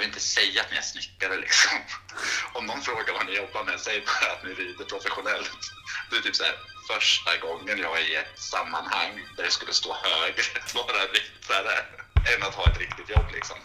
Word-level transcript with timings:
behöver 0.00 0.16
inte 0.16 0.26
säga 0.26 0.62
att 0.62 0.70
ni 0.70 0.76
är 0.76 0.82
snickare 0.82 1.36
liksom. 1.36 1.78
Om 2.52 2.66
någon 2.66 2.82
frågar 2.82 3.12
vad 3.14 3.26
ni 3.26 3.36
jobbar 3.36 3.64
med, 3.64 3.80
säg 3.80 4.00
bara 4.06 4.32
att 4.32 4.44
ni 4.44 4.50
rider 4.54 4.84
professionellt. 4.84 5.50
Det 6.10 6.16
är 6.16 6.20
typ 6.20 6.36
så 6.36 6.44
här, 6.44 6.56
första 6.92 7.36
gången 7.36 7.78
jag 7.78 8.00
är 8.00 8.04
i 8.12 8.14
ett 8.14 8.38
sammanhang 8.38 9.12
där 9.36 9.44
det 9.44 9.50
skulle 9.50 9.72
stå 9.72 9.94
högre 9.94 10.42
att 10.60 10.74
vara 10.80 11.02
ryttare 11.16 11.76
än 12.32 12.42
att 12.42 12.54
ha 12.54 12.64
ett 12.70 12.78
riktigt 12.78 13.10
jobb 13.10 13.28
liksom. 13.32 13.56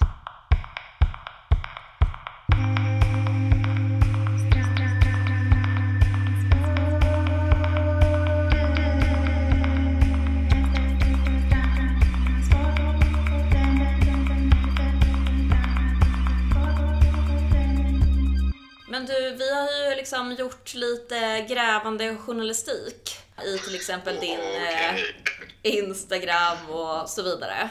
Men 19.06 19.16
du, 19.16 19.36
vi 19.36 19.54
har 19.54 19.90
ju 19.90 19.96
liksom 19.96 20.32
gjort 20.34 20.74
lite 20.74 21.42
grävande 21.50 22.18
journalistik 22.18 23.18
i 23.46 23.58
till 23.58 23.76
exempel 23.76 24.20
din 24.20 24.40
eh, 24.40 24.94
Okej. 24.94 25.16
Instagram 25.62 26.70
och 26.70 27.10
så 27.10 27.22
vidare. 27.24 27.70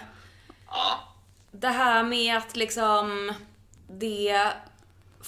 Ja, 0.71 1.15
Det 1.51 1.69
här 1.69 2.03
med 2.03 2.37
att 2.37 2.57
liksom 2.57 3.35
det 3.89 4.53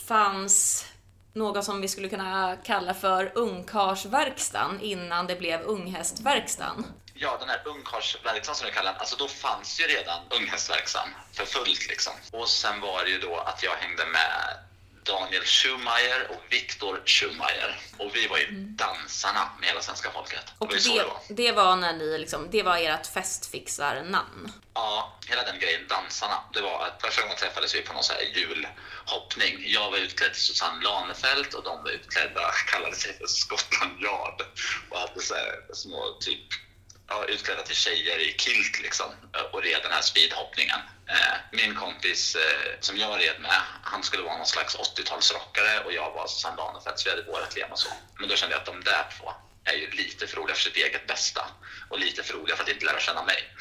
fanns 0.06 0.86
något 1.32 1.64
som 1.64 1.80
vi 1.80 1.88
skulle 1.88 2.08
kunna 2.08 2.56
kalla 2.64 2.94
för 2.94 3.32
ungkarsverkstan 3.34 4.80
innan 4.80 5.26
det 5.26 5.36
blev 5.36 5.60
unghästverkstan. 5.60 6.86
Ja, 7.14 7.36
den 7.40 7.48
här 7.48 7.62
ungkarlsverksam 7.64 8.54
som 8.54 8.66
du 8.66 8.72
kallar 8.72 8.92
den, 8.92 9.00
alltså 9.00 9.16
då 9.16 9.28
fanns 9.28 9.80
ju 9.80 9.84
redan 9.84 10.20
unghästverksam 10.40 11.08
för 11.32 11.44
fullt 11.44 11.88
liksom. 11.88 12.12
Och 12.32 12.48
sen 12.48 12.80
var 12.80 13.04
det 13.04 13.10
ju 13.10 13.18
då 13.18 13.36
att 13.36 13.62
jag 13.62 13.72
hängde 13.72 14.06
med 14.06 14.66
Daniel 15.06 15.44
Schumacher 15.44 16.30
och 16.30 16.42
Viktor 16.50 17.02
Schumacher. 17.06 17.80
Och 17.96 18.16
vi 18.16 18.26
var 18.26 18.38
ju 18.38 18.46
dansarna 18.50 19.50
med 19.60 19.68
hela 19.68 19.80
svenska 19.80 20.10
folket. 20.10 20.44
Mm. 20.46 20.54
Och 20.58 20.68
det 20.68 20.84
det, 20.84 21.04
var. 21.04 21.20
det 21.28 21.52
var 21.52 21.76
när 21.76 21.92
ni 21.92 22.18
liksom, 22.18 22.48
det 22.50 22.62
var 22.62 22.76
ert 22.76 23.06
festfixarnamn. 23.06 24.52
Ja, 24.74 25.18
hela 25.28 25.42
den 25.42 25.58
grejen, 25.60 25.86
dansarna. 25.88 26.38
Det 26.52 26.60
var 26.60 26.86
att 26.86 27.02
första 27.02 27.22
gången 27.22 27.36
träffades 27.36 27.74
vi 27.74 27.82
på 27.82 27.92
någon 27.92 28.02
så 28.02 28.12
här 28.12 28.22
julhoppning. 28.22 29.64
Jag 29.66 29.90
var 29.90 29.98
utklädd 29.98 30.32
till 30.32 30.42
Susanne 30.42 30.84
Lanefelt 30.84 31.54
och 31.54 31.64
de 31.64 31.82
var 31.82 31.90
utklädda, 31.90 32.52
kallade 32.70 32.96
sig 32.96 33.18
för 33.18 33.26
Scotland 33.26 34.02
Yard 34.02 34.42
och 34.90 34.98
hade 34.98 35.20
så 35.20 35.34
små 35.72 36.16
typ 36.20 36.65
ja, 37.08 37.24
utklädda 37.24 37.62
till 37.62 37.76
tjejer 37.76 38.18
i 38.18 38.34
kilt 38.38 38.80
liksom 38.82 39.10
eh, 39.36 39.42
och 39.42 39.62
red 39.62 39.78
den 39.82 39.92
här 39.92 40.02
speedhoppningen. 40.02 40.80
Eh, 41.08 41.36
min 41.52 41.74
kompis 41.74 42.34
eh, 42.36 42.80
som 42.80 42.96
jag 42.96 43.20
red 43.20 43.40
med, 43.40 43.60
han 43.82 44.02
skulle 44.02 44.22
vara 44.22 44.36
någon 44.36 44.46
slags 44.46 44.76
80-talsrockare 44.76 45.84
och 45.84 45.92
jag 45.92 46.12
var 46.12 46.26
Susanne 46.26 46.56
Lanefelt 46.56 46.98
så 46.98 47.04
vi 47.04 47.10
hade 47.10 47.30
vårat 47.30 47.56
lem 47.56 47.72
och 47.72 47.78
så. 47.78 47.88
Men 48.18 48.28
då 48.28 48.36
kände 48.36 48.54
jag 48.54 48.60
att 48.60 48.66
de 48.66 48.84
där 48.84 49.06
två 49.18 49.32
är 49.64 49.74
ju 49.74 49.90
lite 49.90 50.26
för 50.26 50.36
roliga 50.36 50.54
för 50.54 50.62
sitt 50.62 50.76
eget 50.76 51.06
bästa 51.06 51.46
och 51.90 51.98
lite 51.98 52.22
för 52.22 52.34
roliga 52.34 52.56
för 52.56 52.62
att 52.62 52.70
inte 52.70 52.84
lära 52.84 53.00
känna 53.00 53.22
mig. 53.22 53.54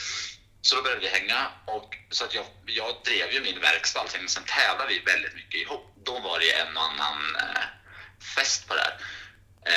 Så 0.61 0.75
då 0.75 0.81
började 0.81 1.01
vi 1.01 1.07
hänga 1.07 1.47
och 1.65 1.97
så 2.09 2.25
att 2.25 2.33
jag, 2.33 2.45
jag 2.65 2.95
drev 3.05 3.31
ju 3.31 3.41
min 3.41 3.59
verkstad 3.59 3.99
och 3.99 4.05
allting, 4.05 4.29
sen 4.29 4.43
tävlade 4.43 4.89
vi 4.89 4.99
väldigt 4.99 5.35
mycket 5.35 5.61
ihop. 5.61 5.93
Då 6.03 6.19
var 6.19 6.39
det 6.39 6.51
en 6.51 6.77
och 6.77 6.83
annan 6.83 7.21
fest 8.35 8.67
på 8.67 8.75
det 8.75 8.81
här. 8.81 8.97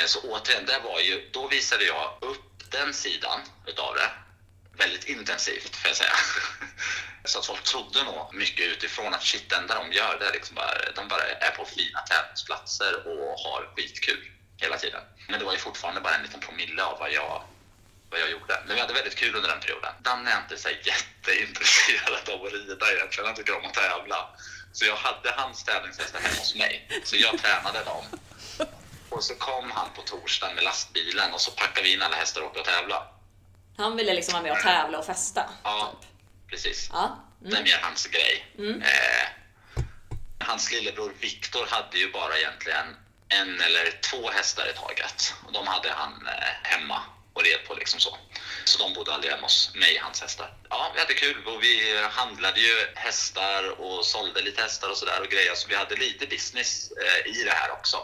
Så 0.07 0.19
återigen, 0.19 0.65
det 0.65 0.79
var 0.79 0.99
ju, 0.99 1.29
då 1.33 1.47
visade 1.47 1.85
jag 1.85 2.17
upp 2.21 2.48
den 2.71 2.93
sidan 2.93 3.39
utav 3.65 3.95
det 3.95 4.11
väldigt 4.83 5.03
intensivt, 5.03 5.75
får 5.75 5.89
jag 5.89 5.97
säga. 5.97 6.15
Så 7.25 7.39
att 7.39 7.45
folk 7.45 7.63
trodde 7.63 8.03
nog 8.03 8.33
mycket 8.33 8.67
utifrån 8.67 9.13
att 9.13 9.23
shit, 9.23 9.49
det 9.49 9.55
enda 9.55 9.75
de 9.75 9.91
gör 9.91 10.19
det 10.19 10.25
är 10.25 10.33
liksom 10.33 10.55
bara, 10.55 10.91
de 10.95 11.07
bara 11.07 11.23
är 11.23 11.51
på 11.51 11.65
fina 11.65 11.99
tävlingsplatser 11.99 12.93
och 13.07 13.39
har 13.39 13.73
skitkul 13.75 14.31
hela 14.57 14.77
tiden. 14.77 15.01
Men 15.27 15.39
det 15.39 15.45
var 15.45 15.53
ju 15.53 15.59
fortfarande 15.59 16.01
bara 16.01 16.15
en 16.15 16.21
liten 16.21 16.39
promille 16.39 16.83
av 16.83 16.99
vad 16.99 17.11
jag 17.11 17.43
vad 18.09 18.19
jag 18.19 18.31
gjorde. 18.31 18.63
Men 18.65 18.75
vi 18.75 18.81
hade 18.81 18.93
väldigt 18.93 19.15
kul 19.15 19.35
under 19.35 19.49
den 19.49 19.59
perioden. 19.59 19.93
Danne 20.01 20.31
är 20.31 20.41
inte 20.41 20.57
så 20.57 20.69
jätteintresserad 20.69 22.29
av 22.29 22.45
att 22.45 22.53
rida 22.53 22.91
egentligen. 22.93 23.27
Han 23.27 23.35
tycker 23.35 23.57
om 23.57 23.65
att 23.65 23.73
tävla. 23.73 24.29
Så 24.71 24.85
jag 24.85 24.95
hade 24.95 25.31
hans 25.31 25.63
tävlingshästar 25.63 26.19
hemma 26.19 26.35
hos 26.35 26.55
mig. 26.55 27.01
Så 27.03 27.15
jag 27.15 27.37
tränade 27.37 27.83
dem. 27.83 28.05
Och 29.09 29.23
så 29.23 29.35
kom 29.35 29.71
han 29.71 29.87
på 29.95 30.01
torsdagen 30.01 30.55
med 30.55 30.63
lastbilen 30.63 31.33
och 31.33 31.41
så 31.41 31.51
packade 31.51 31.81
vi 31.81 31.93
in 31.93 32.01
alla 32.01 32.15
hästar 32.15 32.41
och 32.41 32.47
åkte 32.47 32.59
och 32.59 32.65
tävla. 32.65 33.07
Han 33.77 33.95
ville 33.95 34.13
liksom 34.13 34.33
vara 34.33 34.43
med 34.43 34.51
och 34.51 34.59
tävla 34.59 34.99
och 34.99 35.05
festa. 35.05 35.49
Ja, 35.63 35.93
Typ. 36.01 36.09
precis. 36.49 36.89
Ja. 36.93 37.25
Det 37.39 37.57
är 37.57 37.63
mer 37.63 37.79
hans 37.81 38.07
grej. 38.07 38.45
Eh, 38.59 39.27
hans 40.39 40.71
lillebror 40.71 41.13
Viktor 41.19 41.65
hade 41.69 41.97
ju 41.97 42.11
bara 42.11 42.37
egentligen 42.37 42.95
en 43.29 43.61
eller 43.61 43.99
två 44.01 44.29
hästar 44.29 44.69
i 44.69 44.73
taget. 44.73 45.33
Och 45.45 45.51
de 45.53 45.67
hade 45.67 45.91
han 45.91 46.27
eh, 46.27 46.69
hemma 46.69 47.01
och 47.33 47.43
red 47.43 47.67
på 47.67 47.73
liksom 47.73 47.99
så. 47.99 48.17
Så 48.65 48.83
de 48.83 48.93
bodde 48.93 49.13
aldrig 49.13 49.31
hemma 49.33 49.45
hos 49.45 49.75
mig, 49.75 49.97
hans 49.97 50.21
hästar. 50.21 50.53
Ja, 50.69 50.91
vi 50.93 50.99
hade 50.99 51.13
kul 51.13 51.47
och 51.47 51.63
vi 51.63 52.03
handlade 52.11 52.59
ju 52.59 52.87
hästar 52.95 53.81
och 53.81 54.05
sålde 54.05 54.41
lite 54.41 54.61
hästar 54.61 54.89
och 54.89 54.97
sådär 54.97 55.21
och 55.21 55.27
grejer. 55.27 55.55
Så 55.55 55.67
vi 55.67 55.75
hade 55.75 55.95
lite 55.95 56.27
business 56.27 56.91
eh, 56.91 57.31
i 57.39 57.43
det 57.43 57.51
här 57.51 57.71
också. 57.71 57.97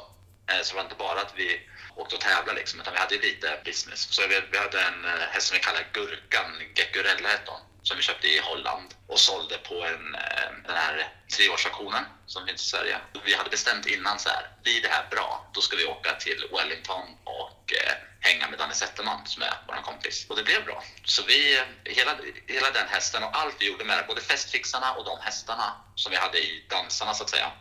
Eh, 0.48 0.62
så 0.62 0.70
det 0.72 0.76
var 0.76 0.84
inte 0.84 0.96
bara 0.96 1.22
att 1.22 1.34
vi 1.36 1.62
åkte 1.96 2.16
och 2.16 2.22
tävlade 2.22 2.60
liksom, 2.60 2.80
utan 2.82 2.94
vi 2.94 3.00
hade 3.00 3.16
lite 3.16 3.62
business. 3.66 4.08
Så 4.10 4.22
vi, 4.28 4.42
vi 4.52 4.58
hade 4.58 4.82
en 4.82 5.06
eh, 5.06 5.12
häst 5.12 5.48
som 5.48 5.56
vi 5.56 5.64
kallar 5.64 5.88
Gurkan, 5.94 6.52
Gekurella 6.76 7.30
hette 7.30 7.52
hon, 7.52 7.62
som 7.84 7.98
vi 7.98 8.04
köpte 8.04 8.28
i 8.28 8.40
Holland 8.40 8.94
och 9.08 9.20
sålde 9.20 9.58
på 9.58 9.86
en, 9.86 10.16
eh, 10.16 10.50
den 10.68 10.76
här 10.76 11.10
treårsauktionen 11.38 12.04
som 12.26 12.48
finns 12.48 12.62
i 12.62 12.70
Sverige. 12.70 12.98
Vi 13.26 13.34
hade 13.34 13.50
bestämt 13.50 13.86
innan 13.86 14.20
så 14.20 14.30
här, 14.30 14.50
blir 14.64 14.82
det 14.82 14.88
här 14.88 15.08
bra, 15.12 15.50
då 15.54 15.62
ska 15.62 15.78
vi 15.78 15.86
åka 15.86 16.16
till 16.16 16.48
Wellington 16.52 17.18
och 17.24 17.74
eh, 17.74 17.94
hänga 18.20 18.50
med 18.50 18.60
Danne 18.60 18.74
Zetterman 18.74 19.26
som 19.26 19.44
är 19.44 19.54
vår 19.68 19.82
kompis. 19.82 20.26
Och 20.30 20.36
det 20.36 20.44
blev 20.44 20.66
bra. 20.66 20.84
Så 21.04 21.24
vi, 21.24 21.64
hela, 21.84 22.18
hela 22.48 22.72
den 22.72 22.88
hästen 22.88 23.24
och 23.24 23.38
allt 23.38 23.56
vi 23.60 23.68
gjorde 23.68 23.86
med 23.86 23.98
det, 23.98 24.04
både 24.08 24.22
festfixarna 24.22 24.94
och 24.94 25.06
de 25.06 25.18
hästarna 25.22 25.76
som 25.96 26.12
vi 26.12 26.18
hade 26.18 26.38
i 26.38 26.66
dansarna 26.70 27.14
så 27.14 27.24
att 27.24 27.30
säga, 27.30 27.52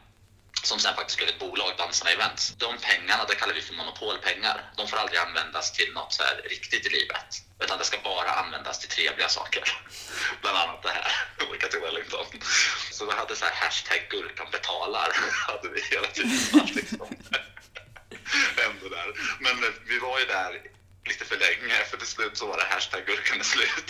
som 0.62 0.78
sen 0.78 0.94
faktiskt 0.94 1.18
blev 1.18 1.28
ett 1.28 1.38
bolag, 1.38 1.72
Dansarna 1.78 2.10
Events. 2.10 2.54
De 2.58 2.78
pengarna, 2.78 3.24
det 3.24 3.34
kallar 3.34 3.54
vi 3.54 3.62
för 3.62 3.74
monopolpengar. 3.74 4.72
De 4.76 4.88
får 4.88 4.96
aldrig 4.96 5.18
användas 5.20 5.72
till 5.72 5.92
något 5.92 6.12
så 6.12 6.22
här 6.22 6.42
riktigt 6.44 6.86
i 6.86 6.88
livet. 6.88 7.28
Utan 7.60 7.78
det 7.78 7.84
ska 7.84 7.98
bara 8.04 8.30
användas 8.30 8.78
till 8.78 8.88
trevliga 8.88 9.28
saker. 9.28 9.62
Bland 10.40 10.56
annat 10.58 10.82
det 10.82 10.88
här, 10.88 11.12
åka 11.50 11.68
till 11.68 11.80
Wellington. 11.80 12.26
Så 12.90 13.06
vi 13.06 13.12
hade 13.12 13.36
så 13.36 13.44
här 13.44 13.54
hashtag 13.54 14.00
gurkan 14.10 14.46
betalar. 14.50 15.08
hade 15.48 15.68
vi 15.68 15.80
hela 15.80 16.06
tiden. 16.06 16.66
Liksom 16.74 17.08
hände 18.56 18.88
där. 18.88 19.12
Men 19.40 19.64
eh, 19.64 19.70
vi 19.86 19.98
var 19.98 20.18
ju 20.18 20.24
där 20.24 20.52
lite 21.06 21.24
för 21.24 21.36
länge, 21.36 21.74
för 21.90 21.96
till 21.96 22.06
slut 22.06 22.36
så 22.36 22.46
var 22.46 22.56
det 22.56 22.64
hashtag 22.64 23.06
gurkan 23.06 23.44
slut. 23.44 23.88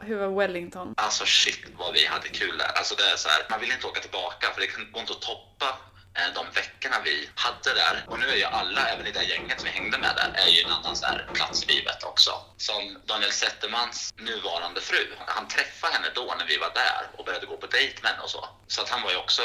Hur 0.00 0.16
var 0.16 0.38
Wellington? 0.38 0.94
Alltså 0.96 1.24
shit 1.26 1.60
vad 1.76 1.92
vi 1.92 2.06
hade 2.06 2.28
kul 2.28 2.58
där. 2.58 2.70
Alltså 2.78 2.94
det 2.94 3.02
är 3.02 3.16
så 3.16 3.28
här, 3.28 3.46
man 3.50 3.60
vill 3.60 3.72
inte 3.72 3.86
åka 3.86 4.00
tillbaka 4.00 4.50
för 4.54 4.60
det 4.60 4.66
går 4.92 5.00
inte 5.00 5.12
att 5.12 5.22
toppa 5.22 5.78
eh, 6.18 6.34
de 6.34 6.46
veckorna 6.54 6.96
vi 7.04 7.28
hade 7.34 7.74
där. 7.74 8.04
Och 8.06 8.18
nu 8.18 8.26
är 8.26 8.36
ju 8.36 8.44
alla, 8.44 8.88
även 8.88 9.06
i 9.06 9.12
det 9.12 9.24
gänget 9.24 9.60
som 9.60 9.68
vi 9.68 9.70
hängde 9.70 9.98
med 9.98 10.16
där, 10.16 10.30
är 10.34 10.48
ju 10.48 10.62
en 10.62 10.70
annan 10.70 10.96
så 10.96 11.06
här 11.06 11.30
plats 11.34 11.64
i 11.64 11.66
livet 11.66 12.02
också. 12.04 12.30
Som 12.56 12.98
Daniel 13.06 13.32
Zettermans 13.32 14.14
nuvarande 14.16 14.80
fru. 14.80 15.14
Han 15.26 15.48
träffade 15.48 15.92
henne 15.92 16.08
då 16.14 16.34
när 16.38 16.46
vi 16.46 16.56
var 16.56 16.70
där 16.74 17.02
och 17.16 17.24
började 17.24 17.46
gå 17.46 17.56
på 17.56 17.66
dejt 17.66 18.02
med 18.02 18.10
henne 18.10 18.22
och 18.22 18.30
så. 18.30 18.48
Så 18.66 18.82
att 18.82 18.88
han 18.88 19.02
var 19.02 19.10
ju 19.10 19.16
också 19.16 19.42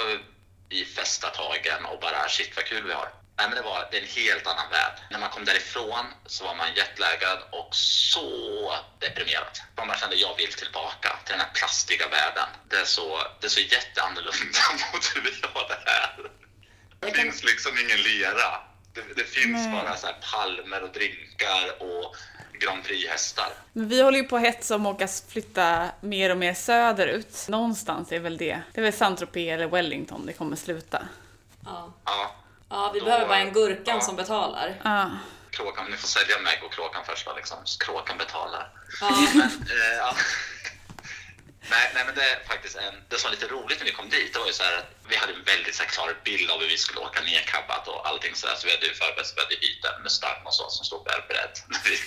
i 0.70 0.86
festartagen 0.86 1.86
och 1.86 2.00
bara 2.00 2.30
shit 2.30 2.56
vad 2.56 2.66
kul 2.66 2.84
vi 2.84 2.94
har. 2.94 3.10
Nej, 3.38 3.48
men 3.50 3.56
det 3.58 3.62
var 3.62 3.88
det 3.92 3.98
är 3.98 4.02
en 4.02 4.08
helt 4.08 4.48
annan 4.48 4.70
värld. 4.72 4.94
När 5.12 5.20
man 5.20 5.30
kom 5.30 5.46
därifrån 5.46 6.06
så 6.26 6.44
var 6.44 6.56
man 6.56 6.68
jetlaggad 6.76 7.40
och 7.52 7.76
så 7.76 8.74
deprimerad. 9.00 9.56
Man 9.78 9.88
bara 9.88 9.98
kände 9.98 10.16
jag 10.16 10.36
vill 10.38 10.54
tillbaka 10.54 11.10
till 11.26 11.32
den 11.32 11.40
här 11.40 11.52
plastiga 11.54 12.08
världen. 12.08 12.48
Det 12.70 12.76
är 12.76 12.86
så, 12.86 13.18
det 13.40 13.48
är 13.48 13.50
så 13.50 13.60
jätteannorlunda 13.60 14.60
mot 14.94 15.06
hur 15.16 15.22
vi 15.22 15.32
har 15.54 15.68
det 15.68 15.82
här. 15.92 16.32
Det 17.00 17.12
kan- 17.12 17.22
finns 17.24 17.44
liksom 17.44 17.72
ingen 17.84 18.02
lera. 18.02 18.50
Det, 18.94 19.02
det 19.16 19.24
finns 19.24 19.68
Nej. 19.68 19.72
bara 19.72 19.96
så 19.98 20.06
här 20.08 20.16
palmer 20.34 20.84
och 20.84 20.90
drinkar 20.94 21.66
och 21.84 22.16
Grand 22.60 22.84
Prix-hästar. 22.84 23.50
Men 23.74 23.90
vi 23.90 24.02
håller 24.02 24.18
ju 24.18 24.24
på 24.24 24.36
att 24.36 24.42
hetsa 24.42 24.76
om 24.76 24.86
att 24.86 24.96
åka 24.96 25.08
flytta 25.30 25.90
mer 26.02 26.30
och 26.30 26.38
mer 26.38 26.54
söderut. 26.54 27.46
Någonstans 27.48 28.12
är 28.12 28.20
väl 28.20 28.38
det. 28.38 28.62
Det 28.74 28.82
är 28.82 28.84
väl 28.84 28.94
Saint-Tropez 28.94 29.54
eller 29.54 29.68
Wellington 29.68 30.26
det 30.26 30.34
kommer 30.34 30.56
sluta. 30.56 31.08
Ja. 31.66 31.94
Ja, 32.06 32.36
ja, 32.70 32.92
vi 32.94 33.00
Då- 33.00 33.06
behöver 33.06 33.28
bara 33.28 33.38
en 33.40 33.54
Gurkan 33.54 33.96
ja. 33.96 34.02
som 34.02 34.16
betalar. 34.16 34.82
Ja. 34.84 35.12
kråkan, 35.52 35.86
ni 35.92 35.98
får 35.98 36.08
sälja 36.08 36.40
Meg 36.40 36.64
och 36.64 36.74
kråkan 36.74 37.04
först 37.06 37.26
va, 37.26 37.34
liksom. 37.36 37.58
Kråkan 37.80 38.18
betalar. 38.18 38.70
Ja. 39.02 39.28
Men, 39.34 39.42
eh, 39.48 39.98
ja. 39.98 40.16
Nej, 41.70 41.92
nej, 41.96 42.04
men 42.06 42.16
det 42.16 42.22
är 42.22 42.40
faktiskt 42.48 42.76
en, 42.76 42.96
det 43.10 43.18
som 43.18 43.28
var 43.30 43.36
lite 43.36 43.48
roligt 43.48 43.80
när 43.80 43.86
vi 43.86 43.92
kom 43.92 44.10
dit, 44.10 44.34
det 44.34 44.40
var 44.40 44.48
ju 44.48 44.54
så 44.54 44.64
här 44.64 44.78
att 44.78 44.90
vi 45.10 45.16
hade 45.16 45.34
en 45.34 45.44
väldigt 45.44 45.76
så 45.76 45.84
här, 45.84 45.90
klar 45.90 46.16
bild 46.24 46.52
av 46.52 46.60
hur 46.60 46.68
vi 46.68 46.78
skulle 46.78 47.00
åka 47.00 47.22
nerkabbat 47.22 47.88
och 47.88 48.08
allting 48.08 48.36
så 48.36 48.48
där. 48.48 48.56
Så 48.56 48.68
vi 48.68 48.74
hade 48.74 48.86
ju 48.86 48.94
förberett, 48.94 49.28
så 49.28 49.36
vi 49.36 49.42
hade 49.42 49.56
hyrt 49.56 49.86
en 49.86 50.04
Mustang 50.04 50.42
och 50.46 50.54
så 50.54 50.70
som 50.70 50.86
stod 50.86 51.06
väl 51.06 51.22
beredd 51.28 51.56
när 51.68 51.80
vi 51.90 51.98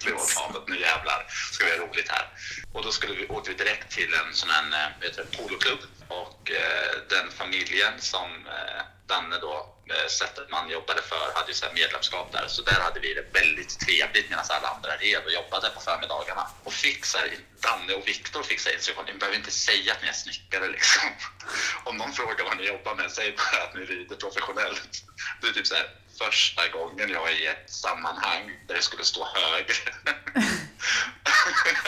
klev 0.00 0.14
av 0.16 0.26
planet. 0.34 0.68
Nu 0.68 0.80
jävlar 0.80 1.26
ska 1.52 1.64
vi 1.64 1.70
ha 1.70 1.78
roligt 1.86 2.08
här. 2.08 2.26
Och 2.74 2.82
då 2.84 2.90
skulle 2.92 3.14
vi, 3.14 3.26
åkte 3.26 3.50
vi 3.50 3.56
direkt 3.56 3.88
till 3.92 4.12
en 4.14 4.34
sån 4.34 4.50
här, 4.50 4.94
vad 4.98 5.08
heter 5.08 5.24
det, 5.30 5.36
poloklubb 5.38 5.82
och 6.08 6.50
eh, 6.50 6.92
den 7.08 7.26
familjen 7.40 7.94
som 7.98 8.28
eh, 8.46 8.67
Danne 9.08 9.38
då 9.38 9.74
eh, 9.90 10.08
sättet 10.08 10.50
man 10.50 10.70
jobbade 10.70 11.02
för 11.02 11.32
hade 11.34 11.48
ju 11.48 11.54
så 11.54 11.66
medlemskap 11.74 12.32
där. 12.32 12.48
Så 12.48 12.62
där 12.62 12.80
hade 12.80 13.00
vi 13.00 13.14
det 13.14 13.40
väldigt 13.40 13.80
trevligt 13.80 14.30
medan 14.30 14.44
alla 14.48 14.68
andra 14.68 14.96
red 14.96 15.24
och 15.24 15.32
jobbade 15.32 15.70
på 15.70 15.80
förmiddagarna. 15.80 16.46
Och 16.64 16.72
fick 16.72 17.04
så 17.04 17.18
här, 17.18 17.30
Danne 17.60 17.92
och 17.94 18.08
Viktor 18.08 18.42
fick 18.42 18.60
säga 18.60 18.74
instruktion, 18.74 19.04
ni 19.06 19.12
behöver 19.12 19.38
inte 19.38 19.50
säga 19.50 19.92
att 19.92 20.02
ni 20.02 20.08
är 20.08 20.12
snickare 20.12 20.68
liksom. 20.68 21.10
Om 21.84 21.96
någon 21.96 22.12
frågar 22.12 22.44
vad 22.44 22.56
ni 22.56 22.66
jobbar 22.66 22.94
med, 22.94 23.10
säg 23.10 23.36
bara 23.36 23.62
att 23.62 23.74
ni 23.74 23.80
rider 23.80 24.16
professionellt. 24.16 25.04
Det 25.40 25.48
är 25.48 25.52
typ 25.52 25.66
så 25.66 25.74
här 25.74 25.88
första 26.18 26.68
gången 26.68 27.10
jag 27.10 27.30
är 27.30 27.36
i 27.42 27.46
ett 27.46 27.70
sammanhang 27.70 28.44
där 28.66 28.74
det 28.74 28.82
skulle 28.82 29.04
stå 29.04 29.28
högre 29.34 29.74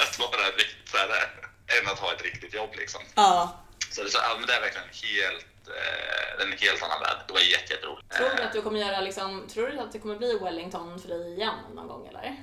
att 0.02 0.18
vara 0.18 0.46
ryttare 0.50 1.20
än 1.66 1.86
att 1.86 1.98
ha 1.98 2.12
ett 2.12 2.22
riktigt 2.22 2.54
jobb 2.54 2.70
liksom. 2.76 3.02
Ja. 3.14 3.64
Så 3.90 4.02
det, 4.02 4.08
är 4.08 4.10
så, 4.10 4.18
ja, 4.18 4.36
men 4.38 4.46
det 4.46 4.54
är 4.54 4.60
verkligen 4.60 4.88
helt, 4.88 5.46
eh, 5.76 6.42
en 6.42 6.52
helt 6.58 6.82
annan 6.82 7.00
värld. 7.00 7.18
Det 7.26 7.32
var 7.32 7.40
jätte, 7.40 7.72
jätteroligt. 7.72 8.12
Tror 8.16 8.30
du 8.36 8.42
att 8.42 8.52
du 8.52 8.62
kommer 8.62 8.80
göra 8.80 9.00
liksom, 9.00 9.48
tror 9.48 9.68
du 9.68 9.78
att 9.78 9.92
det 9.92 9.98
kommer 9.98 10.16
bli 10.16 10.38
Wellington 10.38 11.00
för 11.00 11.08
dig 11.08 11.32
igen 11.32 11.54
någon 11.74 11.88
gång 11.88 12.06
eller? 12.06 12.36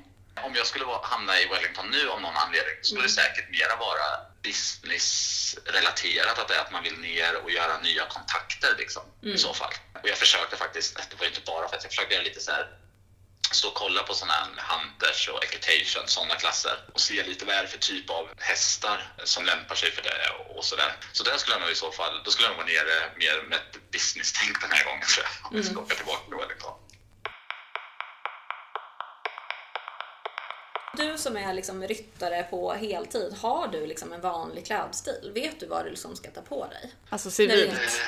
Om 0.46 0.56
jag 0.56 0.68
skulle 0.68 0.86
hamna 0.86 1.40
i 1.40 1.48
Wellington 1.48 1.90
nu 1.92 2.10
av 2.10 2.22
någon 2.22 2.38
anledning 2.46 2.76
skulle 2.82 3.04
det 3.04 3.10
säkert 3.10 3.50
mera 3.50 3.76
vara 3.80 4.08
businessrelaterat. 4.44 6.40
Att 6.40 6.48
det 6.48 6.56
är 6.56 6.62
att 6.62 6.72
man 6.72 6.84
vill 6.84 6.98
ner 7.00 7.44
och 7.44 7.52
göra 7.52 7.80
nya 7.80 8.06
kontakter 8.06 8.76
liksom, 8.78 9.04
i 9.22 9.38
så 9.38 9.54
fall. 9.54 9.74
Och 10.04 10.10
jag 10.10 10.18
försökte 10.18 10.56
faktiskt, 10.56 10.96
det 11.10 11.20
var 11.20 11.28
inte 11.28 11.42
bara 11.46 11.68
för 11.68 11.76
att 11.76 11.84
jag 11.84 11.92
försökte 11.92 12.14
göra 12.14 12.24
lite 12.24 12.40
så 12.40 12.52
här 12.52 12.68
stå 13.52 13.68
och 13.68 13.74
kolla 13.74 14.04
på 14.04 14.14
sådana 14.14 14.34
här 14.34 14.50
hunters 14.72 15.30
och 15.30 15.44
equitation, 15.44 16.08
sådana 16.08 16.36
klasser 16.36 16.76
och 16.94 17.02
se 17.02 17.24
lite 17.24 17.46
vad 17.46 17.56
är 17.56 17.62
det 17.62 17.68
för 17.68 17.78
typ 17.78 18.10
av 18.10 18.30
hästar 18.38 19.14
som 19.24 19.46
lämpar 19.46 19.76
sig 19.76 19.92
för 19.92 20.02
det 20.02 20.18
och 20.56 20.66
sådär. 20.66 20.96
Så 21.14 21.24
där 21.24 21.38
skulle 21.38 21.56
jag 21.56 21.62
nog 21.62 21.72
i 21.72 21.76
så 21.76 21.92
fall, 21.92 22.22
då 22.26 22.32
skulle 22.32 22.48
jag 22.48 22.58
nog 22.58 22.58
vara 22.58 22.68
nere 22.68 23.12
mer 23.18 23.50
med 23.50 23.58
ett 23.58 23.92
business-tänk 23.92 24.62
den 24.62 24.72
här 24.72 24.86
gången 24.86 25.08
tror 25.08 25.26
jag, 25.26 25.52
om 25.52 25.58
vi 25.58 25.64
ska 25.64 25.80
åka 25.80 25.96
tillbaka 25.96 26.24
till 26.26 26.36
Wellington. 26.36 26.74
Du 30.94 31.18
som 31.18 31.38
är 31.38 31.54
liksom 31.54 31.88
ryttare 31.88 32.44
på 32.44 32.74
heltid, 32.74 33.38
har 33.42 33.68
du 33.68 33.88
liksom 33.88 34.14
en 34.14 34.22
vanlig 34.22 34.66
klädstil? 34.66 35.32
Vet 35.34 35.60
du 35.60 35.66
vad 35.66 35.86
du 35.86 35.90
liksom 35.90 36.16
ska 36.16 36.32
ta 36.32 36.42
på 36.42 36.68
dig? 36.68 36.94
Alltså 37.10 37.32
civilt. 37.32 38.02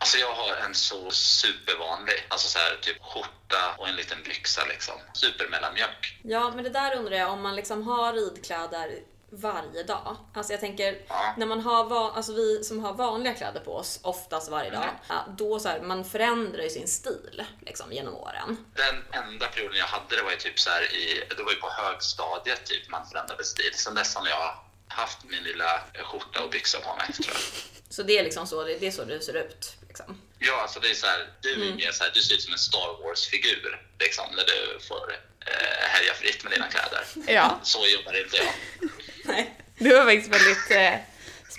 Alltså 0.00 0.18
jag 0.18 0.32
har 0.34 0.56
en 0.56 0.74
så 0.74 1.10
supervanlig, 1.10 2.26
alltså 2.28 2.48
så 2.48 2.58
här 2.58 2.78
typ 2.80 3.02
skjorta 3.02 3.74
och 3.78 3.88
en 3.88 3.96
liten 3.96 4.22
byxa 4.22 4.64
liksom. 4.64 4.94
Supermellanmjölk. 5.14 6.18
Ja, 6.24 6.52
men 6.54 6.64
det 6.64 6.70
där 6.70 6.96
undrar 6.96 7.16
jag 7.16 7.32
om 7.32 7.42
man 7.42 7.56
liksom 7.56 7.82
har 7.88 8.12
ridkläder 8.12 8.98
varje 9.30 9.82
dag. 9.82 10.16
Alltså 10.34 10.52
jag 10.52 10.60
tänker, 10.60 10.98
Ja. 11.08 11.34
när 11.36 11.46
man 11.46 11.60
har, 11.60 11.84
va- 11.84 12.12
alltså 12.16 12.32
vi 12.32 12.64
som 12.64 12.84
har 12.84 12.92
vanliga 12.94 13.34
kläder 13.34 13.60
på 13.60 13.76
oss, 13.76 14.00
oftast 14.02 14.48
varje 14.50 14.70
dag, 14.70 14.84
ja, 15.08 15.24
då 15.38 15.60
så 15.60 15.68
här, 15.68 15.80
man 15.80 16.04
förändrar 16.04 16.62
ju 16.62 16.70
sin 16.70 16.88
stil 16.88 17.44
liksom 17.60 17.92
genom 17.92 18.14
åren. 18.14 18.64
Den 18.74 19.22
enda 19.24 19.46
perioden 19.46 19.78
jag 19.78 19.86
hade 19.86 20.16
det 20.16 20.22
var 20.22 20.30
ju 20.30 20.36
typ 20.36 20.58
så 20.60 20.70
här 20.70 20.82
i, 20.94 21.24
det 21.36 21.42
var 21.42 21.52
ju 21.52 21.56
på 21.60 21.70
högstadiet 21.70 22.66
typ 22.66 22.88
man 22.90 23.06
förändrade 23.06 23.44
stil. 23.44 23.70
Sen 23.74 23.94
dess 23.94 24.14
har 24.14 24.28
jag 24.28 24.54
haft 24.88 25.24
min 25.24 25.42
lilla 25.42 25.80
skjorta 26.04 26.44
och 26.44 26.50
byxa 26.50 26.80
på 26.80 26.96
mig 26.96 27.12
tror 27.12 27.26
jag. 27.28 27.36
Så 27.90 28.02
det 28.02 28.18
är 28.18 28.24
liksom 28.24 28.46
så, 28.46 28.64
det 28.64 28.78
det 28.78 28.86
är 28.86 28.90
så 28.90 29.04
du 29.04 29.20
ser 29.20 29.36
ut. 29.36 29.74
Liksom. 29.88 30.22
Ja, 30.38 30.60
alltså 30.62 30.80
det 30.80 30.88
är 30.90 30.94
så 30.94 31.06
här, 31.06 31.26
du 31.40 31.52
är 31.52 31.74
mer 31.74 31.92
så 31.92 32.04
här, 32.04 32.10
du 32.14 32.20
ser 32.22 32.34
ut 32.34 32.42
som 32.42 32.52
en 32.52 32.58
Star 32.58 33.02
Wars-figur 33.02 33.82
liksom 34.00 34.24
när 34.36 34.44
du 34.44 34.80
får 34.88 35.12
eh, 35.46 35.88
härja 35.88 36.14
fritt 36.14 36.44
med 36.44 36.52
dina 36.52 36.68
kläder. 36.68 37.04
Ja, 37.26 37.60
Så 37.62 37.86
jobbar 37.86 38.24
inte 38.24 38.36
jag. 38.36 38.46
Nej. 39.24 39.54
du 39.78 39.94
var 39.94 40.04
faktiskt 40.04 40.28
väldigt 40.34 40.70
eh, 40.70 40.94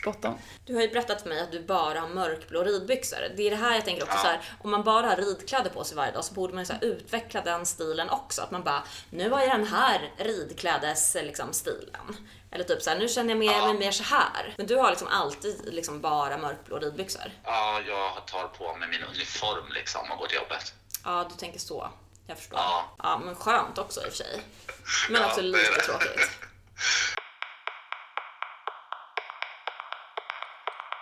spot 0.02 0.26
on. 0.26 0.38
Du 0.66 0.76
har 0.76 0.82
ju 0.82 0.88
berättat 0.88 1.22
för 1.22 1.30
mig 1.30 1.40
att 1.42 1.52
du 1.52 1.64
bara 1.64 2.00
har 2.00 2.08
mörkblå 2.08 2.64
ridbyxor. 2.64 3.18
Det 3.38 3.44
är 3.48 3.50
det 3.50 3.56
här 3.56 3.76
jag 3.76 3.86
tänker 3.86 4.04
också 4.04 4.16
Ja. 4.18 4.22
så 4.22 4.28
här, 4.28 4.42
om 4.62 4.72
man 4.72 4.84
bara 4.84 5.08
har 5.08 5.16
ridkläder 5.16 5.70
på 5.70 5.84
sig 5.84 5.98
varje 5.98 6.12
dag 6.12 6.26
så 6.26 6.34
borde 6.34 6.54
man 6.54 6.62
ju 6.62 6.66
så 6.66 6.74
här 6.74 6.84
utveckla 6.84 7.42
den 7.42 7.66
stilen 7.66 8.10
också. 8.10 8.42
Att 8.42 8.52
man 8.52 8.64
bara, 8.64 8.84
nu 9.10 9.30
har 9.30 9.40
jag 9.40 9.50
den 9.50 9.68
här 9.68 10.14
ridklädes 10.18 11.14
liksom, 11.16 11.54
stilen. 11.54 12.18
Eller 12.52 12.64
typ 12.64 12.82
så 12.82 12.90
här, 12.90 12.98
nu 13.00 13.08
känner 13.08 13.30
jag 13.30 13.38
mer, 13.40 13.52
Ja. 13.52 13.66
mig 13.66 13.74
mer 13.80 13.92
så 13.92 14.04
här. 14.04 14.54
Men 14.58 14.68
du 14.68 14.76
har 14.76 14.90
liksom 14.90 15.08
alltid 15.08 15.74
liksom 15.74 16.02
bara 16.02 16.38
mörkblå 16.38 16.78
ridbyxor. 16.80 17.32
Ja, 17.44 17.82
jag 17.88 18.28
tar 18.28 18.48
på 18.48 18.76
mig 18.76 18.90
min 18.90 19.04
uniform 19.04 19.72
liksom 19.74 20.12
och 20.12 20.18
går 20.18 20.28
till 20.28 20.38
jobbet. 20.38 20.74
Ja, 21.06 21.28
du 21.30 21.36
tänker 21.36 21.60
så. 21.60 21.90
Jag 22.28 22.38
förstår. 22.38 22.60
Ja. 22.60 22.86
Ja, 23.04 23.22
men 23.26 23.36
skönt 23.36 23.78
också 23.78 24.00
i 24.02 24.04
och 24.04 24.08
för 24.08 24.18
sig. 24.18 24.42
Men 25.10 25.22
Ja, 25.22 25.28
också 25.28 25.42
lite 25.42 25.82
tråkigt. 25.82 26.30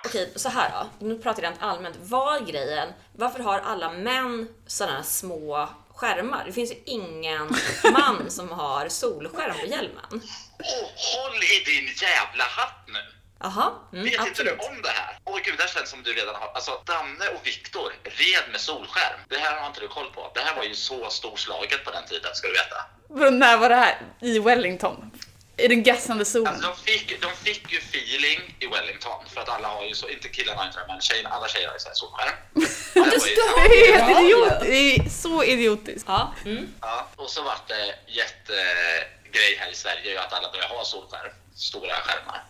Okej, 0.07 0.31
så 0.35 0.49
här 0.49 0.71
då. 0.71 1.05
Nu 1.05 1.17
pratar 1.17 1.43
jag 1.43 1.49
rent 1.49 1.61
allmänt. 1.61 1.95
Vad 2.01 2.41
är 2.41 2.45
grejen? 2.45 2.89
Varför 3.15 3.39
har 3.39 3.59
alla 3.59 3.91
män 3.91 4.47
sådana 4.67 4.95
här 4.95 5.03
små 5.03 5.69
skärmar? 5.95 6.43
Det 6.45 6.53
finns 6.53 6.71
ju 6.71 6.75
ingen 6.85 7.49
man 7.91 8.31
som 8.37 8.49
har 8.49 8.89
solskärm 8.89 9.59
på 9.59 9.65
hjälmen. 9.65 10.21
Åh, 10.59 10.89
håll 11.13 11.43
i 11.43 11.63
din 11.65 11.85
jävla 11.85 12.43
hatt 12.43 12.83
nu! 12.87 12.99
Jaha, 13.39 13.71
mm, 13.93 14.03
Vet 14.03 14.13
inte 14.13 14.29
absolut. 14.29 14.59
du 14.59 14.67
om 14.67 14.81
det 14.81 14.89
här? 14.89 15.17
Åh 15.23 15.37
gud, 15.43 15.53
det 15.57 15.63
här 15.63 15.69
känns 15.69 15.89
som 15.89 16.03
du 16.03 16.13
redan 16.13 16.35
har... 16.35 16.47
Alltså, 16.53 16.71
Danne 16.85 17.27
och 17.35 17.47
Viktor 17.47 17.93
red 18.03 18.51
med 18.51 18.61
solskärm. 18.61 19.19
Det 19.27 19.37
här 19.37 19.59
har 19.59 19.67
inte 19.67 19.79
du 19.79 19.87
koll 19.87 20.11
på. 20.15 20.31
Det 20.33 20.39
här 20.39 20.55
var 20.55 20.63
ju 20.63 20.75
så 20.75 21.09
storslaget 21.09 21.85
på 21.85 21.91
den 21.91 22.05
tiden, 22.05 22.31
ska 22.35 22.47
du 22.47 22.53
veta. 22.53 22.77
Vadå, 23.09 23.29
när 23.29 23.57
var 23.57 23.69
det 23.69 23.75
här? 23.75 24.01
I 24.21 24.39
Wellington? 24.39 25.11
I 25.57 25.67
den 25.67 25.83
gassande? 25.83 26.21
Alltså, 26.21 26.43
de, 26.43 26.75
fick, 26.85 27.21
de 27.21 27.31
fick 27.43 27.71
ju 27.71 27.77
feeling 27.77 28.55
i 28.59 28.67
Wellington, 28.67 29.25
för 29.33 29.41
att 29.41 29.49
alla 29.49 29.67
har 29.67 29.85
ju 29.85 29.93
så, 29.95 30.09
inte 30.09 30.27
killarna 30.29 30.67
inte 30.67 30.79
men 30.87 31.01
tjejerna, 31.01 31.29
alla 31.29 31.47
tjejer 31.47 31.67
har 31.67 31.75
ju 31.75 31.79
så 31.79 31.87
här 31.87 31.95
solskärm. 31.95 32.35
Det 32.93 32.99
är 33.01 33.97
helt 33.97 34.19
idiot, 34.19 34.59
det 34.61 34.95
är 34.95 35.09
så 35.09 35.43
idiotiskt. 35.43 36.05
Ja, 36.07 36.33
mm. 36.45 36.73
Ja, 36.81 37.09
och 37.15 37.29
så 37.29 37.43
vart 37.43 37.67
det 37.67 37.95
jättegrej 38.07 39.57
här 39.59 39.71
i 39.71 39.75
Sverige 39.75 40.11
ju 40.11 40.17
att 40.17 40.33
alla 40.33 40.51
började 40.51 40.73
ha 40.73 40.85
solskärm, 40.85 41.31
stora 41.55 41.95
skärmar. 41.95 42.43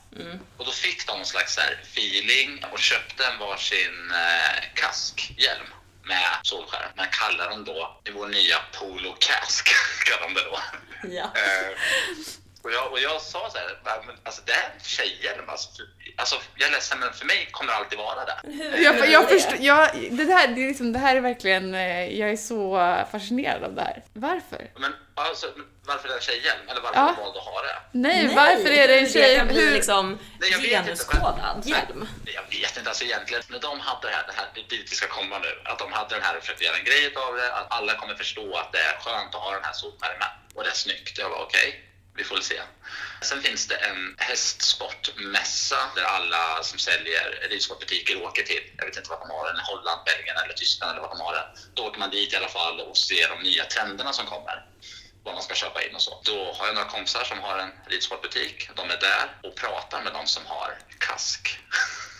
Och 0.57 0.65
då 0.65 0.71
fick 0.71 1.07
de 1.07 1.17
någon 1.17 1.25
slags 1.25 1.55
så 1.55 1.61
här 1.61 1.79
feeling 1.83 2.63
och 2.71 2.79
köpte 2.79 3.25
en 3.25 3.39
varsin 3.39 4.11
eh, 4.11 4.63
kaskhjälm 4.73 5.67
med 6.03 6.37
solskärm. 6.43 6.89
Men 6.95 7.07
kallar 7.11 7.49
den 7.49 7.63
då 7.65 8.01
i 8.05 8.11
vår 8.11 8.27
nya 8.27 8.57
Polo 8.79 9.15
Cask, 9.19 9.69
kallar 10.05 10.27
de 10.27 10.33
det 10.33 10.43
då. 10.43 10.59
ja. 11.15 11.31
Och, 12.67 12.73
jag, 12.73 12.91
och 12.91 12.99
jag 12.99 13.21
sa 13.21 13.49
så 13.51 13.57
här, 13.57 13.79
"Va, 13.83 14.03
men, 14.07 14.15
alltså 14.23 14.41
det 14.45 14.51
är 14.51 14.63
en 14.75 14.83
tjejhjälm. 14.83 15.49
Alltså, 15.49 15.69
för, 15.77 15.85
alltså, 16.17 16.35
jag 16.55 16.67
är 16.67 16.71
ledsen 16.71 16.99
men 16.99 17.13
för 17.13 17.25
mig 17.25 17.47
kommer 17.51 17.71
det 17.71 17.77
alltid 17.77 17.97
vara 17.99 18.25
det. 18.25 18.37
Hur 18.43 18.77
Jag, 18.83 19.09
jag 19.09 19.29
förstår, 19.29 19.57
jag, 19.59 19.89
det, 20.11 20.33
här, 20.33 20.47
det, 20.47 20.63
är 20.63 20.67
liksom, 20.67 20.93
det 20.93 20.99
här 20.99 21.15
är 21.15 21.19
verkligen, 21.21 21.75
eh, 21.75 22.19
jag 22.19 22.29
är 22.29 22.37
så 22.37 22.61
fascinerad 23.11 23.63
av 23.63 23.73
det 23.75 23.81
här. 23.81 24.03
Varför? 24.13 24.71
Men 24.79 24.93
alltså, 25.15 25.47
varför 25.85 26.05
är 26.07 26.09
det 26.11 26.15
en 26.17 26.21
tjejhjälm? 26.21 26.69
Eller 26.69 26.81
varför 26.81 26.99
Ja. 26.99 27.13
de 27.17 27.21
valt 27.23 27.37
att 27.37 27.43
ha 27.43 27.61
det? 27.61 27.75
Nej, 27.91 28.27
varför 28.35 28.69
är 28.71 28.87
det 28.87 28.99
en 28.99 29.09
tjej? 29.09 29.37
Hur, 29.39 29.71
liksom 29.71 30.19
Nej, 30.39 30.51
jag 30.51 30.57
vet 30.57 30.65
inte. 30.67 30.77
genuskodad 30.83 31.61
hjälm? 31.65 32.07
Jag 32.25 32.43
vet 32.59 32.77
inte, 32.77 32.89
alltså 32.89 33.03
egentligen 33.03 33.43
när 33.49 33.59
de 33.59 33.79
hade 33.79 34.07
det 34.07 34.13
här, 34.13 34.23
det 34.27 34.33
här 34.35 34.47
dit 34.69 34.91
vi 34.91 34.95
ska 34.95 35.07
komma 35.07 35.39
nu, 35.39 35.51
att 35.65 35.79
de 35.79 35.91
hade 35.93 36.15
den 36.15 36.23
här 36.23 36.35
och 36.37 36.41
försökte 36.41 36.63
göra 36.63 36.77
en 36.77 36.83
grej 36.83 37.05
av 37.15 37.35
det, 37.35 37.53
att 37.53 37.67
alla 37.69 37.93
kommer 37.95 38.15
förstå 38.15 38.55
att 38.57 38.71
det 38.71 38.77
är 38.79 38.97
skönt 39.03 39.35
att 39.35 39.41
ha 39.41 39.51
den 39.51 39.63
här 39.63 39.73
solskärmen 39.73 40.27
och 40.55 40.63
det 40.63 40.69
är 40.69 40.73
snyggt. 40.73 41.17
Jag 41.17 41.29
var 41.29 41.41
okej, 41.47 41.83
vi 42.17 42.23
får 42.23 42.35
väl 42.35 42.43
se. 42.43 42.61
Sen 43.21 43.41
finns 43.41 43.67
det 43.67 43.75
en 43.75 44.15
hästsportmässa 44.17 45.91
där 45.95 46.03
alla 46.03 46.63
som 46.63 46.79
säljer 46.79 47.47
ridsportbutiker 47.49 48.21
åker 48.21 48.43
till. 48.43 48.63
Jag 48.77 48.85
vet 48.85 48.97
inte 48.97 49.09
vad 49.09 49.19
de 49.19 49.29
har 49.29 49.45
den, 49.47 49.59
Holland, 49.59 50.01
Belgien 50.05 50.37
eller 50.43 50.53
Tyskland 50.53 50.91
eller 50.91 51.01
vad 51.01 51.17
de 51.17 51.19
har 51.19 51.33
den. 51.33 51.47
Då 51.73 51.85
åker 51.87 51.99
man 51.99 52.09
dit 52.09 52.33
i 52.33 52.35
alla 52.35 52.47
fall 52.47 52.79
och 52.79 52.97
ser 52.97 53.29
de 53.29 53.43
nya 53.43 53.65
trenderna 53.65 54.13
som 54.13 54.25
kommer 54.25 54.65
vad 55.27 55.33
man 55.33 55.43
ska 55.43 55.55
köpa 55.55 55.83
in 55.83 55.95
och 55.95 56.01
så. 56.01 56.21
Då 56.25 56.53
har 56.53 56.65
jag 56.65 56.75
några 56.75 56.89
kompisar 56.89 57.23
som 57.23 57.39
har 57.39 57.57
en 57.57 57.71
ridsportbutik. 57.87 58.69
De 58.75 58.89
är 58.89 58.99
där 58.99 59.25
och 59.43 59.55
pratar 59.55 60.03
med 60.03 60.13
de 60.13 60.27
som 60.27 60.45
har 60.45 60.77
kask. 60.99 61.59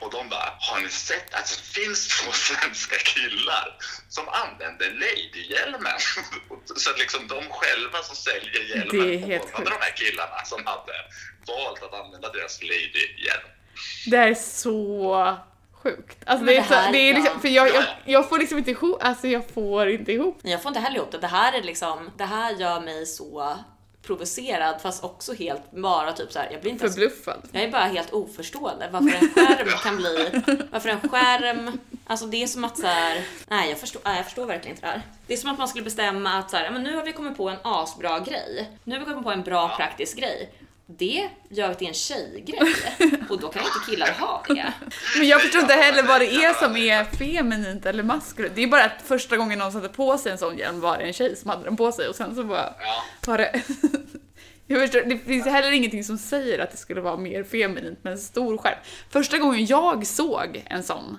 och 0.00 0.10
de 0.10 0.28
bara, 0.28 0.52
har 0.58 0.80
ni 0.80 0.88
sett 0.88 1.34
att 1.34 1.46
det 1.48 1.80
finns 1.80 2.08
två 2.08 2.32
svenska 2.48 2.96
killar 2.96 3.76
som 4.08 4.24
använder 4.28 4.90
ladyhjälmen? 4.90 5.98
så 6.76 6.90
att 6.90 6.98
liksom 6.98 7.28
de 7.28 7.42
själva 7.50 7.98
som 8.02 8.16
säljer 8.16 8.62
hjälmen 8.76 9.06
Det 9.06 9.14
är 9.14 9.18
helt 9.18 9.56
de 9.56 9.72
här 9.80 9.96
killarna 9.96 10.44
som 10.44 10.66
hade 10.66 10.92
valt 11.46 11.82
att 11.82 11.94
använda 12.04 12.32
deras 12.32 12.62
ladyhjälm. 12.62 13.48
det 14.06 14.16
här 14.16 14.28
är 14.28 14.34
så 14.34 15.36
sjukt. 15.82 16.18
Alltså 16.26 16.46
det 16.46 16.56
är, 16.56 16.62
så, 16.62 16.74
här- 16.74 16.92
det 16.92 16.98
är 16.98 17.14
liksom, 17.14 17.40
för 17.40 17.48
jag, 17.48 17.68
jag, 17.68 17.74
Ja, 17.74 17.80
ja. 18.04 18.12
jag 18.12 18.28
får 18.28 18.38
liksom 18.38 18.58
inte 18.58 18.70
ihop, 18.70 19.02
alltså 19.02 19.26
jag 19.28 19.50
får 19.54 19.88
inte 19.88 20.12
ihop. 20.12 20.38
Jag 20.42 20.62
får 20.62 20.68
inte 20.70 20.80
heller 20.80 20.96
ihop 20.96 21.12
det. 21.12 21.18
Det 21.18 21.26
här 21.26 21.52
är 21.52 21.62
liksom, 21.62 22.10
det 22.16 22.24
här 22.24 22.52
gör 22.52 22.80
mig 22.80 23.06
så 23.06 23.58
provocerad 24.06 24.80
fast 24.82 25.04
också 25.04 25.34
helt 25.34 25.70
bara 25.70 26.12
typ 26.12 26.32
så 26.32 26.38
här, 26.38 26.48
jag 26.52 26.60
blir 26.60 26.70
inte 26.72 26.84
ens 26.84 26.94
Förbluffad. 26.94 27.48
jag 27.52 27.62
är 27.62 27.70
bara 27.70 27.84
helt 27.84 28.12
oförstående 28.12 28.88
varför 28.92 29.08
en 29.08 29.28
skärm 29.28 29.68
kan 29.82 29.96
bli, 29.96 30.42
varför 30.72 30.88
en 30.88 31.08
skärm, 31.08 31.78
alltså 32.06 32.26
det 32.26 32.42
är 32.42 32.46
som 32.46 32.64
att 32.64 32.78
så 32.78 32.86
här, 32.86 33.24
nej 33.48 33.68
jag 33.68 33.78
förstår, 33.78 34.02
nej, 34.04 34.16
jag 34.16 34.24
förstår 34.24 34.46
verkligen 34.46 34.76
inte 34.76 34.86
det 34.86 34.92
här. 34.92 35.02
Det 35.26 35.32
är 35.32 35.38
som 35.38 35.50
att 35.50 35.58
man 35.58 35.68
skulle 35.68 35.84
bestämma 35.84 36.38
att 36.38 36.50
så 36.50 36.56
här, 36.56 36.70
men 36.70 36.82
nu 36.82 36.96
har 36.96 37.04
vi 37.04 37.12
kommit 37.12 37.36
på 37.36 37.48
en 37.48 37.58
asbra 37.62 38.18
grej, 38.18 38.70
nu 38.84 38.94
har 38.94 39.00
vi 39.00 39.06
kommit 39.06 39.24
på 39.24 39.30
en 39.30 39.42
bra 39.42 39.76
praktisk 39.76 40.16
grej. 40.18 40.50
Det 40.86 41.28
gör 41.50 41.68
vi 41.68 41.74
till 41.74 41.88
en 41.88 41.94
tjejgrej 41.94 42.58
och 43.28 43.40
då 43.40 43.48
kan 43.48 43.62
inte 43.62 43.90
killar 43.90 44.12
ha 44.20 44.44
det. 44.48 44.72
Men 45.18 45.28
jag 45.28 45.40
förstår 45.42 45.60
inte 45.60 45.74
heller 45.74 46.02
vad 46.02 46.20
det 46.20 46.34
är 46.34 46.54
som 46.54 46.76
är 46.76 47.04
feminint 47.04 47.86
eller 47.86 48.02
maskulint. 48.02 48.54
Det 48.56 48.62
är 48.62 48.66
bara 48.66 48.84
att 48.84 49.02
första 49.04 49.36
gången 49.36 49.58
någon 49.58 49.72
satte 49.72 49.88
på 49.88 50.18
sig 50.18 50.32
en 50.32 50.38
sån 50.38 50.58
hjälm 50.58 50.80
var 50.80 50.98
det 50.98 51.04
en 51.04 51.12
tjej 51.12 51.36
som 51.36 51.50
hade 51.50 51.64
den 51.64 51.76
på 51.76 51.92
sig 51.92 52.08
och 52.08 52.14
sen 52.14 52.34
så 52.34 52.44
bara 52.44 52.74
Ja. 52.80 53.02
var 53.26 53.38
det... 53.38 53.62
Jag 54.66 54.80
förstår, 54.80 55.00
det 55.00 55.18
finns 55.18 55.46
heller 55.46 55.72
ingenting 55.72 56.04
som 56.04 56.18
säger 56.18 56.58
att 56.58 56.70
det 56.70 56.76
skulle 56.76 57.00
vara 57.00 57.16
mer 57.16 57.44
feminint 57.44 58.04
med 58.04 58.12
en 58.12 58.18
stor 58.18 58.58
skärm. 58.58 58.78
Första 59.10 59.38
gången 59.38 59.66
jag 59.66 60.06
såg 60.06 60.64
en 60.66 60.82
sån 60.82 61.18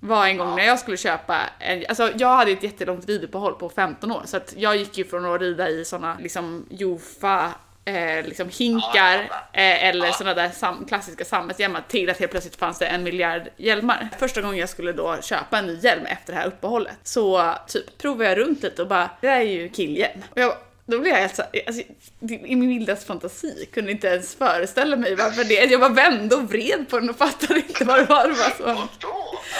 var 0.00 0.26
en 0.26 0.36
gång 0.36 0.56
när 0.56 0.64
jag 0.64 0.78
skulle 0.78 0.96
köpa 0.96 1.40
en, 1.60 1.84
alltså 1.88 2.10
jag 2.18 2.36
hade 2.36 2.50
ett 2.50 2.62
jättelångt 2.62 3.08
riduppehåll 3.08 3.54
på 3.54 3.68
15 3.68 4.12
år 4.12 4.22
så 4.24 4.36
att 4.36 4.54
jag 4.56 4.76
gick 4.76 4.98
ju 4.98 5.04
från 5.04 5.24
att 5.34 5.40
rida 5.40 5.68
i 5.68 5.84
såna 5.84 6.16
liksom 6.20 6.66
Jofa 6.70 7.52
eh, 7.84 8.24
liksom 8.26 8.48
hinkar 8.48 9.18
eh, 9.52 9.84
eller 9.88 10.10
såna 10.12 10.34
där 10.34 10.48
sam, 10.50 10.84
klassiska 10.88 11.24
sammetshjälmar 11.24 11.82
till 11.88 12.10
att 12.10 12.18
helt 12.18 12.30
plötsligt 12.30 12.56
fanns 12.56 12.78
det 12.78 12.86
en 12.86 13.02
miljard 13.02 13.42
hjälmar. 13.56 14.08
Första 14.18 14.40
gången 14.40 14.58
jag 14.58 14.68
skulle 14.68 14.92
då 14.92 15.16
köpa 15.22 15.58
en 15.58 15.66
ny 15.66 15.78
hjälm 15.78 16.06
efter 16.06 16.32
det 16.32 16.38
här 16.38 16.46
uppehållet 16.46 16.96
så 17.02 17.54
typ 17.68 17.98
provade 17.98 18.28
jag 18.28 18.38
runt 18.38 18.62
lite 18.62 18.82
och 18.82 18.88
bara 18.88 19.10
det 19.20 19.26
där 19.26 19.36
är 19.36 19.40
ju 19.42 19.68
killhjälm. 19.68 20.22
Och 20.30 20.38
jag, 20.40 20.54
då 20.86 20.98
blev 20.98 21.12
jag 21.12 21.20
helt 21.20 21.36
så, 21.36 21.42
alltså, 21.66 21.82
i 22.30 22.56
min 22.56 22.68
vildaste 22.68 23.06
fantasi 23.06 23.68
kunde 23.72 23.92
inte 23.92 24.06
ens 24.06 24.34
föreställa 24.34 24.96
mig 24.96 25.14
varför 25.16 25.44
det. 25.44 25.54
Jag 25.70 25.80
bara 25.80 25.90
vände 25.92 26.34
och 26.36 26.42
vred 26.50 26.88
på 26.90 27.00
den 27.00 27.10
och 27.10 27.16
fattade 27.16 27.56
inte 27.56 27.84
vad 27.84 27.98
det 27.98 28.04
var. 28.04 28.28
Det 28.28 28.34
var 28.34 28.74
så. 28.76 28.88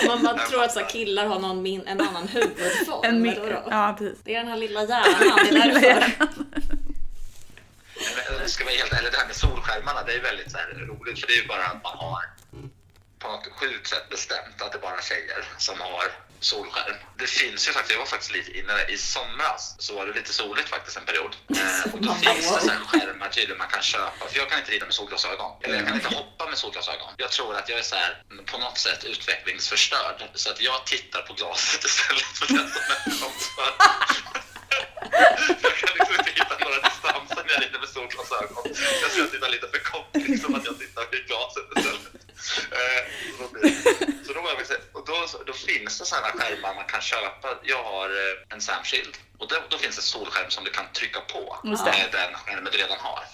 Man 0.08 0.22
bara 0.22 0.38
tror 0.38 0.64
att 0.64 0.72
så 0.72 0.80
killar 0.80 1.26
har 1.26 1.38
någon 1.40 1.62
min, 1.62 1.86
en 1.86 2.00
annan 2.00 2.28
huvudform. 2.28 3.00
En, 3.04 3.26
eller 3.26 3.36
mi- 3.36 3.40
vadå? 3.40 3.62
ja, 3.70 3.94
precis. 3.98 4.18
Det 4.24 4.34
är 4.34 4.38
den 4.38 4.48
här 4.48 4.56
lilla 4.56 4.80
hjärnan, 4.82 5.38
det 5.44 5.48
är 5.48 5.52
Lilla 5.52 5.80
därför. 5.80 6.12
Ska 8.46 8.64
vara 8.64 8.74
helt 8.74 8.92
ärlig, 8.92 9.12
det 9.12 9.18
här 9.18 9.26
med 9.26 9.36
solskärmarna, 9.36 10.02
det 10.02 10.12
är 10.12 10.20
väldigt 10.20 10.50
så 10.52 10.58
roligt 10.58 11.20
för 11.20 11.26
det 11.26 11.32
är 11.32 11.42
ju 11.42 11.46
bara 11.46 11.64
att 11.64 11.82
man 11.82 11.96
har 11.98 12.22
på 13.18 13.28
något 13.28 13.48
sjukt 13.52 13.86
sätt 13.86 14.08
bestämt 14.10 14.62
att 14.62 14.72
det 14.72 14.78
är 14.78 14.82
bara 14.82 15.02
tjejer 15.02 15.44
som 15.58 15.80
har 15.80 16.04
solskärm. 16.40 16.96
Det 17.18 17.26
finns 17.26 17.68
ju 17.68 17.72
faktiskt, 17.72 17.92
jag 17.92 17.98
var 17.98 18.06
faktiskt 18.06 18.32
lite 18.32 18.58
inne 18.58 18.84
i 18.88 18.96
somras 18.98 19.74
så 19.78 19.94
var 19.94 20.06
det 20.06 20.12
lite 20.12 20.32
soligt 20.32 20.68
faktiskt 20.68 20.96
en 20.96 21.04
period. 21.04 21.36
Eh, 21.48 21.94
och 21.94 22.00
då 22.00 22.14
finns 22.14 22.54
det 22.54 22.60
så 22.60 22.70
här 22.70 22.78
skärmar 22.78 23.28
tydligen 23.28 23.58
man 23.58 23.68
kan 23.68 23.82
köpa. 23.82 24.28
För 24.28 24.38
jag 24.38 24.50
kan 24.50 24.58
inte 24.58 24.72
rida 24.72 24.84
med 24.84 24.94
solglasögon. 24.94 25.52
Eller 25.62 25.74
jag 25.74 25.86
kan 25.86 25.96
inte 25.96 26.16
hoppa 26.16 26.46
med 26.46 26.58
solglasögon. 26.58 27.08
Jag 27.16 27.30
tror 27.30 27.56
att 27.56 27.68
jag 27.68 27.78
är 27.78 27.82
så 27.82 27.94
här 27.94 28.22
på 28.46 28.58
något 28.58 28.78
sätt 28.78 29.04
utvecklingsförstörd. 29.04 30.28
Så 30.34 30.50
att 30.50 30.60
jag 30.60 30.86
tittar 30.86 31.22
på 31.22 31.32
glaset 31.32 31.84
istället 31.90 32.22
för 32.38 32.46
den 32.46 32.68
som 32.68 32.82
är 32.90 33.10
framför. 33.18 34.33
Jag 35.66 35.74
kan 35.80 35.92
liksom 35.98 36.14
inte 36.20 36.32
hitta 36.40 36.54
några 36.64 36.78
distanser 36.88 37.42
när 37.46 37.52
jag 37.54 37.60
rider 37.62 37.78
med 37.84 37.90
solglasögon. 37.96 38.62
Jag 39.02 39.10
tror 39.12 39.24
det 39.24 39.30
tittar 39.34 39.50
lite 39.56 39.68
för 39.74 39.80
kort, 39.92 40.10
liksom 40.32 40.54
att 40.54 40.64
jag 40.68 40.76
tittar 40.82 41.02
i 41.16 41.18
glaset 41.28 41.66
istället. 41.76 42.03
Eh, 42.70 43.02
så 44.26 44.32
då 44.32 44.40
och 44.92 45.04
då, 45.06 45.44
då 45.46 45.52
finns 45.52 45.98
det 45.98 46.04
sådana 46.04 46.26
skärmar 46.26 46.74
man 46.74 46.84
kan 46.84 47.00
köpa. 47.00 47.48
Jag 47.62 47.82
har 47.84 48.08
eh, 48.08 48.54
en 48.54 48.60
Samshield 48.60 49.16
och 49.38 49.48
då, 49.48 49.56
då 49.68 49.78
finns 49.78 49.96
det 49.96 50.02
solskärm 50.02 50.50
som 50.50 50.64
du 50.64 50.70
kan 50.70 50.84
trycka 50.92 51.20
på 51.20 51.58
Just 51.64 51.84
det. 51.84 51.90
med 51.90 52.08
den 52.12 52.34
skärmen 52.34 52.72
du 52.72 52.78
redan 52.78 52.98
har. 53.00 53.24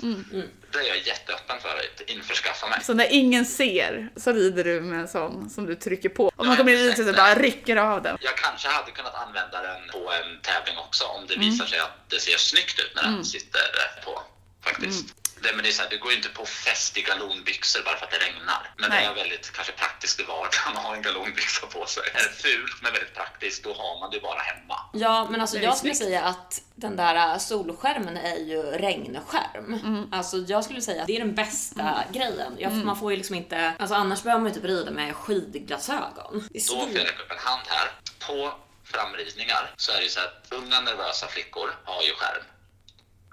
Det 0.73 0.79
är 0.79 0.89
jag 0.89 1.07
jätteöppen 1.07 1.61
för 1.61 1.69
att 1.69 2.01
införskaffa 2.11 2.69
mig. 2.69 2.79
Så 2.83 2.95
när 2.95 3.13
ingen 3.13 3.47
ser 3.47 4.09
så 4.17 4.33
rider 4.33 4.65
du 4.65 4.81
med 4.81 5.01
en 5.01 5.09
sån 5.09 5.51
som 5.51 5.67
du 5.67 5.75
trycker 5.75 6.09
på. 6.09 6.33
Om 6.37 6.47
man 6.47 6.57
kommer 6.57 6.73
in 6.73 6.97
så 6.97 7.13
bara 7.13 7.35
rycker 7.35 7.77
av 7.77 8.03
den. 8.03 8.19
Jag 8.21 8.37
kanske 8.37 8.69
hade 8.69 8.91
kunnat 8.91 9.15
använda 9.15 9.63
den 9.63 9.89
på 9.93 10.13
en 10.13 10.41
tävling 10.43 10.79
också 10.79 11.05
om 11.05 11.27
det 11.27 11.37
visar 11.37 11.67
sig 11.67 11.79
att 11.79 12.11
det 12.11 12.21
ser 12.21 12.37
snyggt 12.37 12.79
ut 12.79 12.93
när 12.95 13.03
den 13.03 13.25
sitter 13.25 13.61
eh, 13.61 14.05
på. 14.05 14.23
Faktiskt. 14.65 15.20
Det, 15.43 15.53
men 15.55 15.63
det, 15.63 15.69
är 15.69 15.73
så 15.73 15.83
här, 15.83 15.91
det 15.91 15.97
går 15.97 16.11
ju 16.11 16.17
inte 16.17 16.29
på 16.29 16.45
fest 16.47 16.97
i 16.97 17.03
galonbyxor 17.03 17.83
bara 17.85 17.97
för 17.97 18.05
att 18.07 18.11
det 18.11 18.19
regnar. 18.19 18.63
Men 18.77 18.91
Nej. 18.91 19.05
det 19.05 19.11
är 19.11 19.15
väldigt 19.15 19.53
kanske 19.53 19.73
praktiskt 19.73 20.21
i 20.21 20.23
vardagen 20.23 20.77
att 20.77 20.83
ha 20.83 20.97
en 20.97 21.03
galonbyxa 21.03 21.67
på 21.67 21.87
sig. 21.87 22.03
Är 22.15 22.23
det 22.23 22.35
fult 22.43 22.83
men 22.83 22.93
väldigt 22.93 23.15
praktiskt, 23.15 23.65
då 23.65 23.73
har 23.75 24.01
man 24.01 24.11
det 24.11 24.21
bara 24.21 24.41
hemma. 24.41 24.77
Ja, 24.93 25.29
men 25.31 25.41
alltså 25.41 25.59
jag 25.59 25.77
skulle 25.77 25.95
säga 25.95 26.23
att 26.25 26.63
den 26.75 26.97
där 26.97 27.33
äh, 27.33 27.39
solskärmen 27.39 28.17
är 28.17 28.37
ju 28.37 28.63
regnskärm. 28.63 29.75
Mm. 29.85 30.13
Alltså 30.13 30.37
jag 30.37 30.65
skulle 30.65 30.81
säga 30.81 31.01
att 31.01 31.07
det 31.07 31.17
är 31.17 31.21
den 31.21 31.35
bästa 31.35 32.05
grejen. 32.13 32.57
Jag, 32.59 32.73
Man 32.73 32.99
får 32.99 33.11
ju 33.11 33.17
liksom 33.17 33.37
inte, 33.37 33.75
alltså 33.79 33.95
annars 33.95 34.23
behöver 34.23 34.41
man 34.41 34.53
ju 34.53 34.55
typ 34.55 34.65
rida 34.65 34.91
med 34.91 35.17
skidglasögon. 35.17 36.49
Det 36.51 36.59
är 36.59 36.69
Då 36.69 36.81
får 36.81 36.97
jag 36.97 37.07
räcka 37.09 37.23
upp 37.23 37.31
en 37.31 37.39
hand 37.39 37.63
här. 37.67 37.91
På 38.27 38.53
framridningar 38.85 39.75
så 39.77 39.93
är 39.93 39.97
det 39.97 40.03
ju 40.03 40.09
så 40.09 40.21
att 40.21 40.47
unga 40.51 40.81
nervösa 40.81 41.27
flickor 41.27 41.71
har 41.85 42.03
ju 42.03 42.13
skärm. 42.15 42.45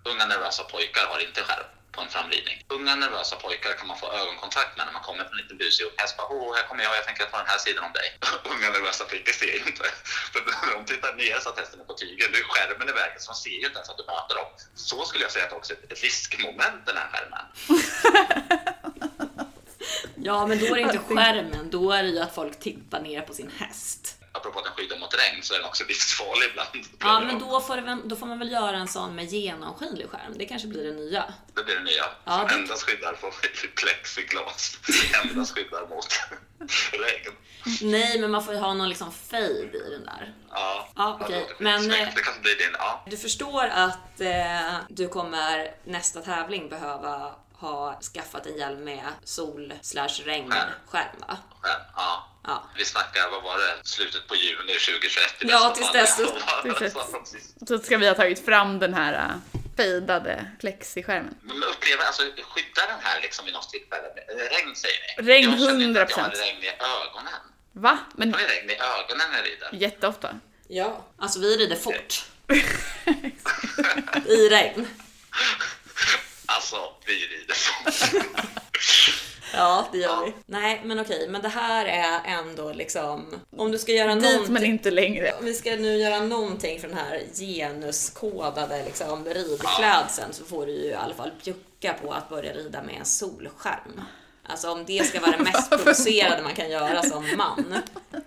Unga 0.04 0.26
nervösa 0.26 0.64
pojkar 0.64 1.06
har 1.12 1.20
inte 1.20 1.42
skärm 1.42 1.77
på 1.98 2.04
en 2.06 2.14
framridning. 2.16 2.58
Unga 2.76 2.94
nervösa 2.96 3.36
pojkar 3.44 3.74
kan 3.80 3.88
man 3.92 3.98
få 4.04 4.08
ögonkontakt 4.22 4.72
med 4.78 4.84
när 4.88 4.94
man 4.98 5.06
kommer 5.08 5.24
på 5.28 5.34
en 5.36 5.42
liten 5.42 5.58
busig 5.62 5.84
häst. 6.02 6.14
Bara, 6.18 6.28
Åh, 6.36 6.56
här 6.58 6.64
kommer 6.68 6.84
jag, 6.84 6.92
jag 7.00 7.06
tänker 7.08 7.24
ta 7.26 7.38
den 7.44 7.52
här 7.54 7.62
sidan 7.66 7.84
om 7.90 7.94
dig. 8.00 8.08
Unga 8.54 8.68
nervösa 8.76 9.04
flickor 9.12 9.34
ser 9.42 9.54
ju 9.58 9.64
inte. 9.72 9.86
För 10.34 10.40
de 10.76 10.80
tittar 10.92 11.14
ner 11.22 11.38
så 11.44 11.50
att 11.50 11.60
hästen 11.62 11.80
är 11.84 11.88
på 11.92 11.96
tygen, 12.04 12.30
är 12.40 12.44
skärmen 12.52 12.90
i 12.94 12.96
vägen 13.02 13.20
så 13.24 13.28
de 13.32 13.36
ser 13.46 13.58
ju 13.62 13.68
inte 13.70 13.80
ens 13.80 13.90
att 13.90 14.00
du 14.02 14.06
möter 14.14 14.36
dem. 14.40 14.50
Så 14.88 14.98
skulle 15.06 15.24
jag 15.28 15.32
säga 15.32 15.44
att 15.46 15.52
det 15.54 15.60
också 15.62 15.74
är 15.74 15.78
ett 15.94 16.04
riskmoment 16.04 16.82
den 16.90 16.98
här 17.02 17.08
skärmen. 17.14 17.46
Ja, 20.16 20.48
men 20.48 20.60
då 20.60 20.66
är 20.66 20.76
det 20.76 20.82
inte 20.82 20.98
skärmen, 20.98 21.70
då 21.70 21.92
är 21.92 22.04
det 22.04 22.10
ju 22.10 22.20
att 22.20 22.36
folk 22.36 22.60
tittar 22.60 23.02
ner 23.02 23.22
på 23.22 23.34
sin 23.34 23.52
häst. 23.58 24.17
Apropå 24.38 24.60
att 24.60 24.66
den 24.66 24.74
skyddar 24.74 24.98
mot 25.00 25.14
regn 25.14 25.44
så 25.44 25.54
är 25.54 25.58
den 25.58 25.68
också 25.68 25.84
livsfarlig 25.88 26.48
ibland. 26.50 26.70
Ja, 27.00 27.20
men 27.20 27.40
då 27.40 27.62
får, 27.62 27.76
det, 27.78 27.98
då 28.06 28.16
får 28.16 28.26
man 28.26 28.40
väl 28.40 28.52
göra 28.52 28.78
en 28.78 28.88
sån 28.88 29.16
med 29.16 29.26
genomskinlig 29.34 30.10
skärm. 30.10 30.34
Det 30.38 30.46
kanske 30.46 30.68
blir 30.68 30.84
det 30.84 30.92
nya. 30.92 31.34
Det 31.56 31.64
blir 31.64 31.76
det 31.76 31.84
nya. 31.84 32.06
Ja, 32.26 32.38
som 32.40 32.48
det- 32.48 32.54
endast 32.54 32.84
skyddar 32.84 33.14
på 33.14 33.32
plexiglas. 33.76 34.78
endast 35.24 35.56
skyddar 35.56 35.88
mot 35.88 36.08
regn. 36.92 37.36
Nej, 37.82 38.20
men 38.20 38.32
man 38.32 38.44
får 38.44 38.54
ju 38.54 38.60
ha 38.60 38.74
någon 38.74 38.90
liksom 38.90 39.12
fade 39.12 39.78
i 39.88 39.90
den 39.92 40.06
där. 40.06 40.34
Ja, 40.52 40.90
Ja, 40.96 41.20
okej, 41.22 41.46
det, 41.50 41.64
men, 41.64 41.88
men, 41.88 42.02
eh, 42.02 42.14
det 42.16 42.22
kanske 42.22 42.42
blir 42.42 42.56
din. 42.58 42.76
Ja, 42.80 43.04
Du 43.10 43.18
förstår 43.18 43.66
att 43.66 44.22
eh, 44.22 44.76
du 44.90 45.08
kommer 45.08 45.72
nästa 45.86 46.22
tävling 46.22 46.70
behöva 46.70 47.36
ha 47.60 48.00
skaffat 48.02 48.46
en 48.46 48.58
hjälm 48.58 48.84
med 48.84 49.00
sol 49.24 49.74
slash 49.82 50.10
regnskärm 50.26 51.20
va? 51.28 51.38
Ja. 51.96 52.28
Ja. 52.44 52.64
Vi 52.78 52.86
snackar, 52.86 53.30
vad 53.32 53.44
var 53.44 53.58
det, 53.58 53.88
slutet 53.88 54.28
på 54.28 54.36
juni 54.36 54.74
2021? 54.74 55.44
i 55.44 55.48
Ja, 55.48 55.74
tills 55.76 55.92
dess. 55.92 56.18
Så 57.68 57.80
ska 57.80 57.98
vi 57.98 58.08
ha 58.08 58.16
tagit 58.16 58.46
fram 58.46 58.80
den 58.80 58.94
här 58.94 59.14
äh, 59.14 59.60
fejdade 59.78 60.52
plexiskärmen. 60.60 61.36
Men 61.42 61.64
upplever, 61.64 62.04
alltså 62.06 62.22
skyddar 62.22 62.88
den 62.88 63.00
här 63.02 63.22
liksom 63.22 63.46
vid 63.46 63.54
något 63.54 63.70
tillfälle? 63.70 64.08
Regn 64.50 64.76
säger 64.76 65.22
ni? 65.22 65.28
Regn, 65.34 65.52
Jag 65.52 65.60
känner 65.60 65.86
inte 65.86 66.02
att 66.02 66.10
jag 66.10 66.20
100%. 66.20 66.22
har 66.22 66.30
regn 66.30 66.64
i 66.64 66.68
ögonen. 66.70 67.34
Va? 67.72 67.98
Men 68.16 68.34
Har 68.34 68.40
ni 68.42 68.48
regn 68.48 68.70
i 68.70 68.74
ögonen 68.74 69.28
när 69.32 69.38
jag 69.38 69.46
rider? 69.48 69.70
jätteofta. 69.72 70.40
Ja. 70.68 71.06
Alltså 71.18 71.40
vi 71.40 71.58
rider 71.58 71.76
fort. 71.76 72.26
I 74.28 74.50
regn. 74.50 74.88
Alltså, 76.48 76.78
vi 77.06 77.14
rider 77.14 77.54
fort. 77.56 78.24
Ja, 79.54 79.88
det 79.92 79.98
gör 79.98 80.26
vi. 80.26 80.34
Nej, 80.46 80.82
men 80.86 81.00
okej, 81.00 81.28
men 81.30 81.42
det 81.42 81.50
här 81.50 81.86
är 81.86 82.22
ändå 82.26 82.74
liksom... 82.74 83.42
Om 83.58 83.72
du 83.72 83.78
ska 83.78 83.92
göra 83.92 84.16
Dit 84.16 84.24
någonting... 84.24 84.54
men 84.54 84.66
inte 84.66 84.92
längre. 84.92 85.34
Om 85.40 85.46
vi 85.46 85.54
ska 85.54 85.76
nu 85.76 85.98
göra 85.98 86.20
någonting 86.20 86.82
för 86.82 86.88
den 86.88 86.98
här 86.98 87.24
genuskodade 87.36 88.84
liksom, 88.86 89.26
ridklädseln 89.26 90.34
så 90.34 90.46
får 90.46 90.66
du 90.66 90.72
ju 90.72 90.86
i 90.90 90.94
alla 90.94 91.14
fall 91.16 91.32
bjucka 91.44 91.94
på 91.94 92.14
att 92.14 92.30
börja 92.30 92.54
rida 92.54 92.84
med 92.84 92.96
en 92.96 93.06
solskärm. 93.06 94.02
Alltså 94.44 94.72
om 94.72 94.86
det 94.86 95.08
ska 95.08 95.20
vara 95.20 95.38
det 95.38 95.44
mest 95.44 95.70
provocerade 95.78 96.44
man 96.44 96.56
kan 96.56 96.70
göra 96.70 97.04
som 97.04 97.38
man. 97.38 97.82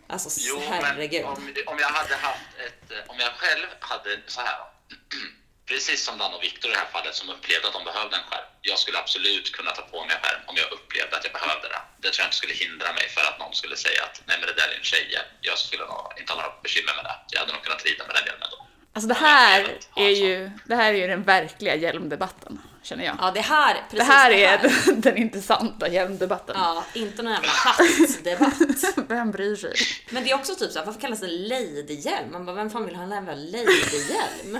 Alltså 0.07 0.41
Jo, 0.43 0.61
herregud. 0.69 1.23
men 1.23 1.33
om, 1.33 1.43
om 1.67 1.79
jag 1.79 1.89
hade 1.89 2.15
haft 2.15 2.41
ett, 2.67 2.93
eh, 2.93 3.11
om 3.11 3.17
jag 3.19 3.33
själv 3.33 3.67
hade 3.81 4.21
så 4.27 4.41
här. 4.41 4.57
Precis 5.71 6.00
som 6.07 6.15
Dan 6.19 6.35
och 6.37 6.43
Viktor 6.49 6.69
i 6.71 6.75
det 6.75 6.81
här 6.85 6.93
fallet 6.97 7.15
som 7.21 7.27
upplevde 7.35 7.67
att 7.69 7.77
de 7.79 7.85
behövde 7.91 8.15
en 8.21 8.27
skärm. 8.31 8.49
Jag 8.71 8.79
skulle 8.83 8.99
absolut 9.05 9.47
kunna 9.57 9.71
ta 9.79 9.83
på 9.93 9.99
mig 10.07 10.15
en 10.17 10.23
skärm 10.25 10.43
om 10.50 10.57
jag 10.62 10.69
upplevde 10.77 11.12
att 11.17 11.25
jag 11.29 11.35
behövde 11.39 11.67
det. 11.75 11.81
Det 12.03 12.09
tror 12.11 12.21
jag 12.23 12.29
inte 12.29 12.41
skulle 12.43 12.57
hindra 12.65 12.89
mig 12.99 13.07
för 13.15 13.23
att 13.29 13.39
någon 13.43 13.55
skulle 13.61 13.77
säga 13.87 14.00
att 14.07 14.17
nej 14.29 14.37
men 14.41 14.47
det 14.50 14.57
där 14.61 14.69
är 14.73 14.77
en 14.81 14.89
tjejhjälm. 14.93 15.31
Jag 15.49 15.59
skulle 15.65 15.85
nog 15.91 16.00
inte 16.21 16.31
ha 16.33 16.37
några 16.41 16.53
bekymmer 16.67 16.93
med 16.99 17.05
det. 17.09 17.17
Jag 17.33 17.39
hade 17.43 17.53
nog 17.55 17.62
kunnat 17.67 17.83
rida 17.89 18.03
med 18.09 18.15
den 18.19 18.25
hjälmen 18.29 18.49
då. 18.55 18.59
Alltså 18.95 19.09
det 19.15 19.21
här 19.29 19.61
är 20.07 20.15
ju, 20.23 20.50
det 20.71 20.77
här 20.81 20.91
är 20.95 20.99
ju 21.03 21.07
den 21.15 21.23
verkliga 21.35 21.75
hjälmdebatten, 21.85 22.53
känner 22.89 23.05
jag. 23.05 23.17
Ja, 23.21 23.31
det 23.31 23.47
här, 23.55 23.75
precis 23.91 23.99
det 23.99 24.12
här 24.15 24.31
det 24.31 24.45
är 24.45 24.59
den, 24.59 25.00
den 25.00 25.17
intressanta 25.17 25.89
hjälmdebatten. 25.89 26.55
Ja, 26.59 26.85
inte 26.95 27.23
någon 27.23 27.33
jävla 27.33 27.53
hattdebatt. 27.67 28.97
Vem 29.09 29.31
bryr 29.31 29.57
sig? 29.57 29.75
Men 30.11 30.25
det 30.25 30.31
är 30.31 30.35
också 30.35 30.55
typ 30.55 30.71
såhär, 30.73 30.87
varför 30.87 31.00
kallas 31.00 31.21
det 31.21 31.27
ladyhjälm? 31.53 32.33
Man 32.33 32.47
bara, 32.47 32.57
vem 32.57 32.71
fan 32.71 32.87
vill 32.87 32.97
ha 32.97 33.03
en 33.03 33.11
jävla 33.11 33.35
ladyhjälm? 33.35 34.59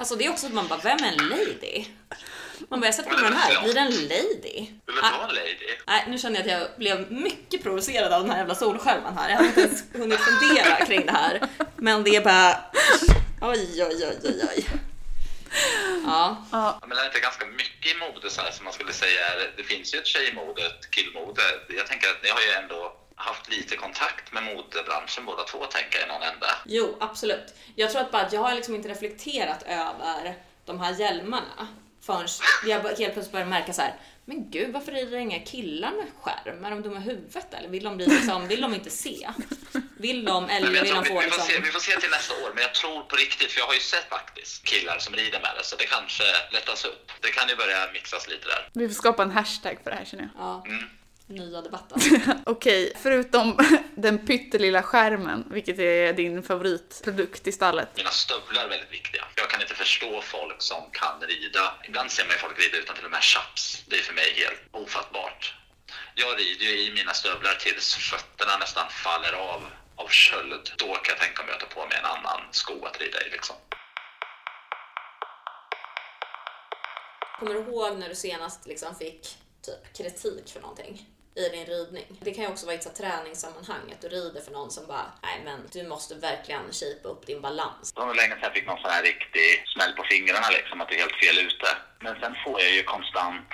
Alltså 0.00 0.16
det 0.16 0.26
är 0.26 0.30
också 0.30 0.46
att 0.46 0.52
man 0.52 0.68
bara, 0.68 0.78
vem 0.82 0.98
är 0.98 1.08
en 1.08 1.28
lady? 1.28 1.84
Man 2.68 2.80
bara, 2.80 2.86
jag 2.86 2.94
sätter 2.94 3.10
på 3.10 3.20
den 3.20 3.32
här, 3.32 3.62
blir 3.62 3.74
det 3.74 3.80
en 3.80 3.90
lady? 4.08 4.66
Vill 4.86 4.94
du 4.94 5.00
Ah, 5.02 5.10
ta 5.10 5.28
en 5.28 5.34
lady? 5.34 5.56
Nej, 5.86 6.04
nu 6.08 6.18
känner 6.18 6.36
jag 6.36 6.46
att 6.46 6.60
jag 6.60 6.78
blev 6.78 7.12
mycket 7.12 7.62
provocerad 7.62 8.12
av 8.12 8.20
den 8.22 8.30
här 8.30 8.38
jävla 8.38 8.54
solskärmen 8.54 9.18
här. 9.18 9.30
Jag 9.30 9.36
har 9.36 9.44
inte 9.44 9.60
ens 9.60 9.84
hunnit 9.92 10.20
fundera 10.20 10.86
kring 10.86 11.06
det 11.06 11.12
här. 11.12 11.40
Men 11.76 12.04
det 12.04 12.16
är 12.16 12.20
bara... 12.20 12.58
Oj, 13.40 13.84
oj, 13.84 14.06
oj, 14.10 14.18
oj, 14.24 14.44
oj. 14.56 14.66
Ja, 14.70 14.80
Ja, 16.06 16.36
Ja, 16.52 16.78
Men 16.86 16.96
det 16.96 17.02
är 17.02 17.06
inte 17.06 17.20
ganska 17.20 17.46
mycket 17.46 17.92
i 17.92 17.98
mode 17.98 18.30
så 18.30 18.40
här, 18.42 18.50
som 18.50 18.64
man 18.64 18.72
skulle 18.72 18.92
säga 18.92 19.20
det 19.56 19.62
finns 19.64 19.94
ju 19.94 19.98
ett 19.98 20.06
tjejmode, 20.06 20.66
ett 20.66 20.90
killmode. 20.90 21.42
Jag 21.68 21.86
tänker 21.86 22.08
att 22.08 22.22
ni 22.22 22.28
har 22.28 22.40
ju 22.40 22.50
ändå 22.62 22.79
lite 23.70 23.82
kontakt 23.82 24.32
med 24.32 24.42
modebranschen 24.42 25.24
båda 25.24 25.42
två, 25.44 25.64
tänker 25.64 25.98
jag 25.98 26.08
i 26.08 26.12
någon 26.12 26.22
ända. 26.22 26.46
jo, 26.66 26.96
absolut. 27.00 27.54
Jag 27.74 27.90
tror 27.90 28.00
att 28.02 28.10
bara 28.10 28.22
att 28.22 28.32
jag 28.32 28.40
har 28.40 28.54
liksom 28.54 28.74
inte 28.74 28.88
reflekterat 28.88 29.62
över 29.62 30.34
de 30.64 30.80
här 30.80 31.00
hjälmarna 31.00 31.68
förrän 32.02 32.28
jag 32.66 32.80
helt 32.80 32.98
plötsligt 32.98 33.32
börjar 33.32 33.46
märka 33.46 33.72
så 33.72 33.82
här. 33.82 33.94
Men 34.24 34.50
gud, 34.50 34.72
varför 34.72 34.92
är 34.92 35.06
det 35.06 35.18
inga 35.18 35.38
killar 35.38 35.92
med 35.92 36.06
skärm? 36.20 36.64
Är 36.64 36.70
de 36.70 36.82
dumma 36.82 36.96
i 36.96 37.02
huvudet 37.02 37.54
eller? 37.54 37.68
Vill 37.68 37.84
de, 37.84 37.96
bli 37.96 38.06
liksom, 38.06 38.48
vill 38.48 38.60
de 38.60 38.74
inte 38.74 38.90
se? 38.90 39.28
Vill 39.98 40.24
de 40.24 40.48
eller 40.48 40.70
vill 40.70 40.80
tror, 40.80 40.94
de 40.94 41.02
vi, 41.02 41.08
få 41.08 41.14
vi, 41.14 41.20
får 41.20 41.22
liksom... 41.22 41.46
se, 41.46 41.60
vi 41.60 41.70
får 41.70 41.80
se 41.80 42.00
till 42.00 42.10
nästa 42.10 42.34
år, 42.34 42.50
men 42.54 42.62
jag 42.62 42.74
tror 42.74 43.02
på 43.02 43.16
riktigt, 43.16 43.52
för 43.52 43.60
jag 43.60 43.66
har 43.66 43.74
ju 43.74 43.80
sett 43.80 44.08
faktiskt 44.08 44.64
killar 44.64 44.98
som 44.98 45.14
rider 45.14 45.40
med 45.40 45.50
det, 45.58 45.64
så 45.64 45.76
det 45.76 45.84
kanske 45.84 46.24
lättas 46.52 46.84
upp. 46.84 47.12
Det 47.20 47.28
kan 47.30 47.48
ju 47.48 47.56
börja 47.56 47.92
mixas 47.92 48.28
lite 48.28 48.46
där. 48.48 48.68
vi 48.74 48.88
får 48.88 48.94
skapa 48.94 49.22
en 49.22 49.30
hashtag 49.30 49.78
för 49.84 49.90
det 49.90 49.96
här 49.96 50.04
känner 50.04 50.24
jag. 50.34 50.42
Ja, 50.44 50.64
Mm. 50.66 50.84
Nya 51.30 51.62
debatten. 51.62 51.98
Okej, 52.46 52.92
förutom 53.02 53.58
den 53.94 54.26
pyttelilla 54.26 54.82
skärmen, 54.82 55.44
vilket 55.50 55.78
är 55.78 56.12
din 56.12 56.42
favoritprodukt 56.42 57.46
i 57.46 57.52
stallet. 57.52 57.88
Mina 57.96 58.10
stövlar 58.10 58.64
är 58.64 58.68
väldigt 58.68 58.92
viktiga. 58.92 59.24
Jag 59.36 59.50
kan 59.50 59.60
inte 59.60 59.74
förstå 59.74 60.20
folk 60.22 60.62
som 60.62 60.82
kan 60.92 61.20
rida. 61.20 61.74
Ibland 61.88 62.10
ser 62.10 62.24
man 62.24 62.32
folk 62.38 62.58
rida 62.58 62.76
utan 62.78 62.96
till 62.96 63.04
och 63.04 63.10
med 63.10 63.22
chaps. 63.22 63.84
Det 63.86 63.96
är 63.96 64.02
för 64.02 64.14
mig 64.14 64.34
helt 64.36 64.60
ofattbart. 64.70 65.54
Jag 66.14 66.38
rider 66.38 66.64
ju 66.66 66.80
i 66.80 66.92
mina 66.94 67.12
stövlar 67.12 67.54
tills 67.54 67.94
fötterna 67.94 68.56
nästan 68.60 68.86
faller 68.90 69.32
av 69.32 69.62
av 70.02 70.08
köld. 70.08 70.72
Då 70.78 70.86
kan 70.86 71.14
jag 71.14 71.18
tänka 71.18 71.42
mig 71.44 71.54
att 71.54 71.60
ta 71.60 71.66
på 71.66 71.86
mig 71.86 71.98
en 71.98 72.04
annan 72.04 72.40
sko 72.50 72.84
att 72.84 73.00
rida 73.00 73.26
i 73.26 73.30
liksom. 73.30 73.56
Kommer 77.38 77.54
du 77.54 77.60
ihåg 77.60 77.98
när 77.98 78.08
du 78.08 78.14
senast 78.14 78.66
liksom 78.66 78.94
fick 78.94 79.36
typ 79.62 79.96
kritik 79.96 80.48
för 80.52 80.60
någonting? 80.60 81.06
I 81.34 81.48
din 81.48 81.66
ridning. 81.66 82.06
Det 82.20 82.30
kan 82.34 82.44
ju 82.44 82.50
också 82.50 82.66
vara 82.66 82.76
i 82.76 82.78
ett 82.78 82.94
träningssammanhang, 82.94 83.92
att 83.92 84.00
du 84.00 84.08
rider 84.08 84.40
för 84.40 84.52
någon 84.52 84.70
som 84.70 84.86
bara, 84.86 85.06
nej 85.22 85.40
men 85.44 85.58
du 85.72 85.88
måste 85.88 86.14
verkligen 86.14 86.72
shapea 86.72 87.10
upp 87.12 87.26
din 87.26 87.40
balans. 87.40 87.92
Det 87.92 88.00
var 88.00 88.14
länge 88.14 88.34
sedan 88.34 88.42
jag 88.42 88.54
fick 88.54 88.66
någon 88.66 88.82
sån 88.82 88.90
här 88.90 89.02
riktig 89.02 89.48
smäll 89.72 89.92
på 89.92 90.04
fingrarna 90.10 90.50
liksom, 90.50 90.80
att 90.80 90.88
det 90.88 90.94
är 90.94 90.98
helt 90.98 91.24
fel 91.24 91.38
ute. 91.46 91.68
Men 92.00 92.20
sen 92.20 92.34
får 92.44 92.60
jag 92.60 92.70
ju 92.70 92.82
konstant 92.82 93.50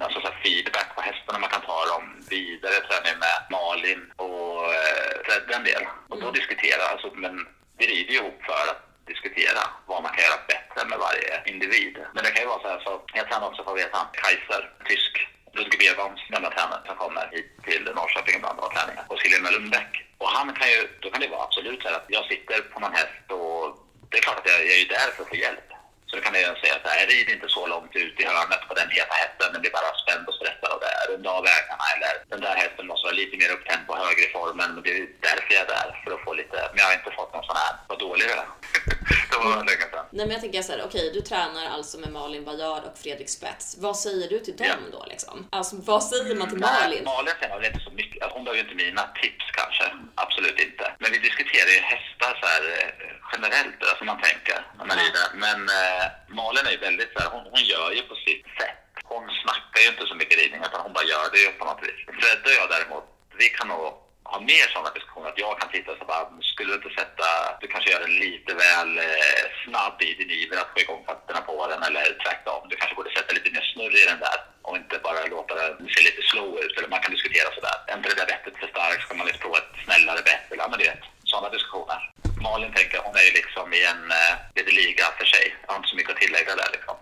alltså, 0.00 0.20
så 0.20 0.30
feedback 0.44 0.88
på 0.94 1.00
hästarna, 1.00 1.38
man 1.38 1.50
kan 1.50 1.68
ta 1.72 1.80
dem 1.92 2.04
vidare, 2.30 2.76
tränar 2.88 3.16
med 3.24 3.38
Malin 3.50 4.02
och 4.16 4.64
eh, 4.74 5.14
Fred 5.24 5.50
en 5.56 5.64
del. 5.64 5.84
Och 6.08 6.20
då 6.20 6.30
diskuterar, 6.30 6.86
alltså, 6.92 7.08
men 7.14 7.34
vi 7.78 7.86
rider 7.86 8.12
ju 8.12 8.18
ihop 8.18 8.42
för 8.42 8.64
att 8.72 8.82
diskutera 9.06 9.62
vad 9.86 10.02
man 10.02 10.12
kan 10.14 10.24
göra 10.24 10.40
bättre 10.52 10.88
med 10.90 10.98
varje 10.98 11.42
individ. 11.52 11.94
Men 12.14 12.24
det 12.24 12.30
kan 12.30 12.42
ju 12.42 12.48
vara 12.48 12.62
så 12.62 12.68
här, 12.68 12.80
så 12.80 13.02
jag 13.14 13.28
tränar 13.28 13.46
också 13.48 13.64
för 13.64 13.72
att 13.72 13.78
veta, 13.78 13.98
Kaiser, 14.12 14.62
tysk, 14.88 15.12
Ludvig 15.56 15.78
Bergvans 15.82 16.20
gamla 16.34 16.50
tränare 16.50 16.82
som 16.86 16.96
kommer 16.96 17.24
hit 17.34 17.48
till 17.68 17.84
Norrköping 17.98 18.36
ibland 18.36 18.58
och 18.58 18.64
har 18.66 18.74
träningar. 18.76 19.04
Och 19.08 19.20
Helena 19.22 19.50
Lundbäck. 19.50 19.92
Och 20.22 20.28
han 20.36 20.48
kan 20.58 20.68
ju, 20.74 20.80
då 21.02 21.06
kan 21.10 21.20
det 21.20 21.28
vara 21.34 21.44
absolut 21.46 21.82
så 21.82 21.88
här 21.88 21.96
att 21.96 22.14
jag 22.16 22.24
sitter 22.32 22.58
på 22.72 22.80
någon 22.80 22.98
häst 23.00 23.26
och 23.38 23.64
det 24.10 24.16
är 24.18 24.22
klart 24.26 24.40
att 24.40 24.50
jag, 24.52 24.60
jag 24.68 24.76
är 24.78 24.82
ju 24.84 24.88
där 24.96 25.08
för 25.14 25.22
att 25.22 25.28
få 25.28 25.36
hjälp. 25.36 25.68
Så 26.06 26.12
då 26.16 26.22
kan 26.22 26.34
jag 26.34 26.42
ju 26.54 26.60
säga 26.60 26.74
att 26.76 26.98
jag 27.00 27.10
rider 27.12 27.32
inte 27.36 27.48
så 27.48 27.62
långt 27.66 27.94
ut 28.02 28.20
i 28.20 28.24
hörnet 28.24 28.62
på 28.68 28.74
den 28.80 28.90
heta 28.96 29.14
hästen, 29.22 29.52
den 29.52 29.60
blir 29.62 29.76
bara 29.78 29.90
spänd 30.02 30.24
och 30.28 30.36
stressad 30.38 30.70
av 30.74 30.80
det. 30.84 30.94
Runda 31.08 31.30
av 31.36 31.42
vägarna 31.52 31.84
eller 31.94 32.12
den 32.32 32.40
där 32.46 32.56
hästen 32.62 32.86
måste 32.86 33.06
vara 33.06 33.20
lite 33.22 33.36
mer 33.40 33.50
upptänd 33.54 33.82
på 33.86 33.92
högre 34.02 34.22
i 34.28 34.32
formen. 34.36 34.70
Men 34.74 34.82
det 34.84 34.90
är 34.94 34.98
ju 35.02 35.08
därför 35.28 35.50
jag 35.54 35.62
är 35.66 35.72
där, 35.76 35.88
för 36.02 36.10
att 36.14 36.24
få 36.24 36.32
lite, 36.40 36.56
men 36.70 36.78
jag 36.80 36.86
har 36.88 36.94
inte 37.00 37.16
fått 37.18 37.32
någon 37.34 37.46
sån 37.48 37.60
här, 37.62 37.72
vad 37.88 37.98
dålig 37.98 38.26
det 38.28 38.34
är 38.34 38.95
det 39.30 39.36
var 39.36 39.64
länge 39.70 39.86
sedan. 39.92 40.06
Nej 40.10 40.26
men 40.26 40.30
jag 40.36 40.40
tänker 40.40 40.62
så 40.62 40.72
här, 40.72 40.82
okej 40.88 41.10
du 41.14 41.20
tränar 41.20 41.66
alltså 41.76 41.98
med 41.98 42.10
Malin 42.12 42.44
Bajard 42.44 42.84
och 42.84 42.98
Fredrik 43.02 43.28
Spets. 43.28 43.76
Vad 43.78 43.96
säger 44.04 44.28
du 44.28 44.38
till 44.38 44.56
dem 44.56 44.82
då 44.92 45.04
liksom? 45.12 45.48
Alltså 45.52 45.76
vad 45.90 46.02
säger 46.04 46.34
man 46.40 46.48
till 46.48 46.58
Malin? 46.58 47.02
Nej, 47.04 47.14
Malin 47.14 47.34
har 47.50 47.58
väl 47.60 47.66
inte 47.72 47.84
så 47.88 47.90
mycket, 48.00 48.32
hon 48.32 48.44
behöver 48.44 48.58
ju 48.62 48.64
inte 48.68 48.84
mina 48.84 49.04
tips 49.22 49.46
kanske. 49.60 49.84
Absolut 50.14 50.58
inte. 50.66 50.84
Men 50.98 51.08
vi 51.12 51.18
diskuterar 51.18 51.70
ju 51.76 51.80
hästar 51.92 52.32
så 52.40 52.46
här 52.52 52.62
eh, 52.74 52.90
generellt, 53.32 53.78
alltså 53.90 54.04
man 54.10 54.20
tänker 54.28 54.58
när 54.78 54.86
man 54.90 54.96
rider. 55.02 55.26
Men 55.44 55.58
eh, 55.78 56.04
Malin 56.38 56.66
är 56.66 56.74
ju 56.76 56.80
väldigt 56.88 57.10
så 57.14 57.18
här, 57.22 57.30
hon, 57.34 57.44
hon 57.52 57.62
gör 57.72 57.90
ju 57.96 58.02
på 58.10 58.16
sitt 58.26 58.46
sätt. 58.60 58.78
Hon 59.12 59.24
snackar 59.42 59.80
ju 59.84 59.88
inte 59.94 60.06
så 60.10 60.14
mycket 60.20 60.38
ridning 60.40 60.60
utan 60.68 60.80
hon 60.84 60.92
bara 60.96 61.06
gör 61.12 61.26
det 61.32 61.40
ju 61.46 61.50
på 61.58 61.64
något 61.64 61.82
vis. 61.86 62.00
Fred 62.18 62.40
och 62.48 62.54
jag 62.60 62.68
däremot, 62.74 63.04
vi 63.40 63.48
kan 63.56 63.68
nog 63.68 63.84
ha 64.32 64.40
mer 64.40 64.66
sådana 64.72 64.90
diskussioner. 64.96 65.28
Att 65.28 65.44
jag 65.44 65.60
kan 65.60 65.70
titta 65.70 65.92
och 65.92 65.98
så 65.98 66.04
bara, 66.12 66.24
skulle 66.52 66.70
du 66.72 66.78
inte 66.80 66.94
sätta, 67.00 67.26
du 67.60 67.66
kanske 67.66 67.90
gör 67.92 68.00
den 68.06 68.16
lite 68.26 68.52
väl 68.64 68.90
eh, 68.98 69.44
snabb 69.64 69.96
i 70.08 70.14
din 70.18 70.30
iver 70.30 70.56
att 70.60 70.72
få 70.74 70.78
igång 70.80 71.02
fötterna 71.10 71.40
på 71.48 71.66
den 71.70 71.82
eller 71.88 72.04
tvärtom. 72.24 72.60
Du 72.70 72.76
kanske 72.76 72.96
borde 72.96 73.10
sätta 73.16 73.34
lite 73.34 73.50
mer 73.54 73.64
snurr 73.72 73.96
i 74.02 74.08
den 74.10 74.20
där 74.24 74.38
och 74.66 74.76
inte 74.76 74.98
bara 75.06 75.26
låta 75.36 75.54
den 75.54 75.88
se 75.94 76.00
lite 76.08 76.22
slow 76.30 76.50
ut. 76.62 76.78
Eller 76.78 76.88
man 76.88 77.00
kan 77.02 77.14
diskutera 77.16 77.48
sådär. 77.54 77.76
Är 77.86 77.96
inte 77.96 78.08
det 78.08 78.20
där 78.20 78.32
bettet 78.32 78.56
för 78.60 78.68
starkt? 78.74 79.02
Ska 79.02 79.14
man 79.14 79.26
liksom 79.26 79.42
prova 79.42 79.58
ett 79.58 79.76
snällare 79.84 80.22
bett? 80.30 80.46
Eller 80.50 80.62
ja, 80.62 80.68
men 80.70 80.78
du 80.78 80.84
vet 80.84 81.04
sådana 81.24 81.48
diskussioner. 81.56 82.00
Malin 82.46 82.72
tänker, 82.78 82.98
hon 83.06 83.14
är 83.20 83.24
ju 83.28 83.32
liksom 83.40 83.66
i 83.78 83.80
en 83.92 84.02
eh, 84.20 84.32
lite 84.56 84.72
liga 84.80 85.04
för 85.18 85.24
sig. 85.34 85.44
Jag 85.62 85.68
har 85.72 85.76
inte 85.76 85.88
så 85.92 85.96
mycket 85.96 86.12
att 86.14 86.20
tillägga 86.24 86.52
där 86.60 86.68
liksom. 86.76 86.94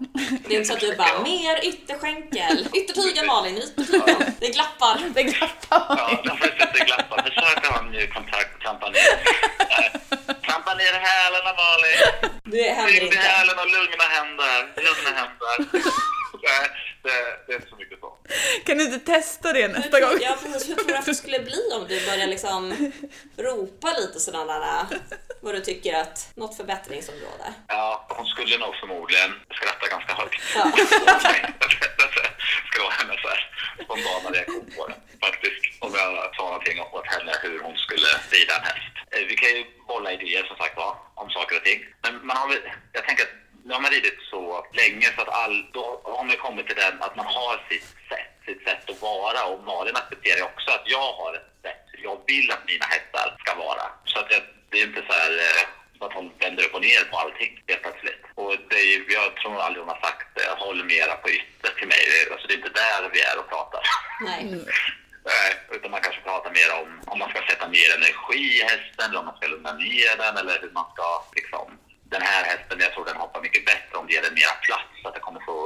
Det 0.47 0.55
är 0.55 0.59
inte 0.59 0.69
så 0.69 0.75
att 0.75 0.81
du 0.81 0.97
bara, 0.97 1.19
mer 1.23 1.57
ytterskänkel. 1.71 2.69
Yttertygen 2.81 3.27
Malin, 3.27 3.57
yttertygen. 3.67 4.19
Det 4.41 4.49
glappar. 4.57 4.97
Det 5.17 5.23
glappar. 5.23 5.85
Ja, 6.01 6.23
de 6.25 6.33
får 6.39 6.47
sätta 6.61 6.79
glappar. 6.85 7.19
Försök 7.29 7.67
ha 7.67 7.79
en 7.79 7.91
mjuk 7.91 8.15
kontakt 8.15 8.51
och 8.57 8.61
trampa 8.65 8.87
ner. 8.91 9.13
Trampa 10.47 10.75
ner 10.75 10.95
hälarna 11.09 11.53
Malin. 11.63 11.99
Det 12.45 12.69
händer 12.79 13.03
inte. 13.05 13.17
hälen 13.19 13.57
och 13.63 13.71
lugna 13.77 14.05
händer. 14.17 14.59
Lugna 14.87 15.11
händer. 15.21 15.55
Nej, 16.43 16.69
det, 17.03 17.11
det 17.47 17.53
är 17.53 17.57
inte 17.57 17.69
så 17.69 17.77
mycket 17.77 17.99
så. 18.01 18.09
Kan 18.67 18.79
du 18.79 18.85
inte 18.85 18.99
testa 19.13 19.53
det 19.53 19.63
Hur 19.63 19.69
nästa 19.69 19.91
tror, 19.99 20.01
gång? 20.09 20.19
ja, 20.23 20.37
precis, 20.43 20.69
hur 20.71 20.75
tror 20.75 20.87
du 20.89 20.97
att 20.97 21.07
det 21.07 21.15
skulle 21.15 21.39
bli 21.39 21.61
om 21.75 21.87
du 21.89 22.07
börjar 22.07 22.27
liksom 22.27 22.93
ropa 23.39 23.93
lite 23.99 24.21
sådana 24.21 24.59
där, 24.59 24.99
vad 25.45 25.55
du 25.55 25.61
tycker 25.61 25.95
att, 26.03 26.33
något 26.35 26.57
förbättringsområde? 26.57 27.47
Ja, 27.69 28.07
hon 28.09 28.27
skulle 28.27 28.59
nog 28.59 28.75
förmodligen 28.81 29.31
skratta 29.59 29.89
ganska 29.89 30.15
högt. 30.15 30.43
Ja. 30.55 30.65
Det 32.65 32.77
skulle 32.77 32.85
vara 32.85 32.95
hennes 33.03 33.21
spontana 33.85 34.29
reaktion 34.37 34.67
på 34.77 34.87
det, 34.89 34.97
faktiskt. 35.27 35.63
Om 35.81 35.91
jag 35.95 36.35
sa 36.37 36.43
någonting 36.45 36.81
åt 36.81 37.07
henne 37.15 37.33
hur 37.43 37.59
hon 37.67 37.77
skulle 37.77 38.09
rida 38.31 38.55
en 38.59 38.65
häst. 38.71 38.95
Eh, 39.15 39.23
Vi 39.29 39.35
kan 39.37 39.49
ju 39.57 39.65
bolla 39.89 40.13
idéer 40.13 40.45
som 40.45 40.57
sagt 40.57 40.77
var, 40.77 40.97
om 41.15 41.31
saker 41.31 41.57
och 41.57 41.65
ting. 41.65 41.81
Men 42.03 42.27
man 42.27 42.37
har 42.37 42.49
väl, 42.49 42.63
jag 42.93 43.05
tänker 43.07 43.23
att 43.25 43.35
nu 43.65 43.73
har 43.75 43.81
man 43.81 43.91
ridit 43.91 44.19
så 44.31 44.67
länge 44.81 45.07
så 45.17 45.21
att 45.23 45.29
all, 45.43 45.57
då 45.73 46.01
har 46.05 46.25
man 46.25 46.37
kommit 46.37 46.67
till 46.67 46.77
den 46.77 47.03
att 47.03 47.17
man 47.17 47.27
har 47.27 47.55
sitt 47.71 47.87
sätt, 48.11 48.31
sitt 48.47 48.63
sätt 48.69 48.91
att 48.91 49.03
vara. 49.03 49.41
Och 49.51 49.65
Malin 49.65 49.97
accepterar 49.97 50.37
ju 50.37 50.43
också 50.53 50.71
att 50.71 50.85
jag 50.97 51.13
har 51.21 51.35
ett 51.35 51.51
sätt 51.63 51.85
jag 52.09 52.19
vill 52.27 52.51
att 52.51 52.65
mina 52.67 52.87
hästar 52.95 53.37
ska 53.43 53.55
vara. 53.55 53.85
Så 54.05 54.19
att 54.19 54.31
jag, 54.31 54.43
det 54.75 54.81
är 54.81 54.87
inte 54.87 55.05
så 55.09 55.15
här 55.21 55.33
eh, 55.47 55.63
att 56.05 56.13
hon 56.19 56.27
vänder 56.43 56.65
upp 56.65 56.75
och 56.75 56.87
ner 56.89 57.05
på 57.11 57.17
allting 57.19 57.53
helt 57.69 57.83
plötsligt. 57.83 58.23
Och 58.35 58.53
det 58.71 58.81
är 58.91 59.13
jag 59.19 59.37
tror 59.37 59.61
aldrig 59.61 59.81
hon 59.85 59.95
har 59.95 60.03
sagt 60.09 60.29
det, 60.37 60.47
håll 60.65 60.85
mera 60.85 61.15
på 61.23 61.29
ytter 61.39 61.73
till 61.79 61.89
mig. 61.95 62.05
Alltså 62.33 62.47
det 62.47 62.55
är 62.55 62.63
inte 62.63 62.79
där 62.85 63.03
vi 63.15 63.21
är 63.31 63.37
och 63.41 63.49
pratar. 63.55 63.83
Nej. 64.29 64.43
Nej, 65.33 65.51
utan 65.75 65.91
man 65.91 66.01
kanske 66.07 66.21
pratar 66.31 66.51
mer 66.59 66.71
om 66.81 66.89
om 67.13 67.19
man 67.19 67.31
ska 67.31 67.41
sätta 67.51 67.69
mer 67.79 67.89
energi 67.99 68.45
i 68.61 68.63
hästen 68.73 69.05
eller 69.07 69.21
om 69.21 69.27
man 69.31 69.37
ska 69.37 69.47
lugna 69.47 69.73
ner 69.73 70.13
den 70.23 70.37
eller 70.41 70.57
hur 70.63 70.73
man 70.79 70.89
ska 70.95 71.07
liksom 71.39 71.67
den 72.15 72.23
här 72.23 72.43
hästen, 72.45 72.85
jag 72.85 72.93
tror 72.93 73.05
den 73.05 73.23
hoppar 73.25 73.41
mycket 73.47 73.65
bättre 73.73 73.95
om 73.99 74.07
det 74.07 74.13
ger 74.15 74.23
den 74.29 74.39
mera 74.41 74.55
plats 74.67 74.93
så 75.03 75.09
att 75.09 75.15
den 75.15 75.27
kommer 75.27 75.41
få, 75.49 75.57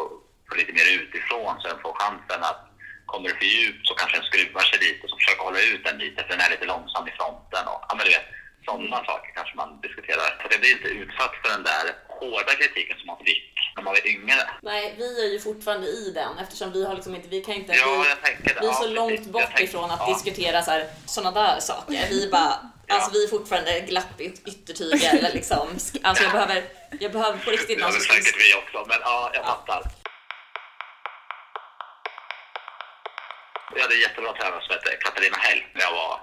få 0.49 0.55
lite 0.61 0.73
mer 0.79 0.89
utifrån 1.01 1.53
så 1.61 1.69
den 1.69 1.83
får 1.85 1.95
chansen 2.01 2.41
att 2.51 2.63
kommer 3.07 3.29
det 3.29 3.39
för 3.41 3.51
djupt 3.57 3.87
så 3.87 3.95
kanske 3.95 4.17
den 4.17 4.29
skruvar 4.31 4.65
sig 4.71 4.79
lite 4.87 5.03
och 5.05 5.11
så 5.11 5.17
försöker 5.17 5.43
hålla 5.49 5.61
ut 5.71 5.85
den 5.85 5.99
lite 5.99 6.23
för 6.23 6.31
den 6.35 6.41
är 6.41 6.51
lite 6.51 6.71
långsam 6.73 7.09
i 7.09 7.17
fronten 7.19 7.65
och 7.73 7.81
ja 7.89 7.93
men 7.97 8.05
du 8.07 8.11
vet 8.17 8.29
sådana 8.69 8.99
saker 9.11 9.31
kanske 9.39 9.55
man 9.63 9.69
diskuterar. 9.87 10.29
För 10.43 10.49
det 10.53 10.59
blir 10.63 10.73
inte 10.77 10.89
utsatt 11.03 11.35
för 11.43 11.49
den 11.55 11.63
där 11.71 11.85
hårda 12.21 12.53
kritiken 12.61 12.97
som 12.99 13.07
man 13.13 13.19
fick 13.29 13.45
när 13.77 13.83
man 13.85 13.93
var 13.97 14.07
yngre. 14.15 14.41
Nej, 14.63 14.95
vi 14.99 15.09
är 15.25 15.29
ju 15.35 15.41
fortfarande 15.41 15.87
i 15.87 16.13
den 16.21 16.33
eftersom 16.43 16.73
vi 16.73 16.81
har 16.87 16.95
liksom 16.95 17.15
inte, 17.15 17.29
vi 17.29 17.41
kan 17.41 17.55
inte, 17.55 17.73
Ja, 17.73 18.05
vi, 18.25 18.31
det. 18.49 18.61
vi 18.61 18.67
är 18.69 18.73
så 18.73 18.85
Ja, 18.89 18.91
långt 19.01 19.11
precis. 19.11 19.33
Bort 19.33 19.43
tänker- 19.43 19.65
ifrån 19.65 19.91
att 19.91 20.01
ja. 20.07 20.13
diskutera 20.15 20.63
så 20.63 20.71
här, 20.71 20.83
såna 21.07 21.31
där 21.31 21.61
saker. 21.61 22.07
Vi 22.11 22.29
bara, 22.33 22.53
alltså 22.89 23.11
vi 23.13 23.25
är 23.25 23.29
fortfarande 23.29 23.81
glapp 23.81 24.21
i 24.21 24.25
yttertyger 24.47 25.15
eller 25.19 25.33
liksom, 25.33 25.69
alltså 26.03 26.23
jag 26.25 26.33
behöver, 26.33 26.65
jag 27.01 27.13
behöver 27.13 27.39
på 27.45 27.51
riktigt 27.51 27.79
Det 27.79 27.85
någon 27.85 27.93
som 27.93 28.01
skulle 28.01 28.23
säkert 28.23 28.41
vi 28.43 28.55
också, 28.55 28.79
men 28.89 28.99
ja, 29.03 29.31
jag 29.35 29.43
Ja. 29.43 29.47
fattar. 29.47 29.83
Jag 33.75 33.83
hade 33.83 33.95
en 33.95 34.01
jättebra 34.01 34.33
tränare 34.33 34.63
som 34.63 34.75
hette 34.75 34.97
Katarina 35.05 35.37
Hell 35.37 35.63
när 35.75 35.83
jag 35.83 35.93
var 35.93 36.21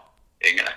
yngre. 0.52 0.70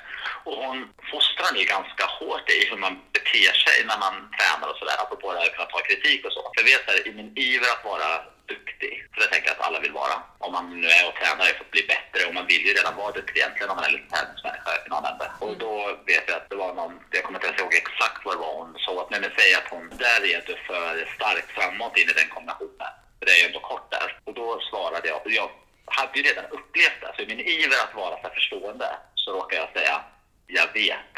Och 0.47 0.57
hon 0.65 0.79
fostrar 1.11 1.53
mig 1.53 1.65
ganska 1.65 2.05
hårt 2.19 2.51
i 2.51 2.59
hur 2.71 2.77
man 2.85 2.95
beter 3.17 3.53
sig 3.65 3.79
när 3.91 3.99
man 4.05 4.15
tränar 4.37 4.69
och 4.71 4.79
sådär, 4.79 4.99
apropå 5.05 5.33
det 5.33 5.39
här 5.39 5.47
att 5.47 5.57
kunna 5.57 5.73
ta 5.73 5.81
kritik 5.91 6.21
och 6.27 6.33
så. 6.33 6.41
För 6.43 6.59
jag 6.61 6.71
vet 6.73 6.89
att 6.89 7.07
i 7.07 7.13
min 7.19 7.33
iver 7.37 7.71
att 7.75 7.85
vara 7.93 8.11
duktig, 8.55 8.93
för 9.13 9.21
det 9.21 9.31
tänker 9.31 9.49
jag 9.49 9.57
att 9.57 9.67
alla 9.67 9.81
vill 9.81 9.93
vara, 10.03 10.17
om 10.39 10.53
man 10.53 10.81
nu 10.81 10.89
är 10.99 11.05
och 11.09 11.17
tränar 11.21 11.45
för 11.45 11.65
att 11.65 11.77
bli 11.77 11.85
bättre 11.95 12.21
och 12.27 12.35
man 12.35 12.47
vill 12.47 12.67
ju 12.67 12.73
redan 12.75 12.97
vara 12.97 13.13
duktig 13.19 13.41
egentligen 13.41 13.71
om 13.71 13.77
man 13.77 13.85
är 13.89 13.97
lite 13.97 14.11
tävlingsmänniska 14.15 14.71
i 14.87 14.89
någon 14.89 15.11
ände. 15.11 15.27
Och 15.45 15.57
då 15.65 15.75
vet 16.11 16.25
jag 16.29 16.37
att 16.37 16.51
det 16.51 16.57
var 16.65 16.75
någon, 16.75 16.95
jag 17.11 17.23
kommer 17.25 17.39
inte 17.39 17.49
ens 17.49 17.61
ihåg 17.61 17.75
exakt 17.75 18.21
vad 18.25 18.35
det 18.35 18.43
var 18.47 18.55
hon 18.61 18.71
sa, 18.85 18.93
att 19.03 19.11
men 19.11 19.33
säg 19.39 19.55
att 19.55 19.69
hon, 19.75 19.85
där 20.05 20.21
är 20.35 20.41
du 20.49 20.55
för 20.69 20.93
stark 21.17 21.47
framåt 21.57 21.99
in 21.99 22.11
i 22.11 22.13
den 22.21 22.29
kombinationen. 22.35 22.93
För 23.19 23.25
det 23.27 23.33
är 23.33 23.41
ju 23.41 23.47
ändå 23.47 23.61
kort 23.61 23.91
där. 23.91 24.09
Och 24.27 24.35
då 24.35 24.47
svarade 24.71 25.09
jag, 25.09 25.27
och 25.27 25.31
jag 25.41 25.51
hade 25.87 26.19
ju 26.19 26.23
redan 26.23 26.47
upplevt 26.57 27.01
det, 27.01 27.13
så 27.17 27.23
i 27.23 27.27
min 27.27 27.41
iver 27.41 27.79
att 27.85 27.95
vara 27.95 28.23
så 28.23 28.29
förstående 28.39 28.89
så 29.29 29.35
råkar 29.35 29.57
jag 29.57 29.73
säga, 29.73 30.01
jag 30.47 30.73
vet. 30.73 31.15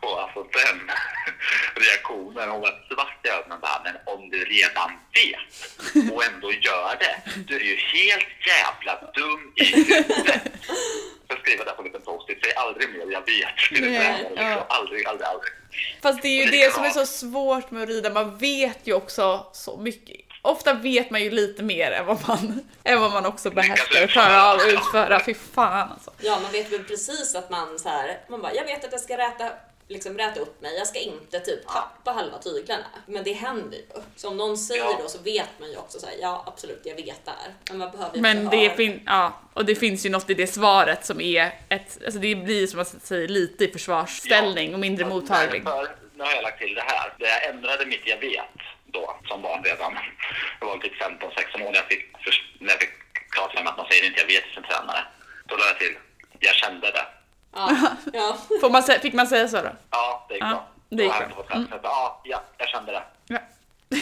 Och 0.00 0.22
alltså 0.22 0.42
den 0.42 0.90
reaktionen, 1.84 2.48
hon 2.48 2.60
var 2.60 2.74
svart 2.88 3.26
i 3.26 3.28
ögonen 3.28 3.58
bara, 3.60 3.82
men 3.84 3.94
om 4.14 4.30
du 4.30 4.44
redan 4.44 4.90
vet 5.18 6.12
och 6.12 6.24
ändå 6.24 6.52
gör 6.52 6.96
det, 7.00 7.16
du 7.46 7.56
är 7.56 7.60
ju 7.60 7.76
helt 7.76 8.32
jävla 8.52 9.12
dum 9.14 9.52
i 9.56 9.64
huvudet. 9.64 10.42
Jag 11.28 11.38
skriver 11.38 11.64
där 11.64 11.72
på 11.72 11.82
en 11.82 11.86
liten 11.86 12.02
post-it, 12.02 12.38
säg 12.42 12.52
aldrig 12.54 12.88
mer 12.90 13.12
jag 13.12 13.26
vet. 13.26 13.80
Nej, 13.80 14.26
liksom. 14.28 14.46
ja. 14.46 14.66
Aldrig, 14.68 15.06
aldrig, 15.06 15.26
aldrig. 15.26 15.52
Fast 16.02 16.22
det 16.22 16.28
är 16.28 16.44
ju 16.44 16.50
det 16.50 16.74
som 16.74 16.84
är 16.84 16.90
så 16.90 17.06
svårt 17.06 17.70
med 17.70 17.82
att 17.82 17.88
rida, 17.88 18.10
man 18.10 18.38
vet 18.38 18.78
ju 18.84 18.94
också 18.94 19.46
så 19.52 19.76
mycket. 19.76 20.29
Ofta 20.42 20.74
vet 20.74 21.10
man 21.10 21.22
ju 21.22 21.30
lite 21.30 21.62
mer 21.62 21.90
än 21.90 22.06
vad 22.06 22.28
man, 22.28 22.60
än 22.84 23.00
vad 23.00 23.12
man 23.12 23.26
också 23.26 23.50
behärskar 23.50 24.04
och 24.04 24.10
klarar 24.10 24.50
av 24.52 24.56
att 24.60 24.66
utföra. 24.72 25.20
Fy 25.24 25.34
fan 25.34 25.90
alltså. 25.90 26.10
Ja, 26.20 26.38
man 26.42 26.52
vet 26.52 26.72
väl 26.72 26.84
precis 26.84 27.34
att 27.34 27.50
man 27.50 27.78
så 27.78 27.88
här, 27.88 28.18
man 28.28 28.42
bara, 28.42 28.54
jag 28.54 28.64
vet 28.64 28.84
att 28.84 28.92
jag 28.92 29.00
ska 29.00 29.18
räta, 29.18 29.50
liksom 29.88 30.18
räta 30.18 30.40
upp 30.40 30.62
mig, 30.62 30.74
jag 30.78 30.86
ska 30.86 30.98
inte 30.98 31.40
typ 31.40 31.66
tappa 31.68 32.12
halva 32.12 32.38
tyglarna. 32.38 32.84
Men 33.06 33.24
det 33.24 33.32
händer 33.32 33.76
ju. 33.78 33.84
Så 34.16 34.28
om 34.28 34.36
någon 34.36 34.58
säger 34.58 34.84
Ja. 34.84 34.98
då 35.02 35.08
så 35.08 35.18
vet 35.18 35.48
man 35.60 35.70
ju 35.70 35.76
också 35.76 35.98
så 36.00 36.06
här, 36.06 36.14
ja 36.20 36.44
absolut, 36.46 36.80
jag 36.84 36.94
vet 36.96 37.24
det 37.24 37.30
här. 37.30 37.54
Men 37.68 37.78
man 37.78 37.90
behöver 37.90 38.16
ju 38.16 38.22
Men 38.22 38.48
det, 38.50 38.68
ha- 38.68 38.74
fin- 38.76 39.02
ja, 39.06 39.32
och 39.54 39.64
det 39.64 39.74
finns 39.74 40.06
ju 40.06 40.10
något 40.10 40.30
i 40.30 40.34
det 40.34 40.46
svaret 40.46 41.06
som 41.06 41.20
är 41.20 41.52
ett, 41.68 41.98
alltså 42.04 42.20
det 42.20 42.34
blir 42.34 42.66
som 42.66 42.76
man 42.76 42.86
säger 42.86 43.28
lite 43.28 43.64
i 43.64 43.72
försvarsställning 43.72 44.74
och 44.74 44.80
mindre 44.80 45.04
Ja, 45.04 45.08
mottaglig. 45.08 45.64
därför, 45.64 45.96
nu 46.14 46.24
har 46.24 46.32
jag 46.32 46.42
lagt 46.42 46.58
till 46.58 46.74
det 46.74 46.84
här. 46.86 47.14
Det 47.18 47.26
jag 47.28 47.44
ändrade 47.54 47.86
mitt 47.86 48.02
jag 48.04 48.18
vet 48.18 48.44
då, 48.92 49.16
som 49.28 49.42
barn 49.42 49.64
redan. 49.64 49.94
Det 50.60 50.66
var 50.66 50.78
typ 50.78 51.02
15-16 51.02 51.62
år 51.62 51.70
när 51.72 51.74
jag 51.74 51.86
fick, 51.88 52.04
först- 52.24 52.54
när 52.60 52.70
jag 52.70 52.80
fick 52.80 52.90
klart 53.30 53.52
för 53.54 53.62
mig 53.62 53.70
att 53.70 53.76
man 53.76 53.86
säger 53.90 54.06
inte 54.06 54.20
jag 54.20 54.26
vet 54.26 54.44
till 54.44 54.54
sin 54.54 54.62
tränare. 54.62 55.04
Då 55.46 55.56
lade 55.56 55.70
jag 55.70 55.78
till, 55.78 55.96
jag 56.38 56.54
kände 56.54 56.90
det. 56.90 57.06
Ja, 57.54 57.70
ja. 58.12 58.38
Får 58.60 58.70
man, 58.70 58.82
sä- 58.82 59.00
fick 59.00 59.14
man 59.14 59.26
säga 59.26 59.48
så 59.48 59.62
då? 59.62 59.70
Ja, 59.90 60.26
det 60.28 60.34
gick 60.34 60.42
Ja, 60.42 60.48
bra. 60.48 60.68
det 60.88 61.02
gick 61.02 61.12
jag 61.20 61.28
bra. 61.30 61.44
jag 61.70 61.82
bara, 61.82 61.92
Ja, 61.92 62.20
ja, 62.24 62.42
jag 62.58 62.68
kände 62.68 62.92
det. 62.92 63.02
Ja. 63.26 63.38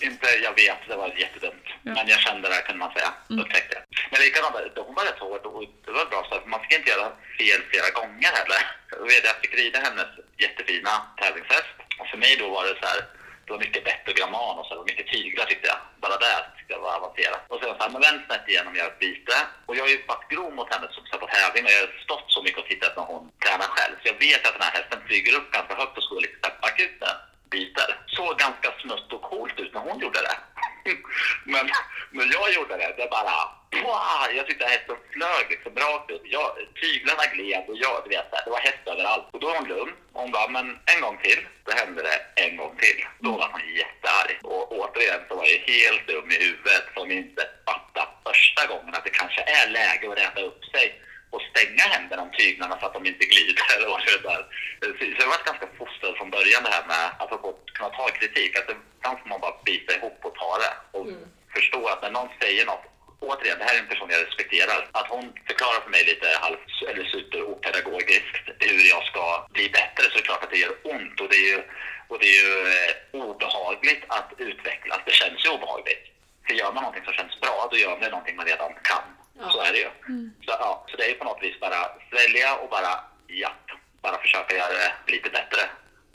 Inte 0.00 0.26
jag 0.42 0.54
vet, 0.54 0.78
det 0.88 0.96
var 0.96 1.08
jättedumt. 1.24 1.64
Men 1.82 2.08
jag 2.08 2.20
kände 2.20 2.48
det 2.48 2.62
kunde 2.66 2.78
man 2.78 2.92
säga. 2.92 3.10
Mm. 3.30 3.44
Upptäckte 3.44 3.74
jag. 3.76 3.82
Men 4.10 4.20
likadant, 4.20 4.54
hon 4.86 4.94
var 4.94 5.04
rätt 5.04 5.18
hård 5.18 5.46
och 5.46 5.64
det 5.84 5.90
var 5.92 6.04
bra 6.06 6.26
så 6.28 6.34
att 6.34 6.46
man 6.46 6.60
fick 6.62 6.72
inte 6.78 6.90
göra 6.90 7.08
fel 7.38 7.60
flera 7.70 7.90
gånger 8.00 8.30
heller. 8.38 8.60
Jag 8.90 9.24
jag 9.24 9.36
fick 9.42 9.54
rida 9.54 9.78
hennes 9.78 10.06
jättefina 10.38 10.90
tävlingshäst. 11.20 11.74
Och 11.98 12.06
för 12.06 12.18
mig 12.18 12.36
då 12.36 12.48
var 12.48 12.62
det 12.64 12.76
så 12.82 12.86
här, 12.86 13.00
det 13.48 13.54
var 13.56 13.66
mycket 13.66 13.84
bett 13.84 14.04
och 14.08 14.14
och 14.58 14.66
så, 14.66 14.74
Det 14.74 14.80
var 14.82 14.90
mycket 14.92 15.08
tyglar 15.14 15.44
tyckte 15.46 15.68
jag. 15.72 15.78
Bara 16.04 16.16
där 16.26 16.40
tyckte 16.56 16.72
jag 16.74 16.80
var 16.86 16.94
avancerat. 17.00 17.42
Och 17.50 17.58
sen 17.60 17.74
så 17.76 17.82
här, 17.82 17.90
men 17.94 18.00
vänd 18.06 18.20
snett 18.26 18.48
igenom, 18.48 18.76
gör 18.76 18.90
ett 18.92 19.02
byte. 19.04 19.36
Och 19.66 19.76
jag 19.76 19.82
har 19.84 19.92
ju 19.94 19.98
varit 20.12 20.30
grov 20.32 20.52
mot 20.58 20.72
henne 20.74 20.86
som 20.90 21.20
på 21.22 21.28
tävling 21.36 21.64
och 21.64 21.74
jag 21.76 21.82
har 21.86 21.92
stått 22.06 22.26
så 22.34 22.40
mycket 22.42 22.60
och 22.62 22.68
tittat 22.72 22.96
när 22.96 23.06
hon 23.12 23.22
tränar 23.44 23.68
själv. 23.74 23.94
Så 24.00 24.06
jag 24.12 24.18
vet 24.26 24.42
att 24.46 24.56
den 24.56 24.66
här 24.66 24.74
hästen 24.78 25.00
flyger 25.06 25.32
upp 25.38 25.48
ganska 25.56 25.74
högt 25.80 25.96
och 25.98 26.04
slår 26.04 26.20
lite 26.20 26.48
akuten 26.68 27.16
Byter. 27.50 27.90
Såg 28.16 28.32
ganska 28.44 28.68
smutt 28.82 29.12
och 29.12 29.22
coolt 29.30 29.56
ut 29.62 29.74
när 29.74 29.80
hon 29.80 29.98
gjorde 30.04 30.20
det. 30.28 30.36
Men 31.44 31.70
men 32.10 32.30
jag 32.30 32.54
gjorde 32.54 32.76
det, 32.76 32.94
det 32.96 33.08
bara... 33.10 33.36
Wow, 33.82 34.36
jag 34.36 34.46
tyckte 34.46 34.64
hästen 34.64 34.96
flög 35.12 35.50
liksom 35.50 35.72
rakt 35.76 36.10
ut. 36.10 36.22
Jag, 36.24 36.50
tyglarna 36.80 37.26
gled 37.34 37.64
och 37.68 37.76
jag, 37.76 38.02
du 38.04 38.08
vet, 38.08 38.30
det 38.44 38.50
var 38.50 38.58
häst 38.58 38.84
överallt. 38.86 39.26
Och 39.32 39.40
då 39.40 39.46
var 39.46 39.56
hon 39.56 39.68
lugn. 39.68 39.92
Och 40.12 40.22
hon 40.22 40.30
bara, 40.30 40.48
men 40.48 40.78
en 40.94 41.00
gång 41.00 41.18
till. 41.22 41.40
Då 41.64 41.72
hände 41.72 42.02
det 42.02 42.42
en 42.42 42.56
gång 42.56 42.76
till. 42.76 43.06
Då 43.20 43.30
var 43.30 43.48
hon 43.52 43.60
jättearg. 43.80 44.38
Och 44.42 44.72
återigen 44.78 45.20
så 45.28 45.34
var 45.36 45.44
jag 45.44 45.74
helt 45.74 46.06
dum 46.06 46.30
i 46.30 46.38
huvudet 46.44 46.84
som 46.94 47.10
inte 47.10 47.42
fattade 47.66 48.10
första 48.26 48.66
gången 48.66 48.94
att 48.94 49.04
det 49.04 49.10
kanske 49.10 49.42
är 49.42 49.70
läge 49.70 50.10
att 50.10 50.18
räta 50.18 50.40
upp 50.40 50.64
sig 50.64 51.02
och 51.30 51.42
stänga 51.50 51.84
händerna 51.94 52.22
om 52.22 52.32
tyglarna 52.38 52.80
så 52.80 52.86
att 52.86 52.94
de 52.94 53.06
inte 53.06 53.24
glider. 53.32 53.62
Eller 53.74 53.88
vad 53.88 54.00
det 54.06 54.28
där. 54.28 54.42
Så 54.98 55.22
jag 55.22 55.26
var 55.34 55.44
ganska 55.50 55.68
fostrad 55.78 56.16
från 56.16 56.30
början 56.30 56.62
det 56.64 56.74
här 56.76 56.86
med 56.92 57.06
att 57.18 57.30
kunna 57.76 57.90
ta 57.90 58.08
kritik. 58.08 58.58
Att 58.58 58.70
ibland 58.70 59.18
får 59.20 59.28
man 59.28 59.40
bara 59.40 59.56
bita 59.64 59.96
ihop 59.96 60.18
och 60.22 60.34
ta 60.34 60.58
det. 60.62 60.72
Och 60.98 61.06
förstå 61.54 61.86
att 61.88 62.02
när 62.02 62.10
någon 62.10 62.28
säger 62.40 62.66
något 62.66 62.84
Återigen, 63.20 63.58
det 63.58 63.64
här 63.64 63.74
är 63.74 63.78
en 63.78 63.88
person 63.88 64.08
jag 64.10 64.26
respekterar. 64.26 64.88
Att 64.92 65.08
hon 65.08 65.32
förklarar 65.46 65.80
för 65.80 65.90
mig 65.90 66.04
lite 66.04 66.26
halv 66.40 66.56
eller 66.90 67.04
superopedagogiskt 67.04 68.44
hur 68.58 68.88
jag 68.88 69.04
ska 69.04 69.46
bli 69.50 69.68
bättre 69.68 70.02
så 70.02 70.14
är 70.14 70.22
det 70.22 70.28
klart 70.30 70.44
att 70.44 70.50
det 70.50 70.58
gör 70.58 70.74
ont 70.84 71.20
och 71.20 71.28
det 71.28 71.36
är 71.36 71.48
ju, 71.52 71.62
och 72.08 72.18
det 72.20 72.26
är 72.26 72.38
ju 72.44 72.52
eh, 72.76 72.92
obehagligt 73.22 74.04
att 74.08 74.32
utvecklas. 74.38 75.00
Det 75.06 75.12
känns 75.12 75.44
ju 75.44 75.48
obehagligt. 75.48 76.04
För 76.46 76.54
gör 76.54 76.72
man 76.72 76.82
någonting 76.82 77.04
som 77.04 77.14
känns 77.14 77.40
bra, 77.40 77.68
då 77.70 77.76
gör 77.76 77.98
man 78.00 78.10
någonting 78.10 78.36
man 78.36 78.46
redan 78.46 78.72
kan. 78.82 79.17
Ja. 79.40 79.50
Så 79.52 79.60
är 79.60 79.72
det 79.72 79.78
ju. 79.78 79.90
Så, 80.44 80.50
ja, 80.64 80.84
så 80.90 80.96
det 80.96 81.04
är 81.04 81.08
ju 81.08 81.14
på 81.14 81.24
något 81.24 81.42
vis 81.42 81.60
bara 81.60 81.80
svälja 82.10 82.54
och 82.56 82.68
bara 82.70 82.92
ja, 83.26 83.50
bara 84.02 84.18
försöka 84.18 84.56
göra 84.56 84.72
det 84.72 85.12
lite 85.12 85.30
bättre 85.30 85.62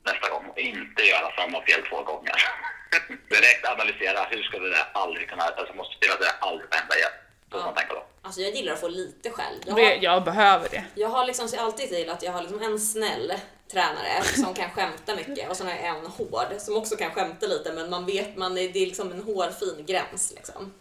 nästa 0.04 0.28
gång 0.28 0.44
och 0.50 0.58
inte 0.58 1.02
göra 1.02 1.30
samma 1.36 1.62
fel 1.62 1.80
två 1.88 2.02
gånger. 2.02 2.34
Direkt 3.28 3.66
analysera, 3.68 4.24
hur 4.30 4.42
skulle 4.42 4.68
det 4.68 4.86
aldrig 4.92 5.28
kunna, 5.30 5.42
alltså 5.42 5.74
måste 5.74 5.96
spela 5.96 6.14
det 6.16 6.30
aldrig 6.40 6.74
hända 6.74 6.96
igen. 6.96 7.10
Så 7.50 7.56
Ja. 7.58 7.64
man 7.64 7.74
tänker 7.74 7.94
då. 7.94 8.04
Alltså 8.22 8.40
jag 8.40 8.50
gillar 8.54 8.72
att 8.72 8.80
få 8.80 8.88
lite 8.88 9.30
skäll. 9.30 9.54
Jag 9.66 9.76
Det, 9.76 9.94
jag 9.94 10.24
behöver 10.24 10.68
det. 10.68 10.84
jag 10.94 11.08
har 11.08 11.26
liksom 11.26 11.48
så 11.48 11.60
alltid 11.60 11.88
till 11.88 12.10
att 12.10 12.22
jag 12.22 12.32
har 12.32 12.40
liksom 12.42 12.62
en 12.62 12.80
snäll 12.80 13.32
tränare 13.72 14.22
som 14.24 14.54
kan 14.54 14.70
skämta 14.70 15.14
mycket 15.16 15.50
och 15.50 15.56
sen 15.56 15.66
har 15.66 15.74
jag 15.74 15.84
en 15.98 16.06
hård 16.06 16.46
som 16.58 16.76
också 16.76 16.96
kan 16.96 17.10
skämta 17.10 17.46
lite 17.46 17.72
men 17.72 17.90
man 17.90 18.06
vet, 18.06 18.36
man 18.36 18.58
är, 18.58 18.68
det 18.68 18.78
är 18.82 18.86
liksom 18.86 19.12
en 19.12 19.22
hårfin 19.22 19.86
gräns 19.86 20.32
liksom. 20.36 20.72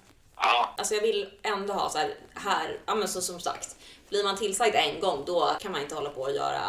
Ja, 0.44 0.74
Alltså 0.78 0.94
jag 0.94 1.02
vill 1.02 1.30
ändå 1.44 1.74
ha 1.74 1.90
så 1.90 1.98
här, 1.98 2.10
här 2.36 2.78
ja 2.86 2.96
men 2.96 3.08
så 3.08 3.22
som 3.22 3.40
sagt, 3.40 3.70
blir 4.10 4.24
man 4.24 4.38
tillsagd 4.38 4.76
en 4.76 5.00
gång 5.00 5.26
då 5.26 5.58
kan 5.62 5.72
man 5.72 5.82
inte 5.82 5.96
hålla 5.96 6.10
på 6.10 6.22
och 6.22 6.32
göra, 6.32 6.64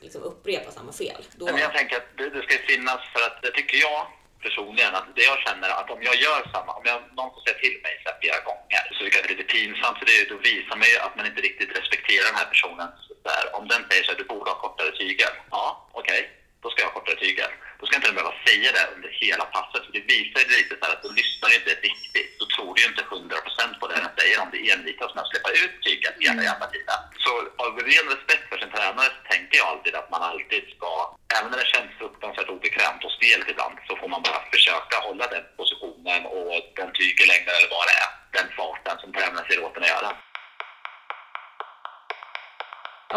liksom 0.00 0.22
upprepa 0.22 0.70
samma 0.70 0.92
fel. 0.92 1.22
Då, 1.36 1.44
men 1.44 1.58
jag 1.58 1.72
tänker 1.74 1.96
att 1.96 2.08
det, 2.18 2.30
det 2.30 2.42
ska 2.42 2.58
finnas, 2.72 3.00
för 3.12 3.22
att 3.26 3.42
det 3.42 3.50
tycker 3.50 3.76
jag 3.88 4.06
personligen, 4.46 4.94
att 4.94 5.08
det 5.16 5.24
jag 5.32 5.38
känner 5.46 5.68
att 5.78 5.90
om 5.90 6.02
jag 6.08 6.16
gör 6.24 6.40
samma, 6.54 6.72
om 6.78 6.84
jag, 6.90 6.98
någon 7.18 7.30
får 7.34 7.40
säga 7.40 7.58
till 7.64 7.76
mig 7.84 7.94
så 8.02 8.06
här 8.10 8.18
flera 8.22 8.40
gånger 8.48 8.82
så 8.92 8.98
tycker 9.04 9.16
jag 9.18 9.24
det 9.26 9.32
är 9.32 9.36
lite 9.36 9.52
pinsamt, 9.56 9.98
för 9.98 10.06
det, 10.10 10.18
då 10.32 10.36
visar 10.50 10.76
man 10.80 10.88
ju 10.92 10.96
att 11.06 11.16
man 11.16 11.26
inte 11.30 11.42
riktigt 11.48 11.70
respekterar 11.78 12.24
den 12.30 12.38
här 12.40 12.48
personen. 12.54 12.88
Så 13.24 13.30
här, 13.36 13.44
om 13.58 13.64
den 13.72 13.82
säger 13.88 14.02
så 14.04 14.10
här, 14.12 14.18
du 14.22 14.26
borde 14.34 14.50
ha 14.50 14.56
kortare 14.64 14.90
tygel. 15.00 15.32
Ja, 15.56 15.64
okej, 16.00 16.20
då 16.66 16.70
ska 16.70 16.82
jag 16.82 16.90
ha 16.90 16.98
kortare 16.98 17.18
tyger. 17.24 17.50
Då 17.78 17.82
ska 17.86 17.92
inte 17.96 18.08
den 18.10 18.18
behöva 18.18 18.34
säga 18.46 18.68
det 18.76 18.84
under 18.94 19.10
hela 19.22 19.44
passet, 19.54 19.82
för 19.84 19.92
det 19.96 20.04
visar 20.14 20.40
ju 20.42 20.48
lite 20.56 20.74
så 20.76 20.82
här 20.84 20.94
att 20.94 21.04
du 21.06 21.10
lyssnar 21.20 21.48
inte 21.58 21.72
riktigt. 21.88 22.30
Då 22.40 22.44
tror 22.54 22.68
du 22.74 22.78
ju 22.82 22.88
inte 22.92 23.02
100% 23.02 23.80
på 23.80 23.84
det 23.88 23.96
den 24.04 24.16
säger 24.18 24.36
om 24.44 24.50
det 24.54 24.60
envisas 24.72 25.10
med 25.14 25.22
att 25.22 25.30
släppa 25.32 25.50
ut 25.62 25.74
tyget 25.86 26.14
hela 26.26 26.42
jävla 26.50 26.66
tiden. 26.74 27.00
Så 27.24 27.32
av 27.64 27.72
ren 27.88 28.06
respekt 28.14 28.46
för 28.50 28.58
sin 28.58 28.72
tränare 28.74 29.10
så 29.16 29.20
tänker 29.32 29.54
jag 29.60 29.66
alltid 29.72 29.94
att 30.00 30.10
man 30.14 30.22
alltid 30.30 30.62
ska, 30.74 30.90
även 31.36 31.48
när 31.50 31.60
det 31.62 31.72
känns 31.74 31.90
fruktansvärt 32.00 32.54
obekvämt 32.56 33.02
och 33.06 33.14
stelt 33.18 33.46
ibland, 33.52 33.76
så 33.86 33.92
får 34.00 34.08
man 34.14 34.22
bara 34.28 34.40
försöka 34.54 34.96
hålla 35.06 35.26
den 35.34 35.46
positionen 35.60 36.20
och 36.38 36.62
den 36.78 36.90
tygelängden 37.00 37.52
eller 37.58 37.70
vad 37.76 37.84
det 37.90 37.96
är, 38.04 38.10
den 38.38 38.48
farten 38.58 38.94
som 39.02 39.10
tränaren 39.16 39.46
säger 39.46 39.64
åt 39.66 39.76
en 39.76 39.86
att 39.86 39.94
göra. 39.96 40.10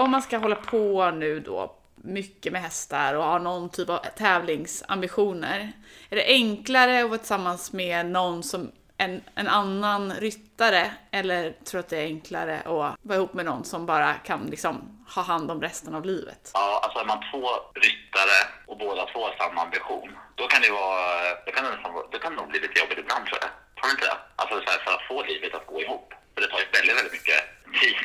Om 0.03 0.11
man 0.11 0.21
ska 0.21 0.37
hålla 0.37 0.59
på 0.73 1.11
nu 1.23 1.39
då 1.39 1.78
mycket 2.03 2.53
med 2.53 2.61
hästar 2.61 3.13
och 3.13 3.23
har 3.23 3.39
någon 3.39 3.69
typ 3.69 3.89
av 3.89 3.99
tävlingsambitioner. 4.17 5.71
Är 6.09 6.15
det 6.15 6.25
enklare 6.25 7.03
att 7.03 7.09
vara 7.09 7.17
tillsammans 7.17 7.73
med 7.73 8.05
någon 8.05 8.43
som 8.43 8.71
en, 8.97 9.21
en 9.35 9.47
annan 9.47 10.13
ryttare 10.13 10.91
eller 11.11 11.51
tror 11.51 11.71
du 11.71 11.79
att 11.79 11.89
det 11.89 11.97
är 11.97 12.05
enklare 12.05 12.59
att 12.59 12.97
vara 13.01 13.15
ihop 13.17 13.33
med 13.33 13.45
någon 13.45 13.63
som 13.63 13.85
bara 13.85 14.13
kan 14.13 14.45
liksom 14.45 15.05
ha 15.15 15.21
hand 15.21 15.51
om 15.51 15.61
resten 15.61 15.95
av 15.95 16.05
livet? 16.05 16.51
Ja, 16.53 16.79
alltså 16.83 16.99
är 16.99 17.05
man 17.05 17.19
två 17.31 17.47
ryttare 17.85 18.39
och 18.67 18.77
båda 18.77 19.05
två 19.05 19.19
har 19.23 19.35
samma 19.37 19.61
ambition, 19.61 20.09
då 20.35 20.47
kan 20.47 20.61
det 20.61 20.71
vara, 20.71 21.05
då 21.45 21.51
kan 21.51 21.63
det, 21.65 21.71
nästan 21.71 21.93
vara- 21.93 22.07
då 22.11 22.17
kan 22.19 22.31
det 22.35 22.41
nog 22.41 22.49
bli 22.49 22.59
lite 22.59 22.79
jobbigt 22.79 22.97
ibland 23.03 23.25
tror 23.25 23.39
jag. 23.41 23.49
Tror 23.77 23.87
du 23.87 23.91
inte 23.91 24.05
det? 24.05 24.17
Alltså 24.35 24.55
så 24.65 24.69
här, 24.71 24.79
för 24.85 24.91
att 24.97 25.07
få 25.07 25.23
livet 25.31 25.53
att 25.55 25.67
gå 25.67 25.81
ihop. 25.81 26.13
För 26.39 26.47
det 26.47 26.51
tar 26.53 26.59
ju 26.65 26.71
väldigt, 26.77 26.97
väldigt 26.99 27.17
mycket 27.19 27.39
tid. 27.81 27.95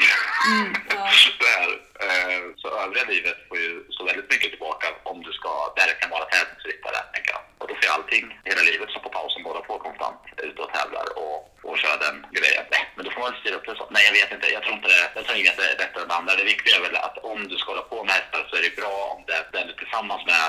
Ja. 0.90 1.10
det 1.42 1.52
här. 1.58 1.70
Eh, 2.06 2.40
Så 2.60 2.66
övriga 2.84 3.04
livet 3.14 3.38
får 3.48 3.58
ju 3.64 3.70
stå 3.94 4.02
väldigt 4.10 4.30
mycket 4.32 4.50
tillbaka 4.54 4.86
om 5.10 5.16
du 5.26 5.32
ska 5.32 5.50
verkligen 5.82 6.10
vara 6.16 6.24
tävlingsryttare, 6.34 6.98
tänker 7.14 7.30
jag. 7.36 7.42
Och 7.58 7.66
då 7.68 7.72
får 7.74 7.84
ju 7.86 7.90
allting, 7.96 8.24
hela 8.50 8.62
livet 8.70 8.90
stå 8.90 8.98
på 9.06 9.10
paus 9.16 9.36
om 9.36 9.42
båda 9.48 9.60
två 9.66 9.76
konstant 9.86 10.20
ute 10.48 10.60
och 10.64 10.72
tävlar 10.76 11.06
och, 11.22 11.36
och 11.68 11.76
kör 11.82 11.96
den 12.06 12.16
grejen. 12.38 12.64
Nej, 12.74 12.82
Men 12.96 13.02
då 13.04 13.10
får 13.10 13.20
man 13.20 13.30
väl 13.30 13.40
styra 13.40 13.56
upp 13.58 13.66
det 13.68 13.76
så. 13.80 13.86
Nej, 13.96 14.04
jag 14.08 14.14
vet 14.20 14.30
inte. 14.36 14.46
Jag 14.56 14.62
tror 14.62 14.74
inte 14.78 14.88
det. 14.94 15.04
Jag 15.18 15.24
tror 15.24 15.36
det 15.36 15.72
är 15.74 15.82
bättre 15.84 15.98
än 16.02 16.08
det 16.08 16.18
andra. 16.20 16.32
Det 16.40 16.46
viktiga 16.54 16.72
är 16.78 16.82
väl 16.86 16.96
att 17.06 17.16
om 17.32 17.38
du 17.50 17.56
ska 17.58 17.66
hålla 17.72 17.86
på 17.92 17.98
med 18.04 18.14
hästar 18.18 18.40
så 18.48 18.52
är 18.58 18.62
det 18.66 18.76
bra 18.82 18.94
om 19.14 19.20
det, 19.28 19.40
den 19.54 19.66
du 19.66 19.72
är 19.74 19.78
tillsammans 19.82 20.22
med 20.32 20.40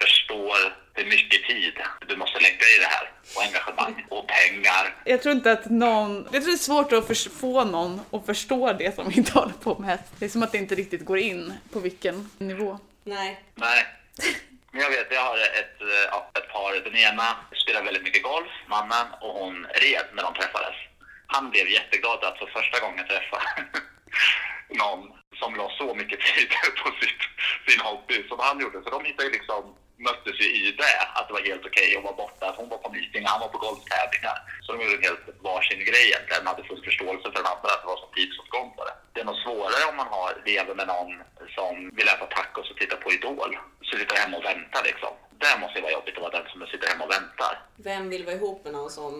förstår 0.00 0.56
hur 0.94 1.04
mycket 1.04 1.46
tid 1.46 1.74
du 2.08 2.16
måste 2.16 2.40
lägga 2.40 2.66
i 2.76 2.78
det 2.78 2.86
här 2.86 3.10
och 3.36 3.42
engagemang 3.42 4.06
och 4.08 4.26
pengar. 4.28 4.94
Jag 5.04 5.22
tror 5.22 5.34
inte 5.34 5.52
att 5.52 5.70
någon, 5.70 6.28
jag 6.32 6.42
tror 6.42 6.52
det 6.52 6.52
är 6.52 6.56
svårt 6.56 6.92
att 6.92 7.18
få 7.40 7.64
någon 7.64 8.00
att 8.12 8.26
förstå 8.26 8.72
det 8.72 8.94
som 8.94 9.08
vi 9.08 9.16
inte 9.16 9.32
håller 9.32 9.52
på 9.52 9.78
med. 9.78 9.98
Det 10.18 10.24
är 10.24 10.28
som 10.28 10.42
att 10.42 10.52
det 10.52 10.58
inte 10.58 10.74
riktigt 10.74 11.04
går 11.04 11.18
in 11.18 11.52
på 11.72 11.80
vilken 11.80 12.30
nivå. 12.38 12.78
Nej. 13.04 13.40
Nej. 13.54 13.86
Men 14.70 14.82
jag 14.82 14.90
vet, 14.90 15.06
jag 15.10 15.20
har 15.20 15.38
ett, 15.38 15.80
ett 16.38 16.48
par. 16.52 16.84
Den 16.84 16.96
ena 16.96 17.36
spelar 17.62 17.82
väldigt 17.84 18.02
mycket 18.02 18.22
golf, 18.22 18.52
mannen, 18.66 19.06
och 19.20 19.32
hon 19.40 19.66
red 19.66 20.06
när 20.14 20.22
de 20.22 20.34
träffades. 20.34 20.74
Han 21.26 21.50
blev 21.50 21.68
jätteglad 21.68 22.24
att 22.24 22.38
för 22.38 22.46
första 22.46 22.80
gången 22.80 23.06
träffa 23.06 23.38
någon 24.68 25.12
som 25.38 25.54
la 25.54 25.70
så 25.78 25.94
mycket 25.94 26.20
tid 26.20 26.48
på 26.82 26.90
sitt, 27.00 27.22
sin 27.68 27.80
hobby 27.80 28.28
som 28.28 28.38
han 28.40 28.60
gjorde. 28.60 28.82
Så 28.82 28.90
de 28.90 29.04
hittade 29.04 29.28
liksom, 29.28 29.73
möttes 30.34 30.46
ju 30.46 30.68
i 30.68 30.72
det, 30.72 30.96
att 31.14 31.28
det 31.28 31.34
var 31.34 31.40
helt 31.40 31.66
okej 31.66 31.96
att 31.96 32.04
vara 32.04 32.16
borta. 32.16 32.54
Hon 32.56 32.68
var 32.68 32.78
på 32.78 32.90
meeting, 32.92 33.24
han 33.26 33.40
var 33.40 33.48
på 33.48 33.58
golftävlingar. 33.58 34.36
Så 34.62 34.72
de 34.72 34.82
gjorde 34.82 34.96
en 34.96 35.02
helt 35.02 35.26
varsin 35.42 35.78
grej 35.78 36.04
egentligen. 36.10 36.44
De 36.44 36.50
hade 36.50 36.64
full 36.64 36.84
förståelse 36.84 37.24
för 37.32 37.38
den 37.42 37.52
andra, 37.54 37.68
att 37.74 37.82
det 37.82 37.86
var 37.86 37.96
så 37.96 38.08
tidsåtgång 38.16 38.68
på 38.76 38.84
det. 38.84 38.94
Det 39.12 39.20
är 39.20 39.24
nog 39.24 39.36
svårare 39.36 39.84
om 39.90 39.96
man 39.96 40.10
har, 40.16 40.30
lever 40.46 40.74
med 40.74 40.86
någon 40.86 41.12
som 41.56 41.74
vill 41.96 42.08
äta 42.08 42.26
tacos 42.26 42.70
och 42.70 42.76
titta 42.76 42.96
på 42.96 43.12
Idol. 43.12 43.50
Så 43.86 43.98
sitter 43.98 44.16
hemma 44.16 44.36
och 44.36 44.44
väntar 44.44 44.82
liksom. 44.90 45.12
Det 45.42 45.54
måste 45.60 45.78
ju 45.78 45.82
vara 45.82 45.92
jobbigt 45.98 46.16
att 46.16 46.22
vara 46.26 46.36
den 46.38 46.46
som 46.50 46.66
sitter 46.66 46.88
hemma 46.88 47.04
och 47.04 47.14
väntar. 47.18 47.52
Vem 47.76 48.04
vill 48.10 48.24
vara 48.24 48.36
ihop 48.36 48.64
med 48.64 48.72
någon 48.72 48.90
som 48.90 49.12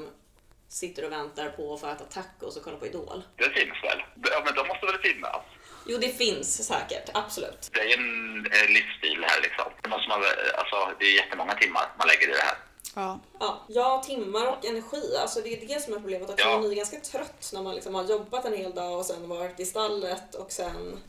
sitter 0.68 1.05
och 1.07 1.12
väntar 1.12 1.48
på 1.48 1.74
att 1.74 1.81
få 1.81 1.87
äta 1.87 2.05
tacos 2.05 2.57
och 2.57 2.64
kolla 2.64 2.77
på 2.77 2.87
Idol? 2.87 3.22
Det 3.37 3.50
finns 3.59 3.79
väl? 3.87 3.98
Ja, 4.33 4.42
men 4.44 4.55
de 4.55 4.62
måste 4.68 4.87
väl 4.87 4.98
finnas? 4.98 5.42
Jo, 5.87 5.99
det 5.99 6.09
finns 6.09 6.66
säkert. 6.66 7.11
Absolut. 7.14 7.70
Det 7.73 7.81
är 7.81 7.85
ju 7.85 7.92
en 7.92 8.47
eh, 8.47 8.68
livsstil 8.68 9.25
här 9.29 9.42
liksom. 9.42 9.64
Det, 9.83 9.88
måste 9.88 10.09
man, 10.09 10.20
väl- 10.20 10.55
alltså, 10.59 10.77
det 10.99 11.05
är 11.05 11.14
jättemånga 11.14 11.55
timmar 11.55 11.92
man 11.99 12.09
lägger 12.09 12.29
i 12.29 12.33
det 12.33 12.42
här. 12.42 12.57
Ja. 12.94 13.20
Ja, 13.40 13.64
ja, 13.68 14.03
timmar 14.07 14.47
och 14.47 14.64
energi. 14.64 15.16
Alltså 15.23 15.40
det 15.40 15.62
är 15.62 15.66
det 15.68 15.83
som 15.83 15.92
är 15.94 15.99
problemet. 15.99 16.31
Också. 16.31 16.44
Ja. 16.49 16.61
Man 16.61 16.70
är 16.70 16.75
ganska 16.75 17.01
trött 17.01 17.51
när 17.53 17.62
man 17.62 17.75
liksom 17.75 17.94
har 17.94 18.05
jobbat 18.05 18.44
en 18.44 18.57
hel 18.57 18.75
dag 18.75 18.99
och 18.99 19.07
sen 19.07 19.29
varit 19.29 19.61
i 19.61 19.64
stallet 19.64 20.35
och 20.35 20.53
sen... 20.53 21.01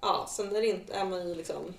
Ja, 0.00 0.26
sen 0.30 0.56
är, 0.56 0.60
det 0.60 0.66
inte, 0.66 0.92
är 0.94 1.04
man 1.04 1.28
ju 1.28 1.34
liksom 1.34 1.74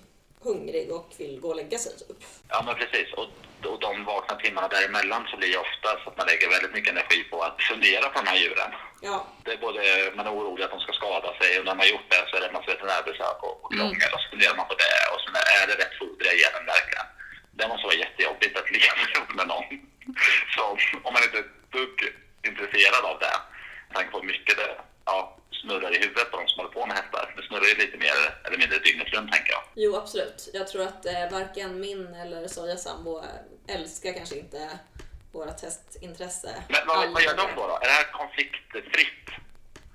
hungrig 0.46 0.92
och 0.92 1.10
vill 1.18 1.40
gå 1.40 1.48
och 1.48 1.56
lägga 1.56 1.78
sig 1.78 1.92
typ. 1.98 2.20
Ja, 2.48 2.62
men 2.66 2.74
precis. 2.74 3.08
Och, 3.18 3.26
och 3.72 3.80
de 3.80 4.04
vakna 4.04 4.36
timmarna 4.36 4.68
däremellan 4.68 5.26
så 5.30 5.36
blir 5.36 5.52
det 5.52 5.58
ofta 5.68 5.88
så 6.00 6.10
att 6.10 6.16
man 6.16 6.26
lägger 6.26 6.48
väldigt 6.54 6.74
mycket 6.76 6.92
energi 6.92 7.24
på 7.30 7.42
att 7.42 7.62
fundera 7.70 8.08
på 8.08 8.16
de 8.20 8.26
här 8.30 8.38
djuren. 8.42 8.70
Ja, 9.08 9.26
Det 9.44 9.52
är 9.52 9.60
både, 9.66 9.80
man 10.16 10.26
är 10.26 10.32
orolig 10.38 10.64
att 10.64 10.74
de 10.76 10.80
ska 10.80 10.92
skada 10.92 11.30
sig 11.38 11.58
och 11.58 11.64
när 11.64 11.74
man 11.74 11.84
har 11.86 11.92
gjort 11.94 12.10
det 12.14 12.22
så 12.28 12.36
är 12.36 12.40
det 12.40 12.46
en 12.46 12.56
massa 12.58 12.70
veterinärbesök 12.74 13.38
och, 13.46 13.64
och 13.64 13.72
krångel 13.74 14.10
och 14.14 14.20
så 14.22 14.28
funderar 14.30 14.56
man 14.56 14.68
på 14.72 14.76
det 14.84 14.96
och 15.12 15.20
sen 15.20 15.34
är 15.60 15.66
det 15.68 15.76
rätt 15.82 15.98
foder 15.98 16.32
ger 16.40 16.52
den 16.56 16.66
verkligen. 16.74 17.08
Det 17.58 17.68
måste 17.68 17.86
vara 17.90 18.02
jättejobbigt 18.04 18.54
att 18.60 18.70
leva 18.76 19.00
ihop 19.10 19.30
med 19.38 19.46
någon 19.52 19.66
som, 20.54 20.70
om 21.06 21.12
man 21.14 21.22
inte 21.26 21.38
är 21.40 21.46
ett 21.48 21.72
dugg 21.76 21.98
intresserad 22.50 23.04
av 23.10 23.16
det, 23.24 23.36
med 23.88 23.94
tanke 23.96 24.10
på 24.12 24.18
hur 24.20 24.30
mycket 24.34 24.56
det 24.60 24.70
ja, 25.10 25.36
snurrar 25.60 25.90
i 25.96 25.98
huvudet 26.04 26.30
på 26.30 26.36
de 26.40 26.48
som 26.48 26.58
håller 26.60 26.74
på 26.78 26.86
med 26.86 26.96
hästar. 26.96 27.34
Det 27.36 27.42
snurrar 27.48 27.57
ju 27.68 27.74
lite 27.74 27.98
mer 27.98 28.14
eller 28.44 28.58
mindre 28.58 28.78
dygnet 28.78 29.08
runt 29.12 29.32
tänker 29.32 29.52
jag. 29.52 29.62
jo 29.74 29.96
absolut. 29.96 30.48
Jag 30.52 30.68
tror 30.68 30.82
att 30.82 31.06
eh, 31.06 31.30
varken 31.30 31.80
min 31.80 32.14
eller 32.14 32.48
Sojas 32.48 32.82
sambo 32.82 33.18
eh, 33.18 33.74
älskar 33.74 34.12
kanske 34.12 34.36
inte 34.38 34.78
vårt 35.32 35.62
hästintresse. 35.62 36.62
Men 36.68 36.86
vad, 36.86 37.10
vad 37.12 37.22
gör 37.22 37.36
de 37.36 37.46
då, 37.56 37.66
då? 37.66 37.74
Är 37.74 37.80
det 37.80 37.90
här 37.90 38.12
konfliktfritt? 38.12 39.28